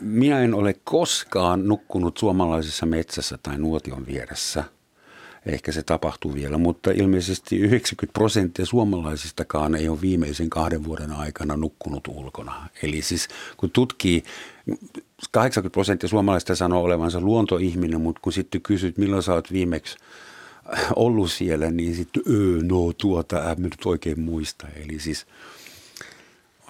Minä 0.00 0.40
en 0.40 0.54
ole 0.54 0.74
koskaan 0.84 1.68
nukkunut 1.68 2.16
suomalaisessa 2.16 2.86
metsässä 2.86 3.38
tai 3.42 3.58
nuotion 3.58 4.06
vieressä. 4.06 4.64
Ehkä 5.46 5.72
se 5.72 5.82
tapahtuu 5.82 6.34
vielä, 6.34 6.58
mutta 6.58 6.90
ilmeisesti 6.90 7.58
90 7.58 8.12
prosenttia 8.12 8.66
suomalaisistakaan 8.66 9.74
ei 9.74 9.88
ole 9.88 10.00
viimeisen 10.00 10.50
kahden 10.50 10.84
vuoden 10.84 11.12
aikana 11.12 11.56
nukkunut 11.56 12.08
ulkona. 12.08 12.68
Eli 12.82 13.02
siis 13.02 13.28
kun 13.56 13.70
tutkii, 13.70 14.22
80 15.30 15.72
prosenttia 15.72 16.08
suomalaisista 16.08 16.54
sanoo 16.54 16.82
olevansa 16.82 17.20
luontoihminen, 17.20 18.00
mutta 18.00 18.20
kun 18.20 18.32
sitten 18.32 18.60
kysyt, 18.60 18.98
milloin 18.98 19.22
sä 19.22 19.34
oot 19.34 19.52
viimeksi– 19.52 19.96
ollut 20.96 21.32
siellä, 21.32 21.70
niin 21.70 21.94
sitten 21.94 22.22
öö, 22.28 22.62
no 22.62 22.92
tuota, 22.92 23.50
en 23.50 23.62
nyt 23.62 23.76
oikein 23.84 24.20
muista. 24.20 24.66
Eli 24.76 24.98
siis 24.98 25.26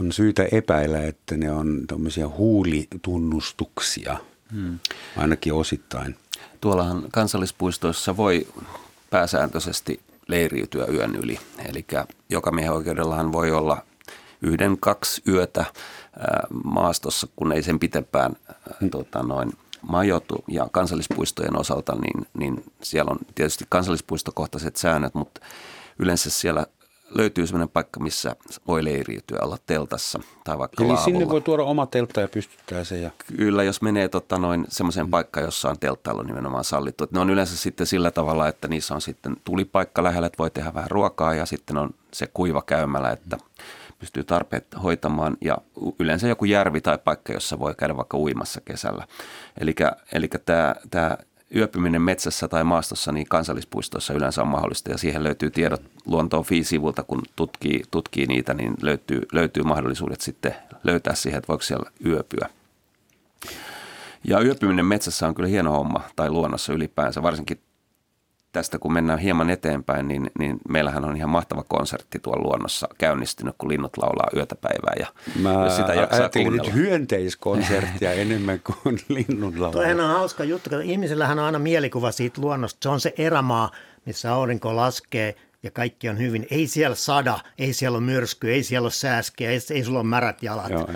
on 0.01 0.13
syytä 0.13 0.49
epäillä, 0.53 1.03
että 1.03 1.37
ne 1.37 1.53
on 1.53 1.81
tämmöisiä 1.87 2.29
huulitunnustuksia, 2.29 4.17
hmm. 4.53 4.79
ainakin 5.17 5.55
osittain. 5.55 6.17
Tuollahan 6.61 7.05
kansallispuistoissa 7.13 8.17
voi 8.17 8.47
pääsääntöisesti 9.11 10.01
leiriytyä 10.29 10.87
yön 10.87 11.17
yli. 11.17 11.39
Eli 11.69 11.87
joka 12.29 12.51
miehen 12.51 12.73
oikeudellahan 12.73 13.33
voi 13.33 13.51
olla 13.51 13.83
yhden, 14.43 14.77
kaksi 14.81 15.23
yötä 15.29 15.65
maastossa, 16.65 17.29
kun 17.37 17.53
ei 17.53 17.63
sen 17.63 17.79
pitempään 17.79 18.33
hmm. 18.81 18.91
tota, 18.91 19.23
noin– 19.23 19.53
majoitu 19.89 20.45
ja 20.49 20.69
kansallispuistojen 20.73 21.59
osalta, 21.59 21.95
niin, 21.95 22.27
niin 22.35 22.65
siellä 22.83 23.11
on 23.11 23.19
tietysti 23.35 23.65
kansallispuistokohtaiset 23.69 24.77
säännöt, 24.77 25.15
mutta 25.15 25.41
yleensä 25.99 26.31
siellä 26.31 26.67
löytyy 27.15 27.47
sellainen 27.47 27.69
paikka, 27.69 28.01
missä 28.01 28.37
voi 28.67 28.85
leiriytyä, 28.85 29.39
olla 29.43 29.59
teltassa 29.67 30.21
tai 30.45 30.59
vaikka 30.59 30.83
Eli 30.83 30.93
laavulla. 30.93 31.05
sinne 31.05 31.29
voi 31.29 31.41
tuoda 31.41 31.63
oma 31.63 31.87
teltta 31.87 32.21
ja 32.21 32.29
pystyttää 32.29 32.85
se. 32.85 32.99
Ja... 32.99 33.11
Kyllä, 33.37 33.63
jos 33.63 33.83
menee 33.83 34.09
tota, 34.09 34.39
noin 34.39 34.65
semmoiseen 34.69 35.07
mm. 35.07 35.11
paikkaan, 35.11 35.45
jossa 35.45 35.71
on 35.71 35.79
telttailu 35.79 36.23
nimenomaan 36.23 36.65
sallittu. 36.65 37.05
Et 37.05 37.13
ne 37.13 37.21
on 37.21 37.31
yleensä 37.31 37.57
sitten 37.57 37.87
sillä 37.87 38.11
tavalla, 38.11 38.49
että 38.49 38.69
niissä 38.69 38.95
on 38.95 39.01
sitten 39.01 39.37
tulipaikka 39.45 40.03
lähellä, 40.03 40.27
että 40.27 40.39
voi 40.39 40.51
tehdä 40.51 40.75
vähän 40.75 40.91
ruokaa 40.91 41.35
ja 41.35 41.47
sitten 41.47 41.79
on 41.79 41.91
se 42.13 42.27
kuiva 42.35 42.63
käymällä, 42.63 43.11
että 43.11 43.37
mm 43.37 43.43
pystyy 44.01 44.25
tarpeet 44.25 44.67
hoitamaan 44.83 45.37
ja 45.41 45.59
yleensä 45.99 46.29
joku 46.29 46.45
järvi 46.45 46.81
tai 46.81 46.99
paikka, 46.99 47.33
jossa 47.33 47.59
voi 47.59 47.75
käydä 47.75 47.97
vaikka 47.97 48.19
uimassa 48.19 48.61
kesällä. 48.61 49.07
Eli 50.13 50.29
tämä, 50.45 50.75
tämä 50.91 51.17
yöpyminen 51.57 52.03
metsässä 52.03 52.49
tai 52.49 52.65
maastossa, 52.65 53.13
niin 53.13 53.27
kansallispuistoissa 53.29 54.15
yleensä 54.15 54.43
on 54.43 54.49
mahdollista 54.49 54.91
ja 54.91 54.99
siihen 54.99 55.23
löytyy 55.23 55.51
tiedot 55.51 55.83
luontoon 56.07 56.45
fi-sivulta, 56.45 57.03
kun 57.03 57.23
tutkii, 57.37 57.83
tutkii 57.91 58.27
niitä, 58.27 58.55
niin 58.55 58.75
löytyy, 58.83 59.23
löytyy 59.33 59.63
mahdollisuudet 59.63 60.21
sitten 60.21 60.55
löytää 60.85 61.15
siihen, 61.15 61.39
että 61.39 61.49
voiko 61.49 61.63
siellä 61.63 61.91
yöpyä. 62.07 62.49
Ja 64.25 64.41
yöpyminen 64.41 64.87
metsässä 64.87 65.29
on 65.29 65.35
kyllä 65.35 65.49
hieno 65.49 65.73
homma 65.73 66.01
tai 66.17 66.31
luonnossa 66.31 66.73
ylipäänsä, 66.73 67.23
varsinkin 67.23 67.61
tästä 68.53 68.79
kun 68.79 68.93
mennään 68.93 69.19
hieman 69.19 69.51
eteenpäin, 69.51 70.09
niin, 70.09 70.31
niin 70.39 70.59
meillähän 70.69 71.05
on 71.05 71.17
ihan 71.17 71.31
mahtava 71.31 71.63
konsertti 71.63 72.19
tuolla 72.19 72.43
luonnossa 72.43 72.89
käynnistynyt, 72.99 73.55
kun 73.59 73.69
linnut 73.69 73.97
laulaa 73.97 74.29
yötä 74.37 74.55
päivää 74.55 74.95
ja 74.99 75.07
Mä 75.43 75.65
jos 75.65 75.77
sitä 75.77 75.93
ajattelin 76.11 76.53
nyt 76.53 76.75
hyönteiskonserttia 76.75 78.13
enemmän 78.25 78.61
kuin 78.61 79.01
linnun 79.09 79.53
laulaa. 79.53 79.73
Toihan 79.73 80.01
on 80.01 80.09
hauska 80.09 80.45
juttu, 80.45 80.71
että 80.73 80.85
ihmisellähän 80.85 81.39
on 81.39 81.45
aina 81.45 81.59
mielikuva 81.59 82.13
siitä 82.13 82.41
luonnosta. 82.41 82.79
Se 82.83 82.89
on 82.89 83.01
se 83.01 83.15
erämaa, 83.19 83.71
missä 84.07 84.35
aurinko 84.35 84.77
laskee 84.77 85.35
ja 85.63 85.71
kaikki 85.71 86.09
on 86.09 86.19
hyvin. 86.19 86.47
Ei 86.51 86.67
siellä 86.67 86.95
sada, 86.95 87.39
ei 87.59 87.73
siellä 87.73 87.99
ole 87.99 88.05
myrsky, 88.05 88.51
ei 88.51 88.63
siellä 88.63 88.87
ole 88.87 88.93
sääskiä, 88.93 89.51
ei, 89.51 89.59
ei 89.71 89.85
sulla 89.85 89.99
ole 89.99 90.09
märät 90.09 90.43
jalat. 90.43 90.71
Joo. 90.71 90.89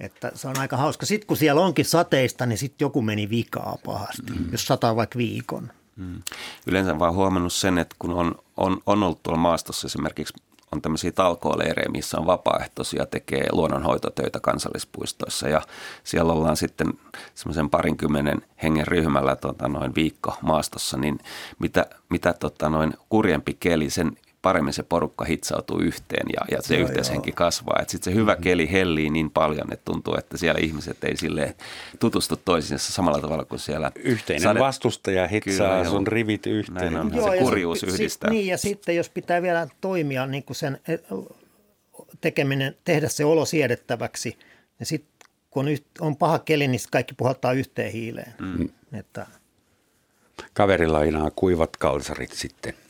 Että 0.00 0.32
se 0.34 0.48
on 0.48 0.58
aika 0.58 0.76
hauska. 0.76 1.06
Sitten 1.06 1.26
kun 1.26 1.36
siellä 1.36 1.60
onkin 1.60 1.84
sateista, 1.84 2.46
niin 2.46 2.58
sitten 2.58 2.86
joku 2.86 3.02
meni 3.02 3.30
vikaa 3.30 3.78
pahasti, 3.84 4.32
mm. 4.32 4.52
jos 4.52 4.66
sataa 4.66 4.96
vaikka 4.96 5.18
viikon. 5.18 5.70
Mm. 5.98 6.22
Yleensä 6.66 6.98
vaan 6.98 7.14
huomannut 7.14 7.52
sen, 7.52 7.78
että 7.78 7.96
kun 7.98 8.10
on, 8.10 8.34
on, 8.56 8.80
on 8.86 9.02
ollut 9.02 9.22
tuolla 9.22 9.40
maastossa 9.40 9.86
esimerkiksi 9.86 10.34
on 10.72 10.82
tämmöisiä 10.82 11.12
talkooleirejä, 11.12 11.88
missä 11.88 12.18
on 12.18 12.26
vapaaehtoisia, 12.26 13.06
tekee 13.06 13.46
luonnonhoitotöitä 13.52 14.40
kansallispuistoissa 14.40 15.48
ja 15.48 15.62
siellä 16.04 16.32
ollaan 16.32 16.56
sitten 16.56 16.92
semmoisen 17.34 17.70
parinkymmenen 17.70 18.42
hengen 18.62 18.86
ryhmällä 18.86 19.36
tota, 19.36 19.68
noin 19.68 19.94
viikko 19.94 20.36
maastossa, 20.42 20.96
niin 20.96 21.18
mitä, 21.58 21.86
mitä 22.08 22.32
tota, 22.32 22.68
noin 22.68 22.94
kurjempi 23.08 23.56
keli, 23.60 23.90
sen 23.90 24.16
paremmin 24.42 24.72
se 24.72 24.82
porukka 24.82 25.24
hitsautuu 25.24 25.80
yhteen 25.80 26.26
ja, 26.32 26.56
ja 26.56 26.62
se 26.62 26.74
joo, 26.74 26.88
yhteishenki 26.88 27.30
joo. 27.30 27.34
kasvaa. 27.34 27.84
Sitten 27.86 28.12
se 28.12 28.18
hyvä 28.18 28.32
mm-hmm. 28.32 28.42
keli 28.42 28.72
hellii 28.72 29.10
niin 29.10 29.30
paljon, 29.30 29.72
että 29.72 29.84
tuntuu, 29.84 30.14
että 30.14 30.36
siellä 30.36 30.60
ihmiset 30.62 31.04
ei 31.04 31.16
sille 31.16 31.54
tutustu 32.00 32.36
toisiinsa 32.44 32.92
samalla 32.92 33.20
tavalla 33.20 33.44
kuin 33.44 33.58
siellä. 33.58 33.92
Yhteinen 33.96 34.42
sade... 34.42 34.60
vastustaja 34.60 35.28
hitsaa 35.28 35.78
Kyllä, 35.78 35.90
sun 35.90 36.06
rivit 36.06 36.46
yhteen. 36.46 36.92
Näin 36.92 36.96
on, 36.96 37.14
joo, 37.14 37.30
se 37.30 37.38
kurjuus 37.38 37.80
sit, 37.80 37.88
yhdistää. 37.88 38.30
Sit, 38.30 38.38
niin 38.38 38.46
ja 38.46 38.58
sitten 38.58 38.96
jos 38.96 39.10
pitää 39.10 39.42
vielä 39.42 39.68
toimia 39.80 40.26
niin 40.26 40.42
kuin 40.42 40.56
sen 40.56 40.80
e, 40.88 40.96
tekeminen, 42.20 42.76
tehdä 42.84 43.08
se 43.08 43.24
olo 43.24 43.44
siedettäväksi, 43.44 44.38
niin 44.78 44.86
sitten 44.86 45.30
kun 45.50 45.66
on 46.00 46.16
paha 46.16 46.38
keli, 46.38 46.68
niin 46.68 46.80
kaikki 46.90 47.14
puhaltaa 47.14 47.52
yhteen 47.52 47.92
hiileen. 47.92 48.34
Mm. 48.38 48.68
Että... 48.92 49.26
Kaverilla 50.54 50.98
aina 50.98 51.30
kuivat 51.36 51.76
kalsarit 51.76 52.32
sitten– 52.32 52.74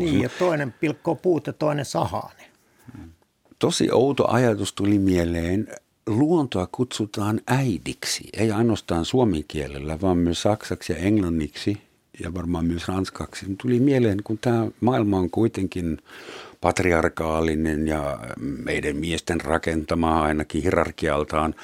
niin, 0.00 0.20
ja 0.22 0.28
toinen 0.38 0.72
pilkkoo 0.72 1.14
puut 1.14 1.46
ja 1.46 1.52
toinen 1.52 1.84
sahaa 1.84 2.32
ne. 2.38 2.44
Tosi 3.58 3.88
outo 3.92 4.30
ajatus 4.30 4.72
tuli 4.72 4.98
mieleen. 4.98 5.68
Luontoa 6.06 6.68
kutsutaan 6.72 7.40
äidiksi, 7.46 8.28
ei 8.32 8.52
ainoastaan 8.52 9.04
suomen 9.04 9.44
kielellä, 9.48 10.00
vaan 10.00 10.18
myös 10.18 10.42
saksaksi 10.42 10.92
ja 10.92 10.98
englanniksi 10.98 11.82
ja 12.24 12.34
varmaan 12.34 12.64
myös 12.64 12.88
ranskaksi. 12.88 13.46
Tuli 13.62 13.80
mieleen, 13.80 14.22
kun 14.24 14.38
tämä 14.38 14.68
maailma 14.80 15.18
on 15.18 15.30
kuitenkin 15.30 15.98
patriarkaalinen 16.60 17.88
ja 17.88 18.18
meidän 18.40 18.96
miesten 18.96 19.40
rakentama 19.40 20.22
ainakin 20.22 20.62
hierarkialtaan, 20.62 21.54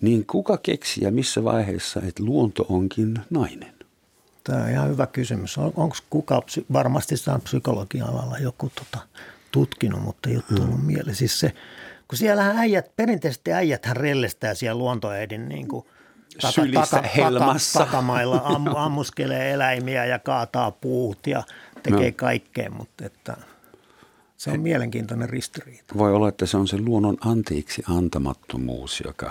niin 0.00 0.26
kuka 0.26 0.56
keksi 0.56 1.04
ja 1.04 1.10
missä 1.10 1.44
vaiheessa, 1.44 2.00
että 2.08 2.24
luonto 2.24 2.66
onkin 2.68 3.18
nainen? 3.30 3.79
Tämä 4.44 4.62
on 4.62 4.70
ihan 4.70 4.88
hyvä 4.88 5.06
kysymys. 5.06 5.58
On, 5.58 5.72
Onko 5.76 5.96
kuka, 6.10 6.42
varmasti 6.72 7.16
sitä 7.16 7.34
on 7.34 7.40
psykologian 7.40 8.08
alalla 8.08 8.38
joku 8.38 8.70
tota, 8.74 9.06
tutkinut, 9.52 10.02
mutta 10.02 10.28
ei 10.28 10.36
ole 10.36 10.44
tullut 10.56 10.80
mm. 10.80 10.86
mieleen. 10.86 11.16
Siis 11.16 11.40
se, 11.40 11.52
kun 12.08 12.18
siellähän 12.18 12.58
äijät, 12.58 12.96
perinteisesti 12.96 13.52
äijäthän 13.52 13.96
rellestää 13.96 14.54
siellä 14.54 14.78
luontoäidin 14.78 15.48
niin 15.48 15.68
kuin 15.68 15.86
taka, 16.40 16.52
Sylissä 16.52 16.96
taka, 16.96 17.08
helmassa. 17.16 17.78
Taka, 17.78 17.90
takamailla, 17.90 18.42
am, 18.44 18.66
ammuskelee 18.86 19.52
eläimiä 19.52 20.04
ja 20.04 20.18
kaataa 20.18 20.70
puut 20.70 21.26
ja 21.26 21.42
tekee 21.82 22.10
no. 22.10 22.16
kaikkea, 22.16 22.70
mutta 22.70 23.06
että 23.06 23.36
se 24.36 24.50
on 24.50 24.60
mielenkiintoinen 24.60 25.28
ristiriita. 25.28 25.94
Voi 25.98 26.14
olla, 26.14 26.28
että 26.28 26.46
se 26.46 26.56
on 26.56 26.68
se 26.68 26.78
luonnon 26.78 27.16
antiiksi 27.20 27.82
antamattomuus, 27.88 29.02
joka 29.04 29.30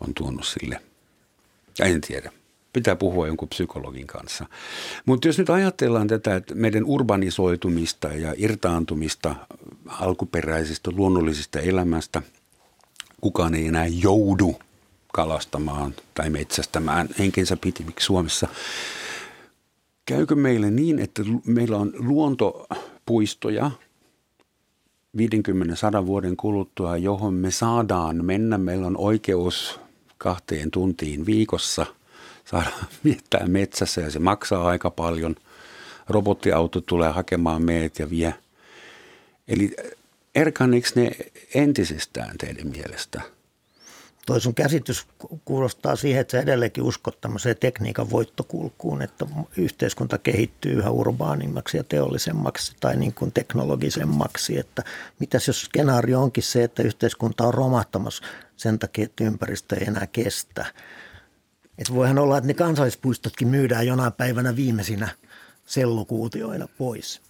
on 0.00 0.14
tuonut 0.14 0.46
sille, 0.46 0.80
en 1.80 2.00
tiedä 2.00 2.32
pitää 2.72 2.96
puhua 2.96 3.26
jonkun 3.26 3.48
psykologin 3.48 4.06
kanssa. 4.06 4.46
Mutta 5.06 5.28
jos 5.28 5.38
nyt 5.38 5.50
ajatellaan 5.50 6.08
tätä, 6.08 6.36
että 6.36 6.54
meidän 6.54 6.84
urbanisoitumista 6.84 8.08
ja 8.08 8.34
irtaantumista 8.36 9.34
alkuperäisestä 9.88 10.90
luonnollisesta 10.90 11.60
elämästä, 11.60 12.22
kukaan 13.20 13.54
ei 13.54 13.66
enää 13.66 13.86
joudu 13.86 14.56
kalastamaan 15.12 15.94
tai 16.14 16.30
metsästämään 16.30 17.08
henkensä 17.18 17.56
pitimiksi 17.56 18.06
Suomessa. 18.06 18.48
Käykö 20.06 20.34
meille 20.34 20.70
niin, 20.70 20.98
että 20.98 21.22
meillä 21.46 21.76
on 21.76 21.92
luontopuistoja 21.98 23.70
50-100 25.16 26.06
vuoden 26.06 26.36
kuluttua, 26.36 26.96
johon 26.96 27.34
me 27.34 27.50
saadaan 27.50 28.24
mennä. 28.24 28.58
Meillä 28.58 28.86
on 28.86 28.96
oikeus 28.96 29.80
kahteen 30.18 30.70
tuntiin 30.70 31.26
viikossa– 31.26 31.86
saada 32.50 32.70
viettää 33.04 33.46
metsässä 33.46 34.00
ja 34.00 34.10
se 34.10 34.18
maksaa 34.18 34.68
aika 34.68 34.90
paljon. 34.90 35.36
Robottiauto 36.08 36.80
tulee 36.80 37.10
hakemaan 37.10 37.62
meet 37.62 37.98
ja 37.98 38.10
vie. 38.10 38.34
Eli 39.48 39.76
erkanniks 40.34 40.94
ne 40.94 41.10
entisestään 41.54 42.38
teidän 42.38 42.66
mielestä? 42.66 43.20
Toi 44.26 44.40
sun 44.40 44.54
käsitys 44.54 45.06
kuulostaa 45.44 45.96
siihen, 45.96 46.20
että 46.20 46.32
sä 46.32 46.40
edelleenkin 46.40 46.84
uskot 46.84 47.20
tämmöiseen 47.20 47.56
tekniikan 47.60 48.10
voittokulkuun, 48.10 49.02
että 49.02 49.26
yhteiskunta 49.56 50.18
kehittyy 50.18 50.72
yhä 50.72 50.90
urbaanimmaksi 50.90 51.76
ja 51.76 51.84
teollisemmaksi 51.84 52.76
tai 52.80 52.96
niin 52.96 53.14
kuin 53.14 53.32
teknologisemmaksi. 53.32 54.58
Että 54.58 54.82
mitäs 55.18 55.46
jos 55.46 55.60
skenaario 55.60 56.22
onkin 56.22 56.42
se, 56.42 56.64
että 56.64 56.82
yhteiskunta 56.82 57.46
on 57.46 57.54
romahtamassa 57.54 58.24
sen 58.56 58.78
takia, 58.78 59.04
että 59.04 59.24
ympäristö 59.24 59.76
ei 59.76 59.86
enää 59.86 60.06
kestä– 60.06 60.66
että 61.80 61.94
voihan 61.94 62.18
olla, 62.18 62.38
että 62.38 62.48
ne 62.48 62.54
kansallispuistotkin 62.54 63.48
myydään 63.48 63.86
jonain 63.86 64.12
päivänä 64.12 64.56
viimeisinä 64.56 65.08
sellukuutioina 65.66 66.68
pois. 66.78 67.20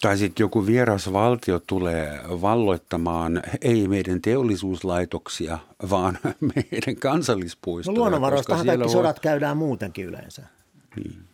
Tai 0.00 0.18
sitten 0.18 0.44
joku 0.44 0.66
vieras 0.66 1.12
valtio 1.12 1.58
tulee 1.66 2.20
valloittamaan 2.28 3.42
ei 3.60 3.88
meidän 3.88 4.22
teollisuuslaitoksia, 4.22 5.58
vaan 5.90 6.18
meidän 6.54 6.96
kansallispuistoja. 7.00 7.94
No 7.94 8.00
luonnonvaroistahan 8.00 8.66
kaikki 8.66 8.84
voi... 8.84 8.92
sodat 8.92 9.20
käydään 9.20 9.56
muutenkin 9.56 10.06
yleensä. 10.06 10.42
Niin. 10.96 11.31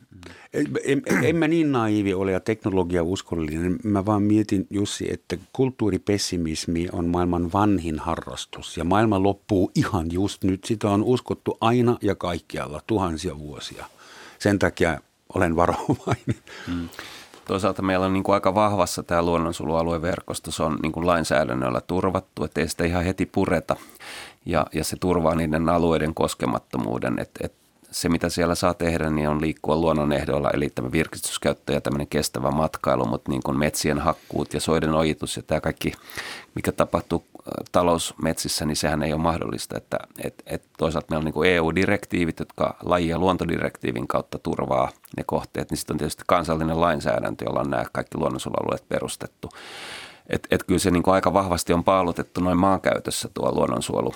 En, 0.84 1.02
en 1.22 1.36
mä 1.36 1.48
niin 1.48 1.72
naivi 1.72 2.14
ole 2.14 2.32
ja 2.32 2.40
teknologia 2.40 3.02
uskollinen. 3.02 3.78
Mä 3.84 4.06
vaan 4.06 4.22
mietin 4.22 4.66
Jussi, 4.70 5.12
että 5.12 5.36
kulttuuripessimismi 5.52 6.88
on 6.92 7.08
maailman 7.08 7.52
vanhin 7.52 7.98
harrastus 7.98 8.76
ja 8.76 8.84
maailma 8.84 9.22
loppuu 9.22 9.70
ihan 9.74 10.12
just 10.12 10.44
nyt. 10.44 10.64
Sitä 10.64 10.90
on 10.90 11.02
uskottu 11.02 11.58
aina 11.60 11.98
ja 12.02 12.14
kaikkialla 12.14 12.82
tuhansia 12.86 13.38
vuosia. 13.38 13.86
Sen 14.38 14.58
takia 14.58 15.00
olen 15.34 15.56
varovainen. 15.56 16.36
Hmm. 16.66 16.88
Toisaalta 17.48 17.82
meillä 17.82 18.06
on 18.06 18.12
niin 18.12 18.22
kuin 18.22 18.34
aika 18.34 18.54
vahvassa 18.54 19.02
tämä 19.02 19.22
luonnonsuojelualueverkosto. 19.22 20.50
Se 20.50 20.62
on 20.62 20.78
niin 20.82 20.92
kuin 20.92 21.06
lainsäädännöllä 21.06 21.80
turvattu, 21.80 22.44
ettei 22.44 22.68
sitä 22.68 22.84
ihan 22.84 23.04
heti 23.04 23.26
pureta. 23.26 23.76
Ja, 24.46 24.66
ja 24.74 24.84
se 24.84 24.96
turvaa 24.96 25.34
niiden 25.34 25.68
alueiden 25.68 26.14
koskemattomuuden. 26.14 27.18
Että 27.18 27.40
et 27.46 27.52
se, 27.90 28.08
mitä 28.08 28.28
siellä 28.28 28.54
saa 28.54 28.74
tehdä, 28.74 29.10
niin 29.10 29.28
on 29.28 29.40
liikkua 29.40 29.76
luonnon 29.76 30.12
ehdoilla, 30.12 30.50
eli 30.50 30.70
tämä 30.70 30.92
virkistyskäyttö 30.92 31.72
ja 31.72 31.80
tämmöinen 31.80 32.06
kestävä 32.06 32.50
matkailu, 32.50 33.06
mutta 33.06 33.30
niin 33.30 33.42
kuin 33.42 33.58
metsien 33.58 33.98
hakkuut 33.98 34.54
ja 34.54 34.60
soiden 34.60 34.94
ojitus 34.94 35.36
ja 35.36 35.42
tämä 35.42 35.60
kaikki, 35.60 35.92
mikä 36.54 36.72
tapahtuu 36.72 37.24
talousmetsissä, 37.72 38.64
niin 38.64 38.76
sehän 38.76 39.02
ei 39.02 39.12
ole 39.12 39.20
mahdollista. 39.20 39.76
Että, 39.76 39.98
et, 40.24 40.42
et 40.46 40.62
toisaalta 40.78 41.06
meillä 41.10 41.28
on 41.28 41.32
niin 41.34 41.54
EU-direktiivit, 41.54 42.38
jotka 42.38 42.76
laji- 42.82 43.08
ja 43.08 43.18
luontodirektiivin 43.18 44.08
kautta 44.08 44.38
turvaa 44.38 44.88
ne 45.16 45.24
kohteet, 45.24 45.70
niin 45.70 45.78
sitten 45.78 45.94
on 45.94 45.98
tietysti 45.98 46.22
kansallinen 46.26 46.80
lainsäädäntö, 46.80 47.44
jolla 47.44 47.60
on 47.60 47.70
nämä 47.70 47.84
kaikki 47.92 48.18
luonnonsuojelualueet 48.18 48.88
perustettu. 48.88 49.48
Että 50.28 50.48
et 50.50 50.64
kyllä 50.64 50.78
se 50.78 50.90
niin 50.90 51.02
kuin 51.02 51.14
aika 51.14 51.32
vahvasti 51.32 51.72
on 51.72 51.84
paalutettu 51.84 52.40
noin 52.40 52.58
maankäytössä 52.58 53.28
tuo 53.34 53.52
luonnonsuojelu 53.52 54.14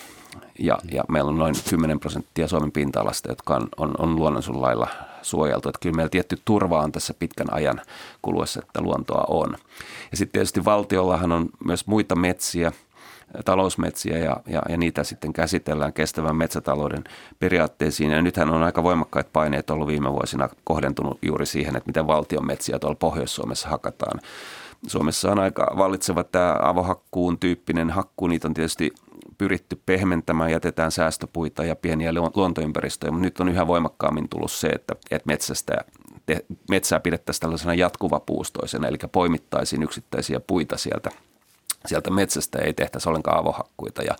ja, 0.63 0.79
ja 0.93 1.05
meillä 1.09 1.29
on 1.29 1.39
noin 1.39 1.55
10 1.71 2.01
prosenttia 2.01 2.49
Suomen 2.49 2.73
pinta-alasta, 2.73 3.29
jotka 3.29 3.57
on, 3.57 3.69
on, 3.77 3.95
on 3.99 4.17
luonnonsuojelulailla 4.17 4.89
suojeltu. 5.23 5.69
Että 5.69 5.79
kyllä 5.83 5.97
meillä 5.97 6.11
tietty 6.11 6.39
turva 6.45 6.81
on 6.81 6.93
tässä 6.93 7.15
pitkän 7.15 7.53
ajan 7.53 7.81
kuluessa, 8.23 8.61
että 8.67 8.81
luontoa 8.81 9.25
on. 9.29 9.57
Ja 10.11 10.17
sitten 10.17 10.33
tietysti 10.33 10.65
valtiollahan 10.65 11.33
on 11.33 11.49
myös 11.65 11.87
muita 11.87 12.15
metsiä, 12.15 12.73
talousmetsiä 13.45 14.19
ja, 14.19 14.37
ja, 14.47 14.63
ja 14.69 14.77
niitä 14.77 15.05
sitten 15.05 15.33
käsitellään 15.33 15.93
kestävän 15.93 16.37
metsätalouden 16.37 17.05
periaatteisiin. 17.39 18.11
Ja 18.11 18.23
nythän 18.23 18.51
on 18.51 18.63
aika 18.63 18.83
voimakkaat 18.83 19.33
paineet 19.33 19.71
ollut 19.71 19.89
viime 19.89 20.13
vuosina 20.13 20.49
kohdentunut 20.65 21.19
juuri 21.23 21.47
siihen, 21.47 21.77
että 21.77 21.89
miten 21.89 22.07
valtion 22.07 22.47
metsiä 22.47 22.79
tuolla 22.79 22.97
Pohjois-Suomessa 22.97 23.69
hakataan. 23.69 24.21
Suomessa 24.87 25.33
on 25.33 25.39
aika 25.39 25.75
vallitseva 25.79 26.25
tämä 26.25 26.57
avohakkuun 26.63 27.39
tyyppinen 27.39 27.91
hakku. 27.91 28.27
Niitä 28.27 28.49
on 28.49 28.55
tietysti 28.55 28.93
pyritty 29.43 29.83
pehmentämään, 29.87 30.51
jätetään 30.51 30.93
säästöpuita 30.93 31.65
ja 31.65 31.77
pieniä 31.77 32.13
luontoympäristöjä, 32.35 33.11
mutta 33.11 33.25
nyt 33.25 33.41
on 33.41 33.49
yhä 33.49 33.67
voimakkaammin 33.67 34.29
tullut 34.29 34.53
se, 34.53 34.69
että, 34.69 34.95
että 35.11 35.27
metsästä, 35.27 35.77
metsää 36.71 37.01
pidettäisiin 37.01 37.41
tällaisena 37.41 37.75
jatkuvapuustoisena, 37.75 38.89
eli 38.89 38.99
poimittaisiin 39.13 39.83
yksittäisiä 39.83 40.41
puita 40.41 40.79
sieltä 40.79 41.11
sieltä 41.87 42.11
metsästä 42.11 42.59
ei 42.59 42.73
tehtäisi 42.73 43.09
ollenkaan 43.09 43.39
avohakkuita. 43.39 44.03
Ja 44.03 44.15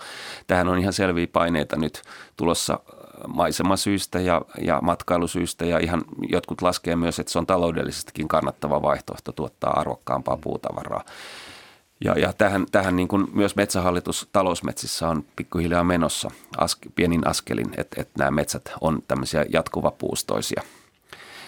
tähän 0.47 0.69
on 0.69 0.79
ihan 0.79 0.93
selviä 0.93 1.27
paineita 1.33 1.77
nyt 1.77 2.03
tulossa 2.37 2.81
maisemasyistä 3.29 4.21
ja, 4.21 4.43
ja 4.61 4.81
matkailusyistä 4.81 5.65
ja 5.65 5.79
ihan 5.79 6.03
jotkut 6.29 6.63
laskee 6.63 6.97
myös, 6.97 7.19
että 7.19 7.33
se 7.33 7.39
on 7.39 7.47
taloudellisestikin 7.47 8.29
kannattava 8.29 8.83
vaihtoehto 8.83 9.33
tuottaa 9.33 9.81
arvokkaampaa 9.81 10.37
puutavaraa. 10.37 11.05
Ja, 12.05 12.19
ja 12.19 12.33
tähän, 12.33 12.67
tähän 12.73 12.97
niin 12.97 13.09
kuin 13.09 13.27
myös 13.33 13.57
metsähallitus 13.57 14.29
talousmetsissä 14.33 15.09
on 15.09 15.25
pikkuhiljaa 15.37 15.85
menossa 15.85 16.31
aske, 16.57 16.91
pienin 16.95 17.27
askelin, 17.27 17.67
että, 17.77 18.01
että 18.03 18.13
nämä 18.19 18.31
metsät 18.31 18.73
on 18.81 19.03
tämmöisiä 19.09 19.47
jatkuvapuustoisia. 19.49 20.63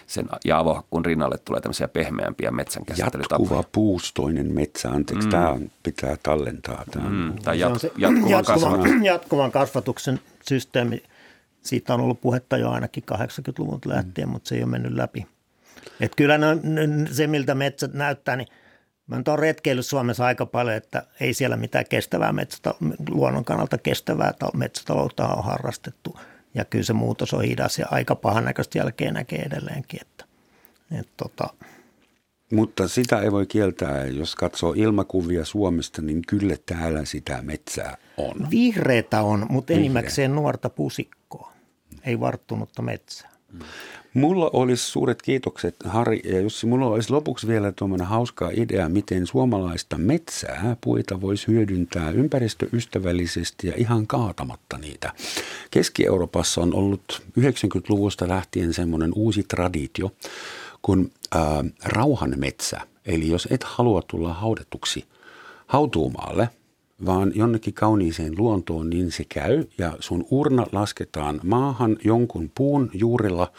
Sen, 0.06 0.26
ja 0.44 0.58
avohakkuun 0.58 1.04
rinnalle 1.04 1.38
tulee 1.38 1.60
tämmöisiä 1.60 1.88
pehmeämpiä 1.88 2.50
metsänkäsittelytapoja. 2.50 3.44
Jatkuva 3.44 3.68
puustoinen 3.72 4.54
metsä, 4.54 4.90
anteeksi, 4.90 5.26
mm. 5.26 5.30
tämä 5.30 5.58
pitää 5.82 6.16
tallentaa. 6.22 6.84
Tämä. 6.90 7.08
Mm. 7.08 7.34
Tai 7.44 7.60
jat, 7.60 7.72
jatkuvan, 7.98 8.30
jatkuvan, 8.30 9.04
jatkuvan 9.04 9.52
kasvatuksen 9.52 10.20
systeemi, 10.48 11.02
siitä 11.62 11.94
on 11.94 12.00
ollut 12.00 12.20
puhetta 12.20 12.56
jo 12.56 12.70
ainakin 12.70 13.04
80-luvun 13.12 13.80
lähtien, 13.84 14.28
mm. 14.28 14.32
mutta 14.32 14.48
se 14.48 14.54
ei 14.54 14.62
ole 14.62 14.70
mennyt 14.70 14.92
läpi. 14.92 15.26
Et 16.00 16.12
kyllä 16.16 16.38
ne, 16.38 16.46
se, 17.12 17.26
miltä 17.26 17.54
metsät 17.54 17.92
näyttää, 17.92 18.36
niin– 18.36 18.48
Mä 19.06 19.16
nyt 19.18 19.28
olen 19.28 19.38
retkeillyt 19.38 19.86
Suomessa 19.86 20.26
aika 20.26 20.46
paljon, 20.46 20.76
että 20.76 21.02
ei 21.20 21.34
siellä 21.34 21.56
mitään 21.56 21.84
kestävää 21.90 22.32
metsätä, 22.32 22.74
luonnon 23.08 23.44
kannalta 23.44 23.78
kestävää 23.78 24.32
metsätaloutta 24.54 25.28
on 25.28 25.44
harrastettu. 25.44 26.18
Ja 26.54 26.64
kyllä 26.64 26.84
se 26.84 26.92
muutos 26.92 27.34
on 27.34 27.42
hidas 27.42 27.78
ja 27.78 27.86
aika 27.90 28.14
pahan 28.14 28.44
näköistä 28.44 28.78
jälkeen 28.78 29.14
näkee 29.14 29.42
edelleenkin. 29.42 30.00
Että, 30.00 30.24
että 30.98 31.12
tota. 31.16 31.54
Mutta 32.52 32.88
sitä 32.88 33.20
ei 33.20 33.32
voi 33.32 33.46
kieltää, 33.46 34.04
jos 34.06 34.36
katsoo 34.36 34.72
ilmakuvia 34.76 35.44
Suomesta, 35.44 36.02
niin 36.02 36.22
kyllä 36.26 36.56
täällä 36.66 37.04
sitä 37.04 37.42
metsää 37.42 37.96
on. 38.16 38.50
Vihreitä 38.50 39.22
on, 39.22 39.46
mutta 39.50 39.72
enimmäkseen 39.72 40.34
nuorta 40.34 40.70
pusikkoa, 40.70 41.52
ei 42.04 42.20
varttunutta 42.20 42.82
metsää. 42.82 43.30
Mulla 44.14 44.50
olisi 44.52 44.90
suuret 44.90 45.22
kiitokset, 45.22 45.76
Harri 45.84 46.20
ja 46.24 46.40
Jussi. 46.40 46.66
Mulla 46.66 46.86
olisi 46.86 47.10
lopuksi 47.10 47.46
vielä 47.46 47.72
tuommoinen 47.72 48.06
hauska 48.06 48.50
idea, 48.52 48.88
miten 48.88 49.26
suomalaista 49.26 49.98
metsää, 49.98 50.76
puita 50.80 51.20
voisi 51.20 51.46
hyödyntää 51.46 52.10
ympäristöystävällisesti 52.10 53.66
ja 53.66 53.72
ihan 53.76 54.06
kaatamatta 54.06 54.78
niitä. 54.78 55.12
Keski-Euroopassa 55.70 56.60
on 56.60 56.74
ollut 56.74 57.22
90-luvusta 57.40 58.28
lähtien 58.28 58.72
semmoinen 58.72 59.12
uusi 59.14 59.42
traditio, 59.42 60.10
kun 60.82 61.10
äh, 61.36 61.42
rauhanmetsä, 61.84 62.80
eli 63.06 63.28
jos 63.28 63.48
et 63.50 63.64
halua 63.64 64.02
tulla 64.06 64.32
haudetuksi 64.32 65.04
hautuumaalle– 65.66 66.48
vaan 67.06 67.32
jonnekin 67.34 67.74
kauniiseen 67.74 68.34
luontoon, 68.38 68.90
niin 68.90 69.12
se 69.12 69.24
käy 69.28 69.64
ja 69.78 69.92
sun 70.00 70.26
urna 70.30 70.66
lasketaan 70.72 71.40
maahan 71.42 71.96
jonkun 72.04 72.50
puun 72.54 72.90
juurella 72.92 73.52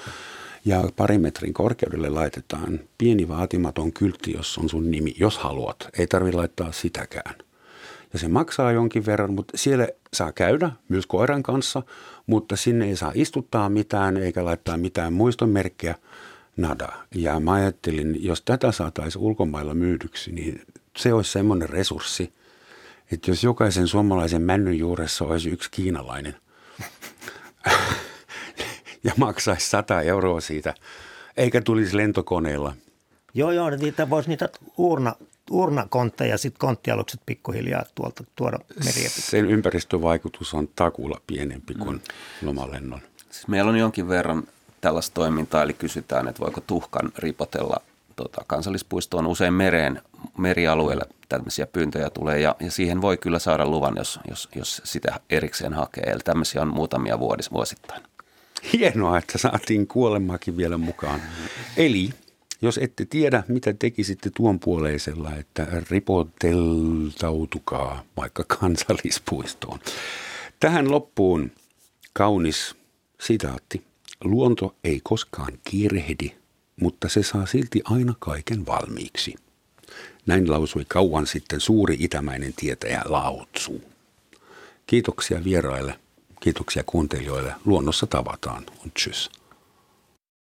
ja 0.66 0.84
pari 0.95 1.18
metrin 1.18 1.53
korkeudelle 1.53 2.09
laitetaan 2.09 2.80
pieni 2.97 3.28
vaatimaton 3.28 3.93
kyltti, 3.93 4.34
jos 4.34 4.57
on 4.57 4.70
sun 4.70 4.91
nimi, 4.91 5.16
jos 5.20 5.38
haluat. 5.38 5.89
Ei 5.99 6.07
tarvi 6.07 6.32
laittaa 6.32 6.72
sitäkään. 6.72 7.36
Ja 8.13 8.20
se 8.20 8.28
maksaa 8.28 8.72
jonkin 8.72 9.05
verran, 9.05 9.34
mutta 9.34 9.57
siellä 9.57 9.88
saa 10.13 10.32
käydä 10.32 10.72
myös 10.89 11.05
koiran 11.07 11.43
kanssa, 11.43 11.84
mutta 12.28 12.55
sinne 12.55 12.86
ei 12.86 12.95
saa 12.95 13.11
istuttaa 13.16 13.70
mitään 13.70 14.18
eikä 14.18 14.45
laittaa 14.45 14.78
mitään 14.78 15.13
muistonmerkkejä, 15.13 15.95
nada. 16.57 16.89
Ja 17.16 17.39
mä 17.39 17.53
ajattelin, 17.53 18.24
jos 18.24 18.41
tätä 18.41 18.72
saataisiin 18.72 19.24
ulkomailla 19.24 19.74
myydyksi, 19.74 20.32
niin 20.32 20.61
se 20.97 21.13
olisi 21.13 21.32
semmoinen 21.32 21.70
resurssi, 21.70 22.34
että 23.11 23.32
jos 23.32 23.43
jokaisen 23.43 23.88
suomalaisen 23.88 24.41
männyn 24.41 24.78
juuressa 24.78 25.26
olisi 25.26 25.49
yksi 25.49 25.72
kiinalainen 25.72 26.36
ja 29.05 29.11
maksaisi 29.17 29.69
100 29.69 30.01
euroa 30.01 30.41
siitä, 30.41 30.73
eikä 31.37 31.61
tulisi 31.61 31.97
lentokoneella. 31.97 32.75
Joo, 33.33 33.51
joo, 33.51 33.69
niitä 33.69 34.09
voisi 34.09 34.29
niitä 34.29 34.49
urna, 34.77 35.15
urnakontteja, 35.51 36.37
sitten 36.37 36.59
konttialukset 36.59 37.21
pikkuhiljaa 37.25 37.83
tuolta 37.95 38.23
tuoda 38.35 38.59
meriä. 38.85 39.09
Sen 39.09 39.45
ympäristövaikutus 39.45 40.53
on 40.53 40.69
takulla 40.75 41.21
pienempi 41.27 41.73
kuin 41.73 41.95
mm. 41.95 42.47
lomalennon. 42.47 43.01
Siis 43.31 43.47
meillä 43.47 43.71
on 43.71 43.77
jonkin 43.77 44.09
verran 44.09 44.43
tällaista 44.81 45.13
toimintaa, 45.13 45.63
eli 45.63 45.73
kysytään, 45.73 46.27
että 46.27 46.41
voiko 46.41 46.61
tuhkan 46.61 47.11
ripotella 47.17 47.77
tota, 48.15 48.41
kansallispuistoon 48.47 49.27
usein 49.27 49.53
mereen, 49.53 50.01
merialueelle 50.37 51.05
tämmöisiä 51.29 51.67
pyyntöjä 51.67 52.09
tulee 52.09 52.39
ja, 52.39 52.55
ja 52.59 52.71
siihen 52.71 53.01
voi 53.01 53.17
kyllä 53.17 53.39
saada 53.39 53.65
luvan, 53.65 53.93
jos, 53.97 54.19
jos, 54.29 54.49
jos 54.55 54.81
sitä 54.83 55.19
erikseen 55.29 55.73
hakee. 55.73 56.03
Eli 56.03 56.19
tämmöisiä 56.23 56.61
on 56.61 56.67
muutamia 56.67 57.19
vuodis, 57.19 57.51
vuosittain. 57.51 58.03
Hienoa, 58.74 59.18
että 59.18 59.38
saatiin 59.38 59.88
kuolemakin 59.88 60.57
vielä 60.57 60.78
mukaan. 60.78 61.22
Eli 61.78 62.09
jos 62.61 62.78
ette 62.78 63.05
tiedä, 63.05 63.43
mitä 63.47 63.74
tekisitte 63.74 64.30
tuon 64.36 64.59
puoleisella, 64.59 65.36
että 65.36 65.68
ripoteltautukaa 65.89 68.03
vaikka 68.18 68.43
kansallispuistoon. 68.47 69.80
Tähän 70.59 70.91
loppuun 70.91 71.51
kaunis 72.13 72.76
sitaatti. 73.22 73.82
Luonto 74.24 74.76
ei 74.84 74.99
koskaan 75.03 75.53
kiirehdi, 75.63 76.32
mutta 76.82 77.09
se 77.09 77.24
saa 77.24 77.45
silti 77.45 77.82
aina 77.86 78.13
kaiken 78.20 78.66
valmiiksi. 78.66 79.36
Näin 80.26 80.51
lausui 80.51 80.86
kauan 80.88 81.28
sitten 81.28 81.59
suuri 81.59 81.97
itämäinen 81.99 82.53
tietäjä 82.55 83.01
Laotsu. 83.05 83.84
Kiitoksia 84.88 85.43
vieraille, 85.43 85.99
kiitoksia 86.39 86.83
kuuntelijoille. 86.86 87.55
Luonnossa 87.65 88.07
tavataan. 88.07 88.65
Und 88.83 88.93
tschüss. 88.93 89.29